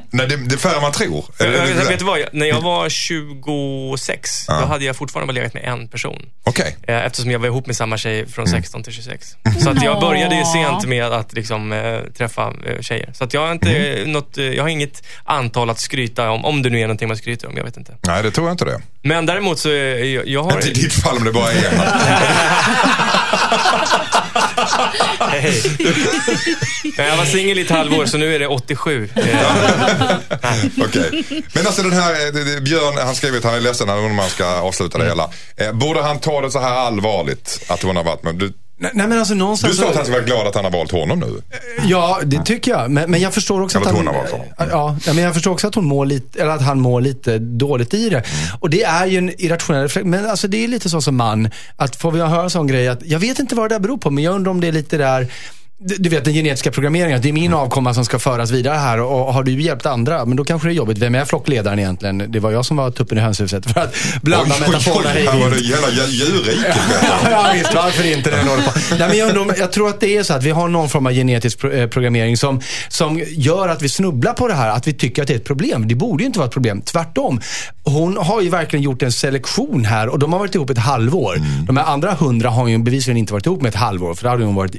Nej, 0.09 0.27
det, 0.27 0.35
det 0.37 0.55
är 0.55 0.57
färre 0.57 0.75
än 0.75 0.81
man 0.81 0.91
tror. 0.91 1.25
Jag, 1.37 1.47
jag, 1.53 1.65
vet 1.85 1.99
du 1.99 2.05
vad? 2.05 2.19
När 2.33 2.45
jag 2.45 2.61
var 2.61 2.89
26, 2.89 4.45
då 4.47 4.53
hade 4.53 4.85
jag 4.85 4.95
fortfarande 4.95 5.33
bara 5.33 5.37
legat 5.39 5.53
med 5.53 5.63
en 5.63 5.87
person. 5.87 6.21
Okej. 6.43 6.77
Eh, 6.87 7.05
Eftersom 7.05 7.31
jag 7.31 7.39
var 7.39 7.47
ihop 7.47 7.67
med 7.67 7.75
samma 7.75 7.97
tjej 7.97 8.27
från 8.27 8.47
16 8.47 8.83
till 8.83 8.93
26. 8.93 9.27
Så 9.63 9.69
att 9.69 9.83
jag 9.83 9.99
började 10.01 10.35
ju 10.35 10.45
sent 10.45 10.85
med 10.85 11.05
att 11.05 11.33
liksom, 11.33 11.71
eh, 11.71 11.99
träffa 12.17 12.47
eh, 12.47 12.68
tjejer. 12.81 13.09
Så 13.13 13.23
att 13.23 13.33
jag, 13.33 13.41
har 13.41 13.51
inte 13.51 14.03
något, 14.05 14.37
eh, 14.37 14.45
jag 14.45 14.63
har 14.63 14.69
inget 14.69 15.03
antal 15.23 15.69
att 15.69 15.79
skryta 15.79 16.31
om, 16.31 16.45
om 16.45 16.61
det 16.61 16.69
nu 16.69 16.77
är 16.77 16.81
någonting 16.81 17.07
man 17.07 17.17
skryter 17.17 17.47
om. 17.47 17.57
Jag 17.57 17.63
vet 17.63 17.77
inte. 17.77 17.97
Nej, 18.07 18.23
det 18.23 18.31
tror 18.31 18.47
jag 18.47 18.53
inte 18.53 18.65
det. 18.65 18.81
Men 19.03 19.25
däremot 19.25 19.59
så, 19.59 19.69
eh, 19.69 19.75
jag, 19.75 20.27
jag 20.27 20.43
har... 20.43 20.55
Inte 20.55 20.69
i 20.69 20.73
ditt 20.73 20.93
fall 20.93 21.17
om 21.17 21.23
det 21.23 21.31
bara 21.31 21.51
är 21.51 21.65
en. 21.65 21.79
Hej. 25.19 25.61
Jag 26.97 27.17
var 27.17 27.25
singel 27.25 27.59
i 27.59 27.61
ett 27.61 27.69
halvår, 27.69 28.05
så 28.05 28.17
nu 28.17 28.35
är 28.35 28.39
det 28.39 28.47
87. 28.47 29.09
Eh, 29.15 29.23
Okej. 30.85 31.23
Men 31.53 31.67
alltså 31.67 31.83
den 31.83 31.93
här, 31.93 32.11
eh, 32.11 32.61
Björn, 32.61 32.97
han 33.05 33.15
skriver 33.15 33.37
att 33.37 33.43
han 33.43 33.55
är 33.55 33.59
ledsen, 33.59 33.89
han 33.89 33.97
undrar 33.97 34.09
om 34.09 34.15
man 34.15 34.29
ska 34.29 34.45
avsluta 34.45 34.97
det 34.97 35.05
hela. 35.05 35.29
Eh, 35.57 35.71
borde 35.71 36.01
han 36.01 36.19
ta 36.19 36.41
det 36.41 36.51
så 36.51 36.59
här 36.59 36.71
allvarligt 36.71 37.65
att 37.67 37.83
hon 37.83 37.95
har 37.95 38.03
varit 38.03 38.23
med? 38.23 38.35
Du, 38.35 38.53
Nej, 38.79 38.91
men 38.93 39.11
alltså 39.11 39.33
du 39.33 39.39
någonstans... 39.39 39.77
sa 39.77 39.89
att 39.89 39.95
han 39.95 40.05
ska 40.05 40.13
vara 40.13 40.23
glad 40.23 40.47
att 40.47 40.55
han 40.55 40.63
har 40.63 40.71
valt 40.71 40.91
honom 40.91 41.19
nu. 41.19 41.41
Ja, 41.87 42.19
det 42.23 42.45
tycker 42.45 42.71
jag. 42.71 42.91
Men, 42.91 43.11
men 43.11 43.21
jag 43.21 43.33
förstår 43.33 43.61
också 43.61 43.77
Eller 43.77 43.87
att 43.87 43.95
han... 43.95 44.05
hon 44.05 44.15
har 44.15 44.21
valt 44.21 44.31
honom. 44.31 44.47
Ja, 45.05 45.13
men 45.13 45.23
jag 45.23 45.33
förstår 45.33 45.51
också 45.51 45.67
att 45.67 45.75
hon 45.75 45.85
mår 45.85 46.05
lite, 46.05 46.41
eller 46.41 46.51
att 46.51 46.61
han 46.61 46.79
mår 46.79 47.01
lite 47.01 47.39
dåligt 47.39 47.93
i 47.93 48.09
det. 48.09 48.23
Och 48.59 48.69
det 48.69 48.83
är 48.83 49.05
ju 49.05 49.17
en 49.17 49.41
irrationell 49.41 49.81
reflex. 49.81 50.05
Men 50.05 50.29
alltså 50.29 50.47
det 50.47 50.63
är 50.63 50.67
lite 50.67 50.89
så 50.89 51.01
som 51.01 51.15
man, 51.15 51.49
att 51.75 51.95
får 51.95 52.11
vi 52.11 52.19
höra 52.19 52.43
en 52.43 52.49
sån 52.49 52.67
grej 52.67 52.87
att, 52.87 52.99
jag 53.05 53.19
vet 53.19 53.39
inte 53.39 53.55
vad 53.55 53.69
det 53.69 53.75
där 53.75 53.79
beror 53.79 53.97
på, 53.97 54.11
men 54.11 54.23
jag 54.23 54.35
undrar 54.35 54.51
om 54.51 54.61
det 54.61 54.67
är 54.67 54.71
lite 54.71 54.97
där 54.97 55.27
du 55.81 56.09
vet 56.09 56.25
den 56.25 56.33
genetiska 56.33 56.71
programmeringen, 56.71 57.21
det 57.21 57.29
är 57.29 57.33
min 57.33 57.53
avkomma 57.53 57.93
som 57.93 58.05
ska 58.05 58.19
föras 58.19 58.51
vidare 58.51 58.77
här 58.77 59.01
och 59.01 59.33
har 59.33 59.43
du 59.43 59.61
hjälpt 59.61 59.85
andra, 59.85 60.25
men 60.25 60.37
då 60.37 60.43
kanske 60.43 60.67
det 60.67 60.71
är 60.71 60.75
jobbigt. 60.75 60.97
Vem 60.97 61.15
är 61.15 61.25
flockledaren 61.25 61.79
egentligen? 61.79 62.31
Det 62.31 62.39
var 62.39 62.51
jag 62.51 62.65
som 62.65 62.77
var 62.77 62.91
tuppen 62.91 63.17
i 63.17 63.21
hönshuset 63.21 63.71
för 63.71 63.79
att 63.81 63.95
blanda 64.21 64.55
metaforerna 64.59 65.09
hej 65.09 65.25
här 65.25 65.39
var 65.39 65.49
det 65.49 65.55
hela 65.55 65.89
djur- 65.89 66.07
djurriket. 66.07 66.75
ja, 67.31 67.51
visst, 67.53 67.75
varför 67.75 68.11
inte 68.17 68.29
den. 68.29 68.45
Nej, 68.99 69.09
men 69.09 69.17
jag, 69.17 69.37
undrar 69.37 69.55
jag 69.59 69.71
tror 69.71 69.89
att 69.89 69.99
det 69.99 70.17
är 70.17 70.23
så 70.23 70.33
att 70.33 70.43
vi 70.43 70.49
har 70.51 70.67
någon 70.67 70.89
form 70.89 71.05
av 71.05 71.11
genetisk 71.13 71.63
eh, 71.63 71.87
programmering 71.87 72.37
som, 72.37 72.61
som 72.89 73.23
gör 73.27 73.67
att 73.67 73.81
vi 73.81 73.89
snubblar 73.89 74.33
på 74.33 74.47
det 74.47 74.53
här, 74.53 74.69
att 74.69 74.87
vi 74.87 74.93
tycker 74.93 75.21
att 75.21 75.27
det 75.27 75.33
är 75.33 75.37
ett 75.37 75.45
problem. 75.45 75.87
Det 75.87 75.95
borde 75.95 76.23
ju 76.23 76.27
inte 76.27 76.39
vara 76.39 76.47
ett 76.47 76.53
problem. 76.53 76.81
Tvärtom. 76.81 77.41
Hon 77.83 78.17
har 78.17 78.41
ju 78.41 78.49
verkligen 78.49 78.83
gjort 78.83 79.01
en 79.03 79.11
selektion 79.11 79.85
här 79.85 80.09
och 80.09 80.19
de 80.19 80.33
har 80.33 80.39
varit 80.39 80.55
ihop 80.55 80.69
ett 80.69 80.77
halvår. 80.77 81.41
De 81.67 81.77
här 81.77 81.85
andra 81.85 82.13
hundra 82.13 82.49
har 82.49 82.67
ju 82.67 82.77
bevisligen 82.77 83.17
inte 83.17 83.33
varit 83.33 83.45
ihop 83.45 83.61
med 83.61 83.69
ett 83.69 83.75
halvår, 83.75 84.13
för 84.15 84.23
då 84.23 84.29
hade 84.29 84.43
hon 84.43 84.55
varit 84.55 84.75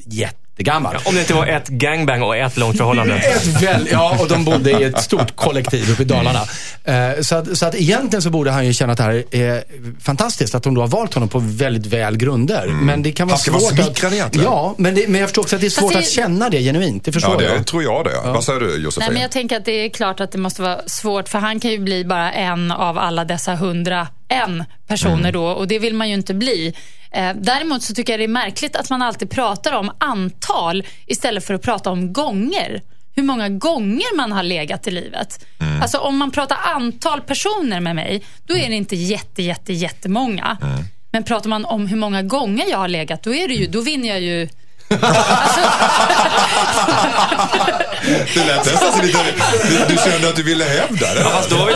jättegammal. 0.57 0.96
om 1.05 1.14
det 1.14 1.20
inte 1.20 1.34
var 1.34 1.46
ett 1.46 1.68
gangbang 1.68 2.22
och 2.22 2.36
ett 2.36 2.57
långt 2.57 2.76
förhållande. 2.76 3.14
Ett 3.18 3.62
väl, 3.62 3.88
ja, 3.92 4.16
och 4.20 4.28
de 4.28 4.44
bodde 4.44 4.70
i 4.70 4.82
ett 4.84 5.03
stort 5.03 5.36
kollektiv 5.36 5.90
uppe 5.92 6.03
i 6.03 6.05
Dalarna. 6.05 6.40
Eh, 6.84 7.20
så, 7.20 7.36
att, 7.36 7.59
så 7.59 7.66
att 7.66 7.74
egentligen 7.74 8.22
så 8.22 8.30
borde 8.30 8.51
han 8.51 8.66
ju 8.66 8.72
känna 8.72 8.92
att 8.92 8.98
det 8.98 9.05
här 9.05 9.24
är 9.30 9.64
fantastiskt, 10.01 10.55
att 10.55 10.62
de 10.62 10.74
då 10.74 10.80
har 10.80 10.88
valt 10.88 11.14
honom 11.14 11.28
på 11.28 11.38
väldigt 11.38 11.86
väl 11.86 12.16
grunder. 12.16 12.66
Men 12.66 13.03
det 13.03 13.12
kan 13.12 13.28
vara 13.28 13.38
vara 13.48 13.61
svårt 13.61 13.72
smickrad 13.72 14.07
att... 14.09 14.12
egentligen. 14.12 14.46
Ja, 14.51 14.74
men, 14.78 14.94
det, 14.94 15.09
men 15.09 15.20
jag 15.20 15.28
förstår 15.28 15.42
också 15.42 15.57
att 15.57 15.61
det 15.61 15.66
är 15.68 15.70
svårt 15.70 15.92
det- 15.92 15.98
att 15.98 16.09
känna 16.11 16.48
det 16.48 16.61
genuint. 16.62 17.05
Det 17.05 17.12
förstår 17.12 17.42
Ja, 17.42 17.48
det 17.48 17.55
jag. 17.57 17.66
tror 17.66 17.82
jag 17.82 18.05
det. 18.05 18.20
Vad 18.24 18.44
säger 18.44 18.61
du 18.61 18.66
Josefin? 18.76 19.05
Nej, 19.07 19.12
men 19.12 19.22
jag 19.22 19.30
tänker 19.30 19.57
att 19.57 19.64
det 19.64 19.84
är 19.84 19.88
klart 19.88 20.20
att 20.20 20.32
det 20.32 20.38
måste 20.38 20.62
vara 20.62 20.80
svårt, 20.86 21.28
för 21.28 21.38
han 21.38 21.61
kan 21.61 21.70
ju 21.70 21.78
bli 21.78 22.05
bara 22.05 22.32
en 22.32 22.70
av 22.72 22.98
alla 22.98 23.24
dessa 23.24 23.55
hundra 23.55 24.09
en 24.31 24.64
personer 24.87 25.33
då 25.33 25.47
och 25.47 25.68
det 25.68 25.78
vill 25.78 25.95
man 25.95 26.09
ju 26.09 26.14
inte 26.14 26.35
bli. 26.35 26.74
Eh, 27.12 27.33
däremot 27.35 27.83
så 27.83 27.95
tycker 27.95 28.12
jag 28.12 28.20
det 28.20 28.24
är 28.24 28.28
märkligt 28.28 28.76
att 28.76 28.91
man 28.91 29.03
alltid 29.03 29.31
pratar 29.31 29.72
om 29.72 29.91
antal 29.99 30.85
istället 31.07 31.47
för 31.47 31.55
att 31.55 31.62
prata 31.62 31.91
om 31.91 32.12
gånger. 32.12 32.83
Hur 33.14 33.22
många 33.22 33.49
gånger 33.49 34.16
man 34.16 34.33
har 34.33 34.43
legat 34.43 34.87
i 34.87 34.91
livet. 34.91 35.47
Alltså 35.83 35.99
om 35.99 36.16
man 36.16 36.31
pratar 36.31 36.59
antal 36.64 37.20
personer 37.20 37.81
med 37.81 37.97
mig, 37.97 38.22
då 38.47 38.57
är 38.57 38.68
det 38.68 38.74
inte 38.74 38.97
jätte, 38.97 39.43
jätte, 39.43 39.72
jättemånga. 39.72 40.57
Men 41.12 41.24
pratar 41.24 41.51
man 41.51 41.64
om 41.64 41.87
hur 41.87 41.97
många 41.97 42.22
gånger 42.22 42.64
jag 42.70 42.78
har 42.78 42.89
legat, 42.89 43.22
då, 43.22 43.35
är 43.35 43.49
det 43.49 43.55
ju, 43.55 43.66
då 43.66 43.81
vinner 43.81 44.09
jag 44.09 44.20
ju 44.20 44.49
Det 48.34 48.45
lät 48.47 48.66
nästan 48.66 48.93
som 48.93 49.07
lite... 49.07 49.18
Du, 49.68 49.95
du 49.95 49.97
kände 50.11 50.28
att 50.28 50.36
du 50.36 50.43
ville 50.43 50.64
hävda 50.64 51.14
det. 51.14 51.24
Fast 51.24 51.51
då, 51.51 51.70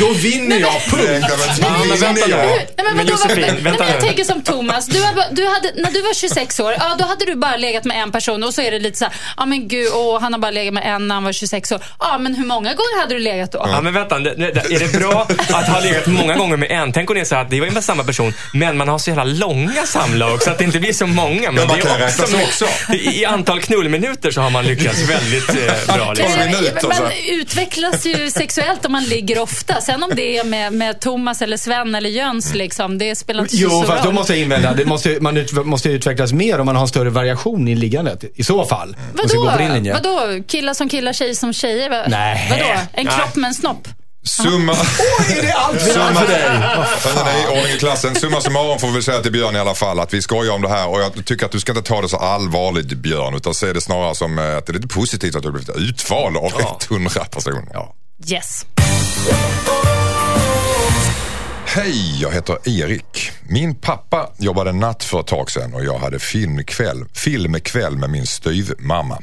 Då 0.00 0.12
vinner 0.12 0.58
jag, 0.60 0.72
punkt! 0.90 1.26
Ja, 1.60 1.70
men 1.88 1.98
vänta 1.98 2.26
nu. 2.26 2.36
Nej, 2.36 2.66
men, 2.94 3.06
Josefin, 3.06 3.40
nej, 3.40 3.60
vänta 3.62 3.84
men 3.84 3.92
jag 3.92 4.00
tänker 4.00 4.24
som 4.24 4.42
Thomas. 4.42 4.86
Du, 4.86 5.02
har, 5.02 5.12
bara- 5.14 5.30
du 5.30 5.46
hade, 5.48 5.72
när 5.82 5.90
du 5.90 6.02
var 6.02 6.14
26 6.14 6.60
år, 6.60 6.72
ja, 6.78 6.94
då 6.98 7.04
hade 7.04 7.24
du 7.24 7.34
bara 7.34 7.56
legat 7.56 7.84
med 7.84 8.02
en 8.02 8.12
person 8.12 8.44
och 8.44 8.54
så 8.54 8.62
är 8.62 8.70
det 8.70 8.78
lite 8.78 8.98
så 8.98 9.04
här, 9.04 9.14
ja 9.36 9.46
men 9.46 9.68
gud, 9.68 9.88
åh, 9.92 10.20
han 10.20 10.32
har 10.32 10.40
bara 10.40 10.50
legat 10.50 10.74
med 10.74 10.94
en 10.94 11.08
när 11.08 11.14
han 11.14 11.24
var 11.24 11.32
26 11.32 11.72
år. 11.72 11.80
Ja, 12.00 12.18
men 12.18 12.34
hur 12.34 12.44
många 12.46 12.74
gånger 12.74 13.00
hade 13.00 13.14
du 13.14 13.20
legat 13.20 13.52
då? 13.52 13.66
Ja 13.72 13.80
men 13.80 13.94
vänta, 13.94 14.16
är 14.16 14.78
det 14.78 14.98
bra 14.98 15.26
att 15.52 15.68
ha 15.68 15.80
legat 15.80 16.06
många 16.06 16.36
gånger 16.36 16.56
med 16.56 16.70
en? 16.70 16.92
Tänk 16.92 17.10
om 17.10 17.14
det 17.14 17.20
är 17.20 17.24
så 17.24 17.36
att 17.36 17.50
det 17.50 17.60
var 17.60 17.80
samma 17.80 18.04
person, 18.04 18.34
men 18.54 18.76
man 18.76 18.88
har 18.88 18.98
så 18.98 19.10
jävla 19.10 19.24
långa 19.24 19.86
samlag 19.86 20.42
så 20.42 20.50
att 20.50 20.58
det 20.58 20.64
inte 20.64 20.78
blir 20.80 20.92
så 20.92 21.06
många. 21.06 21.52
Men 21.52 21.68
Ja, 21.68 21.74
det 21.74 21.80
är 22.04 22.07
kan 22.16 22.26
räkna 22.26 22.38
så 22.38 22.64
också. 22.66 22.92
I, 22.92 23.20
I 23.20 23.24
antal 23.24 23.60
knullminuter 23.60 24.30
så 24.30 24.40
har 24.40 24.50
man 24.50 24.64
lyckats 24.64 24.98
väldigt 25.10 25.48
eh, 25.48 25.94
bra. 25.96 26.12
Liksom. 26.12 26.40
minuter, 26.40 26.88
man 26.88 26.96
så. 26.96 27.32
utvecklas 27.32 28.06
ju 28.06 28.30
sexuellt 28.30 28.86
om 28.86 28.92
man 28.92 29.04
ligger 29.04 29.38
ofta. 29.38 29.80
Sen 29.80 30.02
om 30.02 30.10
det 30.14 30.38
är 30.38 30.44
med, 30.44 30.72
med 30.72 31.00
Thomas 31.00 31.42
eller 31.42 31.56
Sven 31.56 31.94
eller 31.94 32.10
Jöns, 32.10 32.54
liksom, 32.54 32.98
det 32.98 33.16
spelar 33.16 33.40
inte 33.42 33.56
så 33.56 33.62
Jo, 33.62 33.68
stor 33.70 33.84
fast 33.84 34.02
då 34.02 34.08
roll. 34.08 34.14
måste 34.14 34.32
jag 34.32 34.42
invända. 34.42 34.74
Det 34.74 34.84
måste, 34.84 35.18
man 35.20 35.36
ut, 35.36 35.52
måste 35.66 35.88
utvecklas 35.90 36.32
mer 36.32 36.58
om 36.58 36.66
man 36.66 36.76
har 36.76 36.82
en 36.82 36.88
större 36.88 37.10
variation 37.10 37.68
i 37.68 37.74
liggandet. 37.74 38.24
I 38.34 38.44
så 38.44 38.64
fall. 38.64 38.96
Så 39.28 39.44
Vadå? 39.44 39.92
Vadå? 39.92 40.42
Killar 40.48 40.74
som 40.74 40.88
killar, 40.88 41.12
tjejer 41.12 41.34
som 41.34 41.52
tjejer? 41.52 42.04
Nej. 42.08 42.46
Vadå? 42.50 42.64
En 42.92 43.04
Nej. 43.04 43.14
kropp 43.18 43.36
med 43.36 43.48
en 43.48 43.54
snopp? 43.54 43.88
Summa... 44.28 44.72
Är 44.72 45.42
det 45.42 45.52
allt 45.52 45.86
vi 45.86 45.98
har 45.98 46.12
för 46.84 47.24
dig? 47.24 47.42
I 47.42 47.46
ordning 47.46 47.76
i 47.76 47.78
klassen. 47.78 48.14
Summa 48.14 48.40
summarum 48.40 48.78
får 48.78 48.88
vi 48.90 49.02
säga 49.02 49.20
till 49.20 49.32
Björn 49.32 49.56
i 49.56 49.58
alla 49.58 49.74
fall 49.74 50.00
att 50.00 50.14
vi 50.14 50.22
skojar 50.22 50.52
om 50.52 50.62
det 50.62 50.68
här 50.68 50.88
och 50.88 51.00
jag 51.00 51.24
tycker 51.24 51.46
att 51.46 51.52
du 51.52 51.60
ska 51.60 51.72
inte 51.72 51.88
ta 51.88 52.02
det 52.02 52.08
så 52.08 52.16
allvarligt 52.16 52.86
Björn 52.86 53.34
utan 53.34 53.54
se 53.54 53.72
det 53.72 53.80
snarare 53.80 54.14
som 54.14 54.38
eh, 54.38 54.56
att 54.56 54.66
det 54.66 54.72
är 54.72 54.74
lite 54.74 54.88
positivt 54.88 55.36
att 55.36 55.42
du 55.42 55.48
har 55.48 55.52
blivit 55.52 55.76
utvald 55.76 56.36
av 56.36 56.52
100 56.90 57.10
personer. 57.30 57.68
Ja. 57.72 57.94
Yes. 58.26 58.66
Hej, 61.66 62.20
jag 62.22 62.32
heter 62.32 62.58
Erik. 62.64 63.30
Min 63.42 63.74
pappa 63.74 64.30
jobbade 64.38 64.72
natt 64.72 65.04
för 65.04 65.20
ett 65.20 65.26
tag 65.26 65.50
sedan 65.50 65.74
och 65.74 65.84
jag 65.84 65.98
hade 65.98 66.18
filmkväll, 66.18 67.04
filmkväll 67.14 67.96
med 67.96 68.10
min 68.10 68.26
styvmamma. 68.26 69.18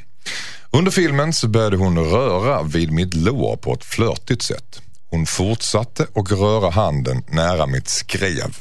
Under 0.71 0.91
filmen 0.91 1.33
så 1.33 1.47
började 1.47 1.77
hon 1.77 1.97
röra 1.97 2.63
vid 2.63 2.91
mitt 2.91 3.13
lår 3.13 3.55
på 3.55 3.73
ett 3.73 3.85
flörtigt 3.85 4.41
sätt. 4.41 4.81
Hon 5.09 5.25
fortsatte 5.25 6.07
och 6.13 6.31
röra 6.31 6.69
handen 6.69 7.23
nära 7.27 7.65
mitt 7.65 7.87
skrev. 7.87 8.57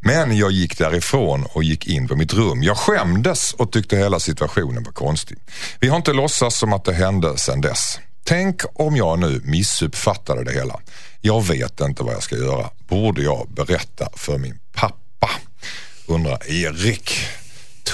Men 0.00 0.36
jag 0.36 0.50
gick 0.50 0.78
därifrån 0.78 1.46
och 1.52 1.64
gick 1.64 1.86
in 1.86 2.08
på 2.08 2.16
mitt 2.16 2.32
rum. 2.32 2.62
Jag 2.62 2.76
skämdes 2.76 3.52
och 3.52 3.72
tyckte 3.72 3.96
hela 3.96 4.20
situationen 4.20 4.82
var 4.82 4.92
konstig. 4.92 5.38
Vi 5.80 5.88
har 5.88 5.96
inte 5.96 6.12
låtsats 6.12 6.58
som 6.58 6.72
att 6.72 6.84
det 6.84 6.92
hände 6.92 7.38
sedan 7.38 7.60
dess. 7.60 7.98
Tänk 8.24 8.62
om 8.74 8.96
jag 8.96 9.18
nu 9.18 9.40
missuppfattade 9.44 10.44
det 10.44 10.52
hela. 10.52 10.80
Jag 11.20 11.46
vet 11.46 11.80
inte 11.80 12.02
vad 12.02 12.14
jag 12.14 12.22
ska 12.22 12.36
göra. 12.36 12.70
Borde 12.88 13.22
jag 13.22 13.48
berätta 13.50 14.08
för 14.16 14.38
min 14.38 14.58
pappa? 14.72 15.30
Undrar 16.06 16.50
Erik 16.50 17.10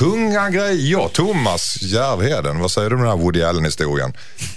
tunga 0.00 0.50
grejer. 0.50 1.08
Thomas 1.08 1.82
Järvheden, 1.82 2.58
vad 2.58 2.70
säger 2.70 2.90
du 2.90 2.96
om 2.96 3.02
den 3.02 3.10
här 3.10 3.16
Woody 3.16 3.42
Allen-historien? 3.42 4.12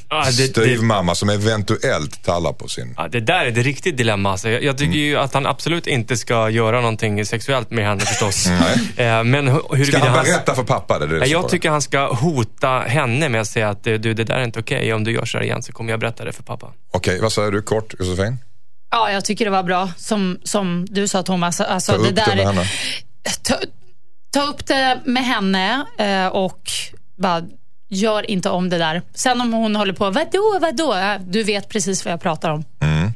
Det- 0.10 0.38
det- 0.38 0.48
Styvmamma 0.48 1.16
som 1.16 1.30
eventuellt 1.30 2.24
tallar 2.24 2.54
på 2.54 2.68
sin... 2.68 2.94
Ja, 2.98 3.08
det 3.08 3.20
där 3.20 3.46
är 3.46 3.50
ett 3.52 3.58
riktigt 3.58 3.98
dilemma. 3.98 4.32
Alltså, 4.32 4.50
jag, 4.50 4.64
jag 4.64 4.78
tycker 4.78 5.00
ju 5.00 5.18
att 5.18 5.34
han 5.34 5.46
absolut 5.46 5.88
inte 5.88 6.18
ska 6.18 6.50
göra 6.50 6.78
någonting 6.82 7.26
sexuellt 7.26 7.72
med 7.72 7.86
henne 7.86 8.02
förstås. 8.02 8.48
Eh, 8.48 9.24
Men 9.24 9.50
hu- 9.50 9.84
Ska 9.86 9.98
han 9.98 10.08
han... 10.08 10.26
berätta 10.26 10.56
för 10.56 10.64
pappa? 10.64 11.00
Det 11.00 11.08
det 11.08 11.18
Jag 11.18 11.30
frågan. 11.30 11.50
tycker 11.50 11.70
han 11.70 11.82
ska 11.82 12.14
hota 12.14 12.80
henne 12.88 13.30
med 13.30 13.42
att 13.42 13.48
säga 13.48 13.70
att 13.70 13.88
eh, 13.88 13.94
du, 13.94 14.14
det 14.14 14.24
där 14.24 14.36
är 14.36 14.44
inte 14.44 14.60
okej. 14.60 14.94
Om 14.94 15.04
du 15.04 15.12
gör 15.12 15.26
så 15.26 15.38
här 15.38 15.46
igen 15.46 15.64
så 15.64 15.72
kommer 15.74 15.92
jag 15.92 16.00
berätta 16.00 16.26
det 16.26 16.32
för 16.32 16.44
pappa. 16.44 16.72
Okej, 16.92 17.20
vad 17.22 17.32
säger 17.34 17.52
du 17.52 17.62
kort 17.62 17.94
Josefin? 18.00 18.38
Ja, 18.92 19.12
jag 19.12 19.26
tycker 19.26 19.46
det 19.46 19.52
var 19.52 19.64
bra 19.64 19.90
som, 19.98 20.38
som 20.44 20.86
du 20.90 21.08
sa 21.08 21.24
Thomas. 21.24 21.62
Alltså, 21.62 21.92
Ta 21.92 21.98
upp 21.98 22.06
det, 22.08 22.12
där, 22.12 22.28
det 22.36 22.36
med 22.36 22.46
henne. 22.46 22.66
Ta, 24.34 24.42
upp 24.42 24.66
det 24.66 25.02
med 25.06 25.26
henne 25.26 25.86
eh, 25.98 26.28
och 26.28 26.62
bara 27.18 27.42
gör 27.90 28.32
inte 28.32 28.50
om 28.50 28.70
det 28.70 28.78
där. 28.78 29.02
Sen 29.14 29.42
om 29.42 29.54
hon 29.54 29.76
håller 29.76 29.94
på, 29.94 30.10
vadå, 30.10 30.60
vadå? 30.62 31.18
Du 31.20 31.44
vet 31.44 31.70
precis 31.70 32.06
vad 32.06 32.12
jag 32.12 32.22
pratar 32.22 32.50
om. 32.50 32.66
Mm. 32.82 33.14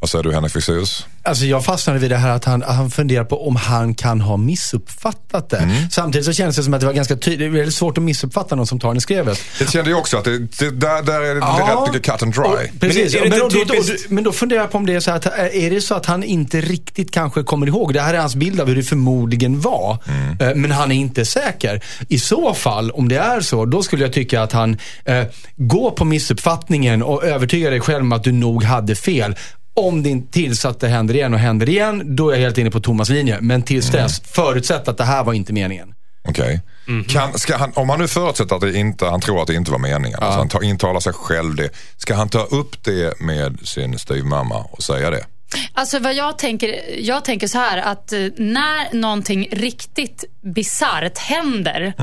Vad 0.00 0.10
säger 0.10 0.22
du 0.22 0.32
Henrik 0.32 0.52
Fexeus? 0.52 1.06
Alltså 1.22 1.44
jag 1.44 1.64
fastnade 1.64 1.98
vid 1.98 2.10
det 2.10 2.16
här 2.16 2.30
att 2.30 2.44
han, 2.44 2.62
han 2.62 2.90
funderar 2.90 3.24
på 3.24 3.46
om 3.46 3.56
han 3.56 3.94
kan 3.94 4.20
ha 4.20 4.36
missuppfattat 4.36 5.50
det. 5.50 5.88
Samtidigt 5.90 6.26
så 6.26 6.32
känns 6.32 6.56
det 6.56 6.62
som 6.62 6.74
att 6.74 6.80
det 6.80 6.86
var 6.86 6.92
ganska 6.92 7.16
tydligt. 7.16 7.52
Det 7.52 7.60
är 7.60 7.70
svårt 7.70 7.98
att 7.98 8.04
missuppfatta 8.04 8.54
någon 8.54 8.66
som 8.66 8.78
tar 8.80 8.90
en 8.90 8.96
i 8.96 9.00
skrevet. 9.00 9.40
Det 9.58 9.70
kände 9.70 9.90
jag 9.90 9.98
också 9.98 10.16
att 10.16 10.24
det, 10.24 10.38
det, 10.38 10.70
där, 10.70 11.02
där 11.02 11.20
är 11.20 11.34
det, 11.34 11.40
rätt 11.40 11.92
mycket 11.92 12.12
cut 12.12 12.22
and 12.22 12.34
dry. 12.34 12.42
Och, 12.42 12.80
precis. 12.80 13.14
Men 13.14 13.22
det 13.22 13.30
Men, 13.30 13.38
då, 13.38 13.48
då, 13.48 13.64
då, 13.64 13.82
men 14.08 14.24
då 14.24 14.32
funderar 14.32 14.60
jag 14.60 14.70
på 14.70 14.78
om 14.78 14.86
det 14.86 14.94
är 14.94 15.00
så 15.00 15.10
att, 15.10 15.26
är 15.26 15.70
det 15.70 15.80
så 15.80 15.94
att 15.94 16.06
han 16.06 16.24
inte 16.24 16.60
riktigt 16.60 17.10
kanske 17.10 17.42
kommer 17.42 17.66
ihåg. 17.66 17.94
Det 17.94 18.00
här 18.00 18.14
är 18.14 18.18
hans 18.18 18.34
bild 18.36 18.60
av 18.60 18.68
hur 18.68 18.76
det 18.76 18.82
förmodligen 18.82 19.60
var. 19.60 19.98
Eh, 20.40 20.54
Men 20.54 20.70
han 20.70 20.92
är 20.92 20.96
inte 20.96 21.24
säker. 21.24 21.84
I 22.08 22.18
så 22.18 22.54
fall, 22.54 22.90
om 22.90 23.08
det 23.08 23.18
är 23.18 23.40
så, 23.40 23.64
då 23.64 23.82
skulle 23.82 24.04
jag 24.04 24.12
tycka 24.12 24.42
att 24.42 24.52
han 24.52 24.78
eh, 25.04 25.24
går 25.56 25.90
på 25.90 26.04
missuppfattningen 26.04 27.02
och 27.02 27.24
övertygar 27.24 27.70
dig 27.70 27.80
själv 27.80 28.00
om 28.00 28.12
att 28.12 28.24
du 28.24 28.32
nog 28.32 28.64
hade 28.64 28.94
fel. 28.96 29.34
Om 29.80 30.02
det 30.02 30.08
inte 30.08 30.32
tills 30.32 30.64
att 30.64 30.80
det 30.80 30.88
händer 30.88 31.14
igen 31.14 31.34
och 31.34 31.40
händer 31.40 31.68
igen, 31.68 32.16
då 32.16 32.30
är 32.30 32.34
jag 32.34 32.40
helt 32.40 32.58
inne 32.58 32.70
på 32.70 32.80
Thomas 32.80 33.08
linje. 33.08 33.38
Men 33.40 33.62
tills 33.62 33.90
dess, 33.90 34.20
förutsätt 34.20 34.88
att 34.88 34.98
det 34.98 35.04
här 35.04 35.24
var 35.24 35.32
inte 35.32 35.52
meningen. 35.52 35.94
Okej. 36.28 36.60
Kan, 37.08 37.38
ska 37.38 37.56
han, 37.56 37.72
om 37.74 37.90
han 37.90 37.98
nu 37.98 38.08
förutsätter 38.08 38.54
att 38.54 38.60
det 38.60 38.78
inte, 38.78 39.06
han 39.06 39.20
tror 39.20 39.40
att 39.40 39.46
det 39.46 39.54
inte 39.54 39.70
var 39.70 39.78
meningen, 39.78 40.18
alltså 40.22 40.38
han 40.38 40.48
tar, 40.48 40.62
intalar 40.62 41.00
sig 41.00 41.12
själv 41.12 41.54
det. 41.54 41.70
Ska 41.96 42.14
han 42.14 42.28
ta 42.28 42.42
upp 42.42 42.84
det 42.84 43.20
med 43.20 43.58
sin 43.62 43.98
styvmamma 43.98 44.66
och 44.70 44.82
säga 44.82 45.10
det? 45.10 45.24
Alltså 45.72 45.98
vad 45.98 46.14
jag 46.14 46.38
tänker, 46.38 46.80
jag 46.98 47.24
tänker 47.24 47.46
så 47.46 47.58
här 47.58 47.78
att 47.78 48.12
eh, 48.12 48.18
när 48.36 48.94
någonting 48.94 49.48
riktigt 49.52 50.24
bisarrt 50.54 51.18
händer, 51.18 51.94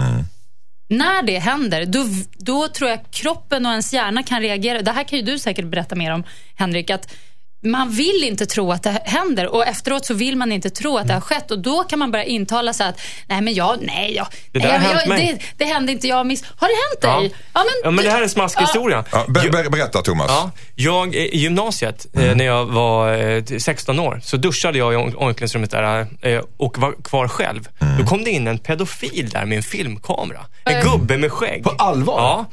när 0.90 1.22
det 1.22 1.40
händer, 1.40 1.86
då, 1.86 2.06
då 2.38 2.68
tror 2.68 2.90
jag 2.90 3.00
kroppen 3.12 3.66
och 3.66 3.72
ens 3.72 3.94
hjärna 3.94 4.24
kan 4.24 4.42
reagera. 4.42 4.82
Det 4.82 4.92
här 4.92 5.04
kan 5.04 5.20
ju 5.20 5.26
du 5.26 5.40
säkert 5.40 5.66
berätta 5.66 5.96
mer 5.96 6.14
om, 6.14 6.24
Henrik. 6.56 6.90
Att 6.90 7.14
man 7.62 7.90
vill 7.92 8.24
inte 8.24 8.46
tro 8.46 8.72
att 8.72 8.84
det 8.84 9.02
händer 9.06 9.48
och 9.48 9.68
efteråt 9.68 10.06
så 10.06 10.14
vill 10.14 10.36
man 10.36 10.52
inte 10.52 10.70
tro 10.70 10.98
att 10.98 11.08
det 11.08 11.14
har 11.14 11.22
skett 11.22 11.52
och 11.52 11.60
då 11.60 11.84
kan 11.84 12.00
man 12.00 12.12
börja 12.12 12.26
intala 12.26 12.74
sig 12.74 12.88
att 12.88 13.00
nej 13.28 13.42
men 13.42 13.54
jag, 13.54 13.78
nej, 13.82 14.14
jag, 14.16 14.28
Det 14.52 14.60
nej, 14.60 14.80
jag, 14.84 15.08
jag, 15.08 15.18
det, 15.18 15.40
det 15.58 15.66
hände 15.66 15.92
inte, 15.92 16.08
jag 16.08 16.26
miss... 16.28 16.44
Har 16.56 16.68
det 16.68 16.74
hänt 17.14 17.22
dig? 17.22 17.38
Ja. 17.54 17.64
Ja, 17.84 17.92
men 17.92 18.06
det 18.06 18.12
här 18.12 18.20
är 18.20 18.24
en 18.24 18.30
smaskig 18.30 18.62
historia. 18.62 19.04
Ja, 19.12 19.26
ber, 19.28 19.50
ber, 19.50 19.70
berätta 19.70 20.02
Thomas. 20.02 20.28
Ja, 20.30 20.52
jag 20.76 21.16
eh, 21.16 21.22
i 21.22 21.38
gymnasiet, 21.38 22.06
eh, 22.14 22.36
när 22.36 22.46
jag 22.46 22.66
var 22.66 23.14
eh, 23.38 23.44
16 23.58 24.00
år, 24.00 24.20
så 24.24 24.38
duschade 24.38 24.78
jag 24.78 24.94
i 24.94 24.96
om- 24.96 25.18
omklädningsrummet 25.18 25.72
där 25.72 26.08
eh, 26.22 26.42
och 26.58 26.78
var 26.78 26.94
kvar 27.04 27.28
själv. 27.28 27.68
Då 28.00 28.06
kom 28.06 28.24
det 28.24 28.32
in 28.32 28.48
en 28.48 28.58
pedofil 28.58 29.30
där 29.30 29.46
med 29.46 29.58
en 29.58 29.64
filmkamera. 29.64 30.40
En 30.66 30.84
gubbe 30.84 31.18
med 31.18 31.32
skägg. 31.32 31.64
På 31.64 31.70
allvar? 31.70 32.20
Ja. 32.20 32.46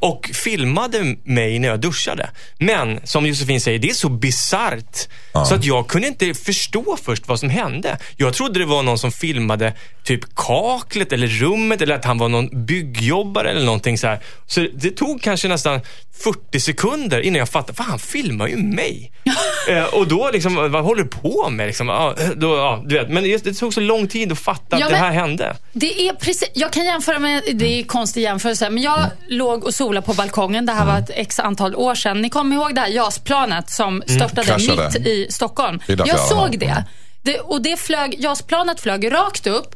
Och, 0.00 0.08
och 0.08 0.30
filmade 0.34 1.16
mig 1.24 1.58
när 1.58 1.68
jag 1.68 1.80
duschade. 1.80 2.30
Men 2.58 3.00
som 3.04 3.26
Josefin 3.26 3.60
säger, 3.60 3.78
det 3.78 3.90
är 3.90 3.94
så 3.94 4.08
bisarrt. 4.20 5.08
Så 5.48 5.54
att 5.54 5.64
jag 5.64 5.88
kunde 5.88 6.08
inte 6.08 6.34
förstå 6.34 6.96
först 7.02 7.28
vad 7.28 7.40
som 7.40 7.50
hände. 7.50 7.98
Jag 8.16 8.34
trodde 8.34 8.58
det 8.58 8.64
var 8.66 8.82
någon 8.82 8.98
som 8.98 9.12
filmade 9.12 9.74
typ 10.04 10.34
kaklet 10.34 11.12
eller 11.12 11.26
rummet 11.26 11.82
eller 11.82 11.94
att 11.94 12.04
han 12.04 12.18
var 12.18 12.28
någon 12.28 12.66
byggjobbare 12.66 13.50
eller 13.50 13.64
någonting 13.64 13.98
så 13.98 14.06
här. 14.06 14.20
Så 14.46 14.66
det 14.74 14.90
tog 14.90 15.22
kanske 15.22 15.48
nästan 15.48 15.80
40 16.24 16.60
sekunder 16.60 17.20
innan 17.20 17.38
jag 17.38 17.48
fattade, 17.48 17.76
fan 17.76 17.86
han 17.86 17.98
filmar 17.98 18.48
ju 18.48 18.56
mig. 18.56 19.12
eh, 19.68 19.84
och 19.84 20.08
då 20.08 20.30
liksom, 20.32 20.54
vad 20.72 20.84
håller 20.84 21.02
du 21.02 21.08
på 21.08 21.50
med? 21.50 21.66
Liksom, 21.66 21.88
ja, 21.88 22.14
då, 22.36 22.56
ja, 22.56 22.82
du 22.86 22.98
vet. 22.98 23.08
Men 23.08 23.24
just, 23.24 23.44
det 23.44 23.54
tog 23.54 23.74
så 23.74 23.80
lång 23.80 24.08
tid 24.08 24.32
att 24.32 24.38
fatta 24.38 24.78
Ja, 24.78 24.86
att 24.86 24.92
det 24.92 24.96
här 24.96 25.12
hände. 25.12 25.56
Det 25.72 26.08
är 26.08 26.12
precis, 26.12 26.50
jag 26.54 26.72
kan 26.72 26.84
jämföra 26.84 27.18
med, 27.18 27.42
det 27.54 27.80
är 27.80 27.84
konstig 27.84 28.22
jämförelse, 28.22 28.70
men 28.70 28.82
jag 28.82 29.00
låg 29.28 29.64
och 29.64 29.74
solade 29.74 30.06
på 30.06 30.14
balkongen. 30.14 30.66
Det 30.66 30.72
här 30.72 30.86
var 30.86 30.98
ett 30.98 31.10
x 31.14 31.38
antal 31.38 31.76
år 31.76 31.94
sedan. 31.94 32.22
Ni 32.22 32.30
kommer 32.30 32.56
ihåg 32.56 32.74
det 32.74 32.80
här 32.80 32.88
JAS-planet 32.88 33.70
som 33.70 34.02
störtade 34.06 34.44
Kraschade. 34.44 34.90
mitt 34.94 35.06
i 35.06 35.26
Stockholm? 35.30 35.80
I 35.86 35.92
Jag 35.92 36.20
såg 36.20 36.58
det. 36.58 36.84
det. 37.22 37.40
Och 37.40 37.62
det 37.62 37.80
flög, 37.80 38.14
JAS-planet 38.18 38.80
flög 38.80 39.12
rakt 39.12 39.46
upp 39.46 39.74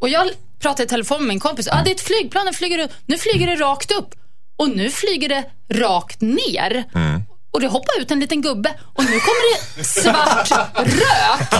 och 0.00 0.08
jag 0.08 0.30
pratade 0.60 0.82
i 0.82 0.86
telefon 0.86 1.18
med 1.18 1.28
min 1.28 1.40
kompis. 1.40 1.68
ah, 1.70 1.82
det 1.84 1.90
är 1.90 1.94
ett 1.94 2.00
flygplan, 2.00 2.46
det 2.46 2.52
flyger 2.52 2.78
upp. 2.78 2.90
Nu 3.06 3.18
flyger 3.18 3.46
det 3.46 3.56
rakt 3.56 3.90
upp 3.90 4.14
och 4.60 4.68
nu 4.68 4.90
flyger 4.90 5.28
det 5.28 5.44
rakt 5.74 6.20
ner. 6.20 6.84
Och 7.52 7.60
det 7.60 7.66
hoppar 7.66 8.00
ut 8.00 8.10
en 8.10 8.20
liten 8.20 8.42
gubbe 8.42 8.74
och 8.94 9.04
nu 9.04 9.10
kommer 9.10 9.76
det 9.78 9.84
svart 9.84 10.50
rök. 10.76 11.52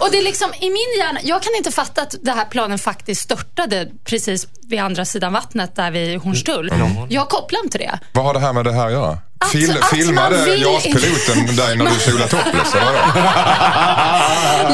Och 0.00 0.08
det 0.10 0.18
är 0.18 0.22
liksom 0.22 0.50
i 0.60 0.70
min 0.70 0.98
hjärna, 0.98 1.20
jag 1.22 1.42
kan 1.42 1.54
inte 1.56 1.70
fatta 1.70 2.02
att 2.02 2.14
det 2.22 2.30
här 2.30 2.44
planen 2.44 2.78
faktiskt 2.78 3.22
störtade 3.22 3.88
precis 4.04 4.46
vid 4.68 4.80
andra 4.80 5.04
sidan 5.04 5.32
vattnet 5.32 5.76
där 5.76 5.90
vid 5.90 6.20
Hornstull. 6.20 6.72
Jag 7.08 7.28
kopplar 7.28 7.64
inte 7.64 7.78
det. 7.78 7.98
Vad 8.12 8.24
har 8.24 8.34
det 8.34 8.40
här 8.40 8.52
med 8.52 8.64
det 8.64 8.72
här 8.72 8.86
att 8.86 8.92
göra? 8.92 9.18
Att- 9.44 9.50
Fil, 9.50 9.70
att 9.82 9.90
filmade 9.90 10.44
vill- 10.44 10.62
JAS-piloten 10.62 11.56
dig 11.56 11.76
när 11.76 11.84
du 11.84 12.00
solade 12.00 12.28
topless? 12.28 12.74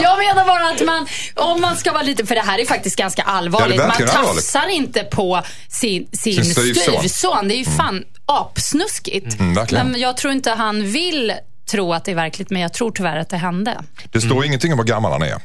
Jag 0.03 0.18
menar 0.18 0.45
bara 0.47 0.68
att 0.75 0.87
man, 0.87 1.07
om 1.35 1.61
man 1.61 1.77
ska 1.77 1.93
vara 1.93 2.03
lite, 2.03 2.27
för 2.27 2.35
det 2.35 2.41
här 2.41 2.59
är 2.59 2.64
faktiskt 2.66 2.97
ganska 2.97 3.23
allvarligt. 3.23 3.77
Man 3.79 3.87
verkligen 3.89 4.11
allvarligt. 4.11 4.53
tafsar 4.53 4.68
inte 4.68 5.01
på 5.05 5.43
sin, 5.68 6.07
sin, 6.12 6.35
Sin 6.35 6.45
styvson. 6.45 6.99
styvson. 6.99 7.49
Det 7.49 7.55
är 7.55 7.59
ju 7.59 7.64
fan 7.64 8.05
apsnuskigt. 8.27 9.41
Mm, 9.41 9.55
verkligen. 9.55 9.87
men 9.87 10.01
jag 10.01 10.16
tror 10.16 10.33
inte 10.33 10.51
han 10.51 10.91
vill 10.93 11.33
tro 11.71 11.93
att 11.93 12.05
det 12.05 12.11
är 12.11 12.14
verkligt, 12.14 12.51
men 12.51 12.62
jag 12.62 12.73
tror 12.73 12.91
tyvärr 12.93 13.16
att 13.16 13.29
det 13.29 13.37
hände. 13.37 13.79
Det 14.12 14.21
står 14.21 14.45
ingenting 14.45 14.73
om 14.73 14.79
hur 14.79 14.87
gammal 14.87 15.12
han 15.12 15.23
är. 15.23 15.37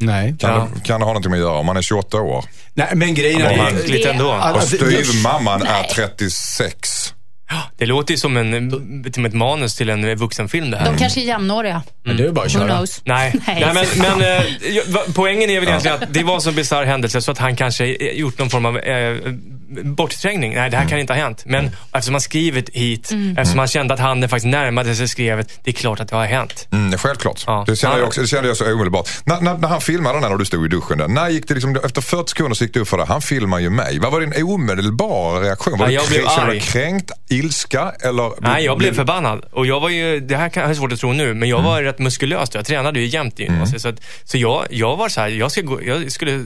Nej. 0.00 0.36
Kan, 0.40 0.50
Ja. 0.50 0.68
det, 0.74 0.80
kan 0.80 1.00
det 1.00 1.06
ha 1.06 1.12
någonting 1.12 1.30
med 1.30 1.40
att 1.40 1.46
göra? 1.46 1.58
Om 1.58 1.68
han 1.68 1.76
är 1.76 1.82
28 1.82 2.16
år 2.20 2.44
Nej, 2.74 2.88
men 2.94 3.14
grejen 3.14 3.42
är... 3.42 3.56
märkligt 3.72 4.06
ändå. 4.06 4.26
och 4.28 4.46
Alltså, 4.46 4.76
det- 4.76 5.04
styvmamman 5.04 5.62
är 5.62 5.72
Nej. 5.82 5.90
36. 5.94 7.14
Det 7.76 7.86
låter 7.86 8.14
ju 8.14 8.18
som, 8.18 8.36
en, 8.36 8.70
som 9.14 9.24
ett 9.24 9.34
manus 9.34 9.76
till 9.76 9.90
en 9.90 10.16
vuxenfilm 10.16 10.70
det 10.70 10.76
här. 10.76 10.84
De 10.92 10.98
kanske 10.98 11.20
är 11.20 11.24
jämnåriga. 11.24 11.82
Men 12.04 12.16
det 12.16 12.24
är 12.24 12.30
bara 12.32 12.46
att 12.46 12.54
Who 12.54 12.58
köra. 12.58 12.76
knows? 12.76 13.00
Nej, 13.04 13.34
Nej. 13.46 13.70
men, 13.74 13.86
men 14.18 14.38
eh, 14.38 14.42
poängen 15.14 15.50
är 15.50 15.60
väl 15.60 15.68
egentligen 15.68 16.02
att 16.02 16.14
det 16.14 16.22
var 16.22 16.34
en 16.34 16.40
så 16.40 16.52
bisarr 16.52 16.84
händelse 16.84 17.20
så 17.20 17.30
att 17.32 17.38
han 17.38 17.56
kanske 17.56 17.84
eh, 17.86 18.18
gjort 18.18 18.38
någon 18.38 18.50
form 18.50 18.66
av 18.66 18.78
eh, 18.78 19.16
bortträngning. 19.84 20.54
Nej, 20.54 20.70
det 20.70 20.76
här 20.76 20.88
kan 20.88 20.98
inte 20.98 21.12
ha 21.12 21.20
hänt. 21.20 21.42
Men 21.46 21.70
eftersom 21.92 22.14
han 22.14 22.20
skrivit 22.20 22.68
hit, 22.70 23.10
eftersom 23.36 23.58
han 23.58 23.68
kände 23.68 23.94
att 23.94 24.00
handen 24.00 24.28
faktiskt 24.28 24.46
närmade 24.46 24.94
sig 24.94 25.08
skrevet, 25.08 25.60
det 25.64 25.70
är 25.70 25.74
klart 25.74 26.00
att 26.00 26.08
det 26.08 26.16
har 26.16 26.24
hänt. 26.26 26.68
Mm, 26.72 26.98
självklart. 26.98 27.44
Ja. 27.46 27.64
Det, 27.66 27.76
kände 27.76 27.96
Ja. 27.96 28.00
jag 28.00 28.06
också, 28.08 28.20
det 28.20 28.26
kände 28.26 28.48
jag 28.48 28.56
så 28.56 28.72
omedelbart. 28.74 29.08
När, 29.24 29.40
när, 29.40 29.58
när 29.58 29.68
han 29.68 29.80
filmade 29.80 30.14
den 30.16 30.22
här 30.22 30.30
när 30.30 30.38
du 30.38 30.44
stod 30.44 30.64
i 30.64 30.68
duschen, 30.68 30.98
där, 30.98 31.08
när 31.08 31.28
gick 31.28 31.48
det 31.48 31.54
liksom, 31.54 31.76
efter 31.84 32.00
40 32.00 32.28
sekunder 32.30 32.54
så 32.54 32.64
gick 32.64 32.74
det 32.74 32.80
upp 32.80 32.88
för 32.88 32.96
dig, 32.96 33.06
han 33.08 33.22
filmar 33.22 33.58
ju 33.58 33.70
mig. 33.70 33.98
Vad 33.98 34.12
var 34.12 34.20
din 34.20 34.44
omedelbara 34.44 35.40
reaktion? 35.40 35.78
Var 35.78 35.88
Ja, 35.88 35.88
du 35.88 35.94
jag 35.94 36.08
blev 36.08 36.20
du 36.22 36.42
arg. 36.42 36.60
kränkt, 36.60 37.10
ilska 37.30 37.92
eller? 38.00 38.32
Nej, 38.40 38.64
jag 38.64 38.78
blev 38.78 38.94
förbannad. 38.94 39.44
Och 39.52 39.66
jag 39.66 39.80
var 39.80 39.88
ju, 39.88 40.20
det 40.20 40.36
här 40.36 40.48
kan 40.48 40.66
har 40.66 40.74
svårt 40.74 40.92
att 40.92 40.98
tro 41.00 41.12
nu, 41.12 41.34
men 41.34 41.48
jag 41.48 41.62
var 41.62 41.82
rätt 41.82 41.98
muskulös 41.98 42.50
då. 42.50 42.58
Jag 42.58 42.66
tränade 42.66 43.00
ju 43.00 43.06
jämt 43.06 43.40
i 43.40 43.42
gymnasiet. 43.42 43.82
Så, 43.82 43.88
att, 43.88 44.00
så 44.24 44.38
jag, 44.38 44.66
jag 44.70 44.96
var 44.96 45.08
så 45.08 45.20
här, 45.20 45.28
jag, 45.28 45.52
ska 45.52 45.60
gå, 45.60 45.82
jag 45.84 46.12
skulle 46.12 46.44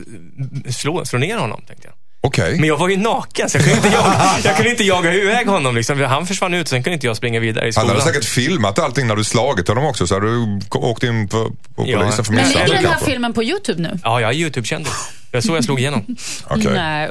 slå, 0.70 1.04
slå 1.04 1.18
ner 1.18 1.36
honom, 1.38 1.62
tänkte 1.66 1.88
jag. 1.88 1.94
Okej. 2.20 2.56
Men 2.60 2.68
jag 2.68 2.76
var 2.76 2.88
ju 2.88 2.96
naken, 2.96 3.50
så 3.50 3.56
jag 3.58 3.64
kunde 3.64 3.76
inte 3.76 3.88
jaga, 3.96 4.20
jag 4.44 4.56
kunde 4.56 4.70
inte 4.70 4.84
jaga 4.84 5.14
iväg 5.14 5.46
honom. 5.48 5.74
Liksom. 5.76 6.00
Han 6.00 6.26
försvann 6.26 6.54
ut, 6.54 6.68
sen 6.68 6.82
kunde 6.82 6.94
inte 6.94 7.06
jag 7.06 7.16
springa 7.16 7.40
vidare 7.40 7.64
i 7.64 7.66
Han 7.66 7.72
skolan. 7.72 7.88
hade 7.90 8.02
säkert 8.02 8.24
filmat 8.24 8.78
allting 8.78 9.06
när 9.06 9.16
du 9.16 9.24
slagit 9.24 9.68
honom 9.68 9.84
också 9.84 10.06
så 10.06 10.14
hade 10.14 10.26
du 10.26 10.60
åkt 10.74 11.02
in 11.02 11.28
på, 11.28 11.44
på 11.76 11.84
Ja. 11.86 11.98
polisen 12.00 12.24
för 12.24 12.32
Men 12.32 12.44
Misshandel 12.46 12.70
ligger 12.70 12.82
den 12.82 12.92
här 12.92 13.04
filmen 13.04 13.32
på 13.32 13.42
YouTube 13.44 13.82
nu? 13.82 13.98
Ja, 14.04 14.20
jag 14.20 14.30
är 14.30 14.34
YouTube-kändis. 14.34 14.92
Det 15.30 15.36
var 15.36 15.40
så 15.42 15.54
jag 15.54 15.64
slog 15.64 15.80
igenom. 15.80 16.16
Okej. 16.48 16.72
Nej. 16.74 17.10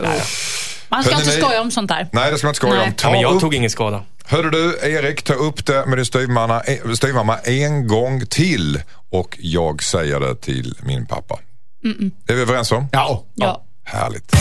Man 0.89 1.03
ska 1.03 1.11
Hörrni, 1.15 1.23
inte 1.25 1.35
ni- 1.35 1.41
skoja 1.41 1.61
om 1.61 1.71
sånt 1.71 1.87
där. 1.89 2.07
Nej, 2.11 2.31
det 2.31 2.37
ska 2.37 2.47
man 2.47 2.49
inte 2.51 2.57
skoja 2.57 2.73
Nej. 2.73 2.87
om. 2.87 2.93
Ta 2.93 3.07
Ja, 3.07 3.11
men 3.11 3.21
jag 3.21 3.33
upp, 3.35 3.41
tog 3.41 3.55
ingen 3.55 3.69
skada. 3.69 4.03
Hörde 4.25 4.51
du, 4.51 4.79
Erik, 4.83 5.23
ta 5.23 5.33
upp 5.33 5.65
det 5.65 5.85
med 5.85 5.97
din 5.97 6.05
styvmamma, 6.05 6.61
eh, 6.61 6.91
styvmamma 6.93 7.37
en 7.37 7.87
gång 7.87 8.25
till 8.25 8.81
och 9.11 9.37
jag 9.41 9.83
säger 9.83 10.19
det 10.19 10.35
till 10.41 10.75
min 10.81 11.05
pappa. 11.05 11.39
Är 12.27 12.33
vi 12.35 12.41
överens 12.41 12.71
om? 12.71 12.87
Ja. 12.91 13.23
Ja. 13.35 13.63
Härligt. 13.87 14.31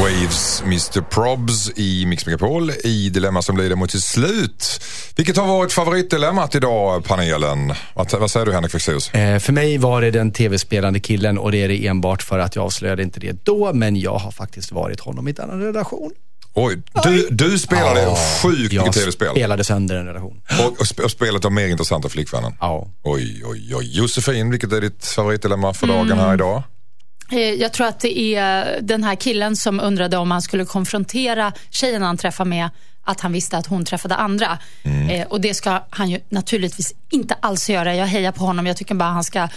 Waves, 0.00 0.62
Mr 0.64 1.00
Probs 1.00 1.70
i 1.76 2.06
Mix 2.06 2.26
Megapol 2.26 2.70
i 2.84 3.08
Dilemma 3.10 3.42
som 3.42 3.54
blir 3.54 3.68
det 3.68 3.76
mot 3.76 3.90
till 3.90 4.02
slut. 4.02 4.80
Vilket 5.16 5.36
har 5.36 5.46
varit 5.46 5.72
favoritdilemmat 5.72 6.54
idag, 6.54 7.04
panelen? 7.04 7.74
Vad, 7.94 8.12
vad 8.12 8.30
säger 8.30 8.46
du 8.46 8.52
Henrik 8.52 8.72
Fexeus? 8.72 9.10
Eh, 9.14 9.38
för 9.38 9.52
mig 9.52 9.78
var 9.78 10.00
det 10.00 10.10
den 10.10 10.30
tv-spelande 10.32 11.00
killen 11.00 11.38
och 11.38 11.52
det 11.52 11.62
är 11.62 11.68
det 11.68 11.86
enbart 11.86 12.22
för 12.22 12.38
att 12.38 12.56
jag 12.56 12.64
avslöjade 12.64 13.02
inte 13.02 13.20
det 13.20 13.44
då, 13.44 13.72
men 13.72 13.96
jag 13.96 14.14
har 14.18 14.30
faktiskt 14.30 14.72
varit 14.72 15.00
honom 15.00 15.28
i 15.28 15.32
denna 15.32 15.54
relation. 15.66 16.10
Oj, 16.54 16.82
du, 17.04 17.28
du 17.30 17.58
spelade 17.58 18.00
Ja, 18.02 18.18
sjukt 18.42 18.72
jag 18.72 18.86
mycket 18.86 19.00
tv-spel. 19.00 19.30
spelade 19.30 19.64
sönder 19.64 19.96
en 19.96 20.06
relation. 20.06 20.40
Och, 20.60 20.66
och, 20.80 20.84
sp- 20.86 21.00
och 21.04 21.10
spelet 21.10 21.44
var 21.44 21.50
mer 21.50 21.68
intressant 21.68 22.04
än 22.04 22.10
flickvännen. 22.10 22.52
Ja. 22.60 22.88
Oj, 23.02 23.42
oj, 23.46 23.74
oj. 23.76 23.98
Josefin, 23.98 24.50
vilket 24.50 24.72
är 24.72 24.80
ditt 24.80 25.06
favoritdilemma 25.06 25.74
för 25.74 25.86
dagen 25.86 26.18
här 26.18 26.34
idag? 26.34 26.62
Eh, 27.32 27.38
Jag 27.38 27.72
tror 27.72 27.86
att 27.86 28.00
det 28.00 28.18
är 28.36 28.78
den 28.80 29.04
här 29.04 29.14
killen 29.14 29.56
som 29.56 29.80
undrade 29.80 30.16
om 30.16 30.30
han 30.30 30.42
skulle 30.42 30.64
konfrontera 30.64 31.52
tjejen 31.70 32.02
han 32.02 32.16
träffade 32.16 32.50
med 32.50 32.68
att 33.04 33.20
han 33.20 33.32
visste 33.32 33.56
att 33.58 33.66
hon 33.66 33.84
träffade 33.84 34.14
andra. 34.16 34.58
Eh, 35.10 35.26
och 35.26 35.40
det 35.40 35.54
ska 35.54 35.82
han 35.90 36.10
ju 36.10 36.20
naturligtvis 36.28 36.92
inte 37.10 37.34
alls 37.40 37.70
göra. 37.70 37.94
Jag 37.94 38.06
hejar 38.06 38.32
på 38.32 38.44
honom. 38.44 38.66
Jag 38.66 38.76
tycker 38.76 38.94
bara 38.94 39.08
han 39.10 39.24
ska 39.24 39.48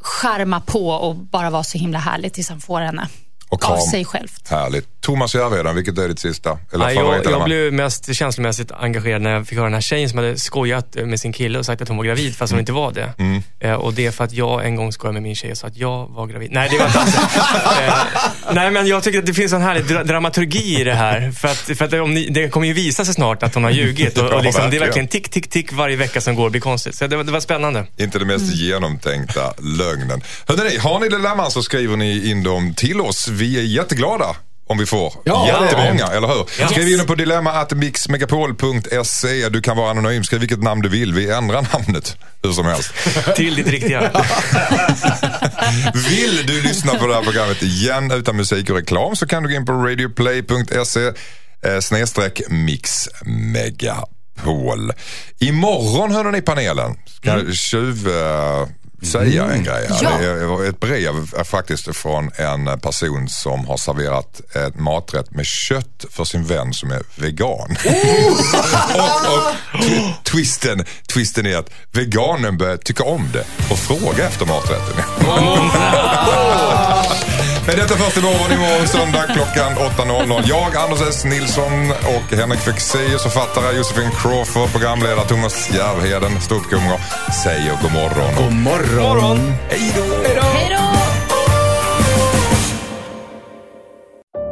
skärma 0.00 0.60
på 0.60 0.88
och 0.90 1.14
bara 1.16 1.50
vara 1.50 1.64
så 1.64 1.78
himla 1.78 1.98
härlig 1.98 2.32
tills 2.32 2.48
han 2.48 2.60
får 2.60 2.80
henne. 2.80 3.08
Och 3.48 3.64
Av 3.64 3.68
kram. 3.76 3.80
sig 3.86 4.04
självt. 4.04 4.48
Härligt. 4.50 4.86
Thomas 5.00 5.34
Järvheden, 5.34 5.74
vilket 5.76 5.98
är 5.98 6.08
ditt 6.08 6.18
sista? 6.20 6.58
Eller 6.72 6.84
Nej, 6.86 6.94
jag, 6.94 7.24
jag 7.24 7.44
blev 7.44 7.72
mest 7.72 8.14
känslomässigt 8.14 8.72
engagerad 8.72 9.22
när 9.22 9.30
jag 9.30 9.46
fick 9.46 9.56
höra 9.58 9.66
den 9.66 9.74
här 9.74 9.80
tjejen 9.80 10.08
som 10.08 10.18
hade 10.18 10.38
skojat 10.38 10.94
med 10.94 11.20
sin 11.20 11.32
kille 11.32 11.58
och 11.58 11.66
sagt 11.66 11.82
att 11.82 11.88
hon 11.88 11.96
var 11.96 12.04
gravid 12.04 12.36
fast 12.36 12.50
hon 12.52 12.60
inte 12.60 12.72
var 12.72 12.92
det. 12.92 13.12
Mm. 13.18 13.42
Eh, 13.60 13.72
och 13.72 13.92
det 13.94 14.06
är 14.06 14.10
för 14.10 14.24
att 14.24 14.32
jag 14.32 14.66
en 14.66 14.76
gång 14.76 14.92
skojade 14.92 15.12
med 15.12 15.22
min 15.22 15.36
tjej 15.36 15.50
och 15.50 15.56
sa 15.58 15.66
att 15.66 15.76
jag 15.76 16.06
var 16.08 16.26
gravid. 16.26 16.52
Nej, 16.52 16.68
det 16.72 16.78
var 16.78 16.86
inte 16.86 16.98
alls 17.00 17.14
eh, 17.80 17.94
Nej, 18.54 18.70
men 18.70 18.86
jag 18.86 19.02
tycker 19.02 19.18
att 19.18 19.26
det 19.26 19.34
finns 19.34 19.52
en 19.52 19.62
härlig 19.62 19.84
dra 19.86 20.04
dramaturgi 20.04 20.80
i 20.80 20.84
det 20.84 20.94
här. 20.94 21.30
För 21.32 21.48
att, 21.48 21.56
för 21.78 21.84
att 21.84 21.92
om 21.92 22.14
ni, 22.14 22.28
det 22.30 22.48
kommer 22.48 22.66
ju 22.66 22.72
visa 22.72 23.04
sig 23.04 23.14
snart 23.14 23.42
att 23.42 23.54
hon 23.54 23.64
har 23.64 23.70
ljugit. 23.70 24.18
Och, 24.18 24.32
och 24.32 24.42
liksom, 24.44 24.70
det 24.70 24.76
är 24.76 24.80
verkligen. 24.80 25.08
tick, 25.08 25.28
tick, 25.28 25.50
tick 25.50 25.72
varje 25.72 25.96
vecka 25.96 26.20
som 26.20 26.34
går 26.34 26.50
blir 26.50 26.60
konstigt. 26.60 26.94
Så 26.94 27.06
det, 27.06 27.16
var- 27.16 27.24
det 27.24 27.32
var 27.32 27.40
spännande. 27.40 27.86
Inte 27.96 28.18
det 28.18 28.24
mest 28.24 28.54
genomtänkta 28.54 29.54
lögnen. 29.78 30.22
Hörrni, 30.46 30.76
har 30.78 31.00
ni 31.00 31.08
dilemman 31.08 31.50
så 31.50 31.62
skriver 31.62 31.96
ni 31.96 32.30
in 32.30 32.42
dem 32.42 32.74
till 32.74 33.00
oss. 33.00 33.28
Vi 33.38 33.58
är 33.58 33.62
jätteglada 33.62 34.36
om 34.66 34.78
vi 34.78 34.86
får 34.86 35.12
Ja, 35.24 35.62
jättemånga, 35.62 36.06
eller 36.06 36.28
hur? 36.28 36.46
Ja. 36.60 36.68
Skriv 36.68 36.88
in 36.88 37.06
på 37.06 37.14
dilemma.mixmegapol.se. 37.14 39.48
Du 39.48 39.60
kan 39.60 39.76
vara 39.76 39.90
anonym, 39.90 40.24
skriv 40.24 40.40
vilket 40.40 40.62
namn 40.62 40.82
du 40.82 40.88
vill. 40.88 41.14
Vi 41.14 41.30
ändrar 41.30 41.66
namnet 41.72 42.16
hur 42.42 42.52
som 42.52 42.66
helst. 42.66 42.92
Till 43.36 43.54
ditt 43.54 43.66
riktiga. 43.68 44.00
Vill 46.08 46.46
du 46.46 46.62
lyssna 46.62 46.94
på 46.94 47.06
det 47.06 47.14
här 47.14 47.22
programmet 47.22 47.62
igen 47.62 48.10
utan 48.10 48.36
musik 48.36 48.70
och 48.70 48.76
reklam 48.76 49.16
så 49.16 49.26
kan 49.26 49.42
du 49.42 49.48
gå 49.48 49.54
in 49.54 49.66
på 49.66 49.72
radioplay.se 49.72 51.06
eh, 51.06 51.12
snedstreck 51.80 52.40
mixmegapol. 52.48 54.92
Imorgon 55.38 56.12
hörde 56.12 56.30
ni 56.30 56.42
panelen. 56.42 56.96
Ska 57.06 57.28
jag 57.28 57.54
tjuv 57.54 58.08
eh, 58.08 58.66
säga 59.02 59.44
en 59.44 59.64
grej? 59.64 59.86
här? 59.90 59.98
Ja. 60.02 60.18
Det 60.18 60.24
är 60.24 60.68
ett 60.68 60.80
brev 60.80 61.14
eh, 61.36 61.44
faktiskt 61.44 61.96
från 61.96 62.30
en 62.36 62.80
person 62.80 63.28
som 63.28 63.66
har 63.66 63.76
serverat 63.76 64.40
ett 64.56 64.78
maträtt 64.80 65.30
med 65.30 65.46
kött 65.46 66.04
för 66.10 66.24
sin 66.24 66.44
vän 66.44 66.72
som 66.74 66.90
är 66.90 67.02
vegan. 67.16 67.58
och, 68.94 69.10
och 69.34 69.54
tw- 69.72 70.12
twisten, 70.22 70.84
twisten 71.06 71.46
är 71.46 71.56
att 71.56 71.70
veganen 71.92 72.58
börjar 72.58 72.76
tycka 72.76 73.04
om 73.04 73.28
det 73.32 73.44
och 73.70 73.78
fråga 73.78 74.26
efter 74.26 74.46
maträtten. 74.46 75.04
Men 77.68 77.76
detta 77.76 77.94
först 77.94 78.16
imorgon, 78.16 78.52
imorgon 78.52 78.88
söndag 78.88 79.26
klockan 79.26 79.72
8.00. 79.76 80.42
Jag, 80.44 80.76
Anders 80.76 81.00
S. 81.08 81.24
Nilsson 81.24 81.90
och 81.90 82.36
Henrik 82.36 82.60
Fexeus, 82.60 83.22
författare 83.22 83.76
Josefin 83.76 84.10
Crawford, 84.10 84.70
programledare 84.70 85.28
Thomas 85.28 85.70
Järvheden, 85.74 86.40
ståuppkomiker, 86.40 87.00
säger 87.44 87.78
god 87.82 87.92
morgon. 87.92 88.34
God 88.36 88.52
morgon. 88.52 89.38
Hej 89.70 89.92
då! 89.96 90.02
Hej 90.42 90.78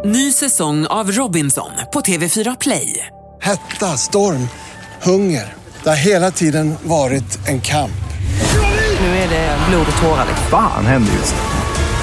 då! 0.02 0.08
Ny 0.08 0.32
säsong 0.32 0.86
av 0.86 1.12
Robinson 1.12 1.70
på 1.92 2.00
TV4 2.00 2.56
Play. 2.60 3.06
Hetta, 3.42 3.86
storm, 3.86 4.48
hunger. 5.02 5.54
Det 5.82 5.88
har 5.88 5.96
hela 5.96 6.30
tiden 6.30 6.74
varit 6.82 7.48
en 7.48 7.60
kamp. 7.60 7.90
Nu 9.00 9.06
är 9.06 9.28
det 9.28 9.58
blod 9.68 9.86
och 9.96 10.02
tårar. 10.02 10.26
liksom. 10.28 10.46
Fan 10.50 10.86
händer 10.86 11.12
just 11.12 11.34
nu. 11.34 11.55